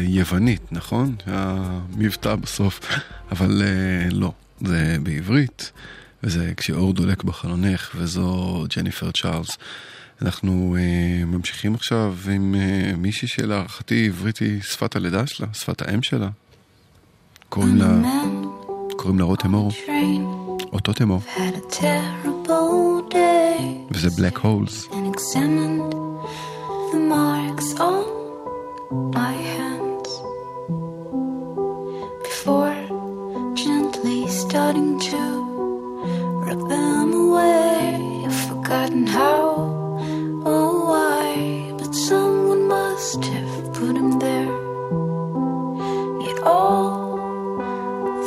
יוונית, 0.00 0.72
נכון? 0.72 1.14
המבטא 1.26 2.34
בסוף, 2.34 2.80
אבל 3.32 3.62
אה, 3.62 4.08
לא, 4.10 4.32
זה 4.60 4.96
בעברית, 5.02 5.72
וזה 6.22 6.52
כשאור 6.56 6.92
דולק 6.92 7.24
בחלונך, 7.24 7.90
וזו 7.94 8.64
ג'ניפר 8.76 9.10
צ'ארלס. 9.22 9.58
אנחנו 10.22 10.76
אה, 10.78 11.24
ממשיכים 11.24 11.74
עכשיו 11.74 12.14
עם 12.32 12.54
אה, 12.54 12.96
מישהי 12.96 13.28
שלהערכתי 13.28 14.06
עברית 14.06 14.38
היא 14.38 14.62
שפת 14.62 14.96
הלידה 14.96 15.26
שלה, 15.26 15.46
שפת 15.52 15.82
האם 15.82 16.02
שלה. 16.02 16.28
קוראים 17.48 17.76
לה, 17.76 17.98
קוראים 18.96 19.18
לה 19.18 19.24
רותם 19.24 19.54
אור, 19.54 19.72
אותו 20.72 20.92
תמור, 20.92 21.22
וזה 23.90 24.10
בלק 24.16 24.38
הולס. 24.38 24.88
the 26.92 26.98
marks 26.98 27.78
on 27.78 28.19
my 28.90 29.32
hands 29.32 30.20
before 32.24 32.74
gently 33.54 34.26
starting 34.26 34.98
to 34.98 35.16
rub 36.44 36.68
them 36.68 37.12
away. 37.12 38.24
I've 38.26 38.48
forgotten 38.48 39.06
how 39.06 39.52
or 40.44 40.86
why, 40.88 41.72
but 41.78 41.94
someone 41.94 42.66
must 42.66 43.24
have 43.24 43.72
put 43.74 43.94
them 43.94 44.18
there. 44.18 44.50
Yet 46.26 46.42
all 46.42 47.16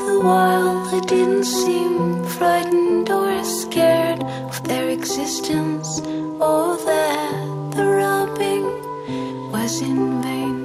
the 0.08 0.22
while 0.24 0.78
I 0.96 1.02
didn't 1.06 1.44
seem 1.44 2.24
frightened 2.24 3.10
or 3.10 3.44
scared 3.44 4.24
of 4.24 4.64
their 4.64 4.88
existence 4.90 6.00
or 6.40 6.78
that 6.78 7.72
the 7.76 7.86
rubbing 7.86 8.83
was 9.64 9.82
in 9.82 10.22
vain. 10.22 10.63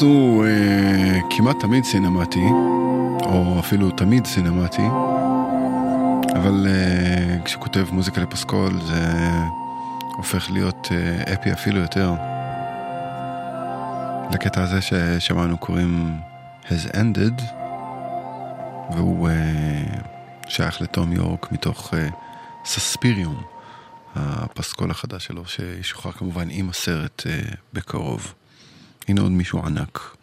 הוא 0.00 0.44
אה, 0.44 1.20
כמעט 1.30 1.56
תמיד 1.60 1.84
סינמטי, 1.84 2.46
או 3.22 3.56
אפילו 3.58 3.90
תמיד 3.90 4.26
סינמטי, 4.26 4.86
אבל 6.34 6.66
אה, 6.68 7.38
כשהוא 7.44 7.62
כותב 7.62 7.86
מוזיקה 7.92 8.20
לפסקול 8.20 8.80
זה 8.80 9.12
הופך 10.16 10.50
להיות 10.50 10.88
אה, 10.92 11.34
אפי 11.34 11.52
אפילו 11.52 11.80
יותר. 11.80 12.12
לקטע 14.32 14.62
הזה 14.62 14.80
ששמענו 14.80 15.58
קוראים 15.58 16.16
has 16.64 16.94
ended, 16.94 17.42
והוא 18.96 19.28
אה, 19.28 19.84
שייך 20.48 20.82
לתום 20.82 21.12
יורק 21.12 21.52
מתוך 21.52 21.94
אה, 21.94 22.08
סספיריום, 22.64 23.42
הפסקול 24.16 24.90
החדש 24.90 25.24
שלו, 25.24 25.46
שישוחרר 25.46 26.12
כמובן 26.12 26.48
עם 26.50 26.68
הסרט 26.70 27.22
אה, 27.26 27.40
בקרוב. 27.72 28.34
הנה 29.10 29.20
עוד 29.20 29.32
מישהו 29.32 29.60
ענק. 29.66 30.16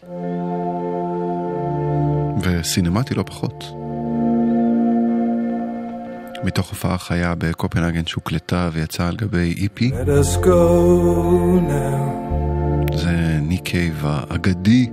וסינמטי 2.41 3.15
לא 3.15 3.23
פחות. 3.23 3.63
מתוך 6.43 6.69
הופעה 6.69 6.97
חיה 6.97 7.33
בקופנהגן 7.37 8.05
שהוקלטה 8.05 8.69
ויצאה 8.73 9.07
על 9.07 9.15
גבי 9.15 9.67
go 10.43 10.47
now. 11.69 12.97
זה 12.97 13.39
ניק 13.41 13.63
קייב 13.63 14.03
האגדי. 14.05 14.89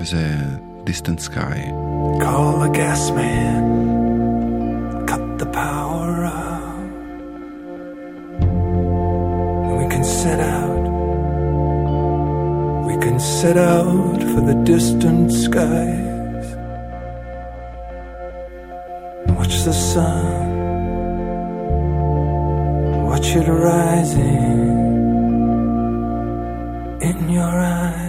וזה 0.00 0.26
Distant 0.84 1.18
Sky. 1.18 1.62
Call 2.20 2.64
the 2.64 2.76
gas 2.76 3.10
man. 3.10 3.95
Set 13.46 13.58
out 13.58 14.20
for 14.30 14.40
the 14.40 14.60
distant 14.64 15.30
skies. 15.30 16.46
Watch 19.38 19.54
the 19.62 19.72
sun. 19.72 20.34
Watch 23.06 23.28
it 23.36 23.46
rising 23.46 24.48
in 27.08 27.28
your 27.28 27.56
eyes. 27.60 28.05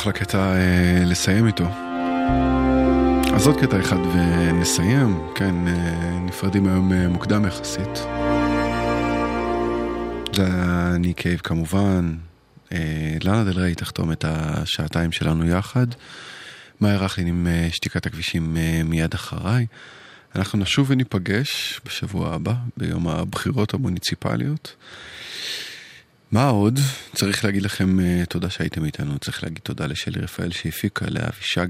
אחלה 0.00 0.12
קטע 0.12 0.38
אה, 0.38 1.04
לסיים 1.06 1.46
איתו. 1.46 1.64
אז 3.34 3.46
עוד 3.46 3.60
קטע 3.60 3.80
אחד 3.80 3.96
ונסיים, 3.96 5.20
כן, 5.34 5.68
אה, 5.68 6.18
נפרדים 6.20 6.66
היום 6.66 6.92
אה, 6.92 7.08
מוקדם 7.08 7.46
יחסית. 7.46 7.98
זה 10.32 10.46
היה 10.46 10.96
ני 10.98 11.14
קייב 11.14 11.40
כמובן, 11.40 12.16
אה, 12.72 13.16
לאנה 13.24 13.44
דל 13.44 13.60
ריי 13.60 13.74
תחתום 13.74 14.12
את 14.12 14.24
השעתיים 14.28 15.12
שלנו 15.12 15.46
יחד. 15.46 15.86
מאיה 16.80 16.96
רכלין 16.96 17.26
עם 17.26 17.46
אה, 17.46 17.68
שתיקת 17.72 18.06
הכבישים 18.06 18.56
אה, 18.56 18.82
מיד 18.84 19.14
אחריי. 19.14 19.66
אנחנו 20.36 20.58
נשוב 20.58 20.90
וניפגש 20.90 21.80
בשבוע 21.84 22.34
הבא, 22.34 22.54
ביום 22.76 23.08
הבחירות 23.08 23.74
המוניציפליות. 23.74 24.76
מה 26.32 26.48
עוד? 26.48 26.78
צריך 27.14 27.44
להגיד 27.44 27.62
לכם 27.62 27.98
uh, 27.98 28.26
תודה 28.26 28.50
שהייתם 28.50 28.84
איתנו, 28.84 29.18
צריך 29.18 29.42
להגיד 29.42 29.58
תודה 29.62 29.86
לשלי 29.86 30.20
רפאל 30.20 30.50
שהפיקה, 30.50 31.06
לאבישג 31.08 31.66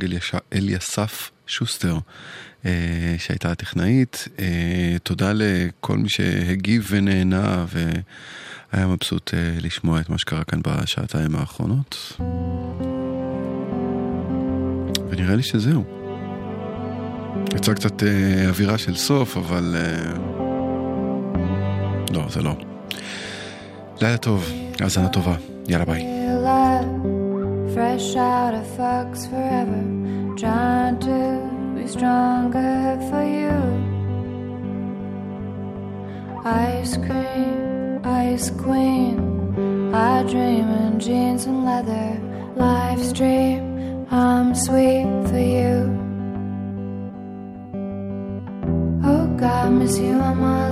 אליסף 0.53 1.31
שוסטר 1.47 1.99
uh, 2.62 2.66
שהייתה 3.19 3.51
הטכנאית, 3.51 4.28
uh, 4.37 4.41
תודה 5.03 5.32
לכל 5.35 5.99
מי 5.99 6.09
שהגיב 6.09 6.87
ונהנה 6.91 7.65
והיה 7.69 8.87
מבסוט 8.87 9.31
uh, 9.31 9.35
לשמוע 9.65 10.01
את 10.01 10.09
מה 10.09 10.19
שקרה 10.19 10.45
כאן 10.45 10.61
בשעתיים 10.62 11.37
האחרונות. 11.37 12.19
ונראה 15.11 15.37
לי 15.37 15.43
שזהו. 15.43 15.85
יצא 17.57 17.74
קצת 17.74 18.03
uh, 18.03 18.05
אווירה 18.49 18.78
של 18.78 18.97
סוף, 18.97 19.37
אבל... 19.37 19.77
Uh... 19.77 20.19
לא, 22.12 22.27
זה 22.28 22.43
לא. 22.43 22.80
לילה 24.02 24.18
טוב, 24.18 24.52
האזנה 24.82 25.10
טובה, 25.10 25.36
יאללה 25.68 25.86
ביי. 25.86 26.15
Fresh 27.76 28.15
out 28.15 28.53
of 28.61 28.68
Fox 28.77 29.10
forever, 29.32 29.82
trying 30.41 30.98
to 31.10 31.19
be 31.76 31.86
stronger 31.95 32.77
for 33.10 33.23
you. 33.38 33.57
Ice 36.45 36.94
cream, 37.06 37.99
ice 38.03 38.48
queen, 38.64 39.15
I 39.94 40.23
dream 40.34 40.68
in 40.84 40.94
jeans 41.06 41.44
and 41.49 41.65
leather. 41.69 42.10
Live 42.56 43.02
stream, 43.11 43.61
I'm 44.10 44.49
sweet 44.65 45.10
for 45.30 45.44
you. 45.57 45.76
Oh 49.11 49.26
God, 49.44 49.68
miss 49.80 49.95
you 49.99 50.15
on 50.30 50.38
my 50.48 50.65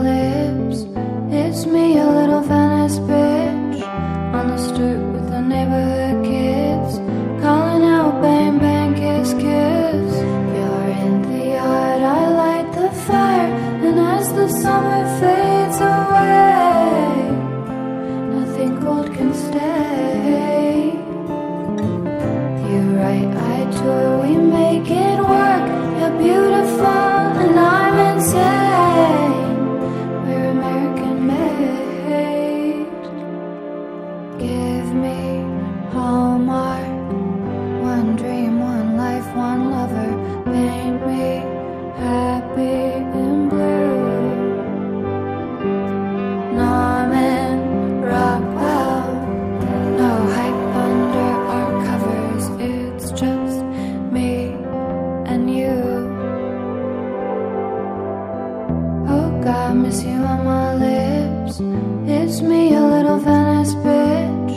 miss 59.89 60.05
you 60.05 60.21
on 60.33 60.45
my 60.45 60.75
lips. 60.75 61.61
It's 62.07 62.43
me, 62.43 62.75
a 62.75 62.85
little 62.95 63.19
Venice 63.19 63.75
bitch, 63.85 64.57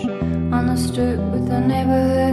on 0.52 0.66
the 0.68 0.76
stoop 0.76 1.20
with 1.32 1.48
the 1.48 1.60
neighborhood. 1.62 2.31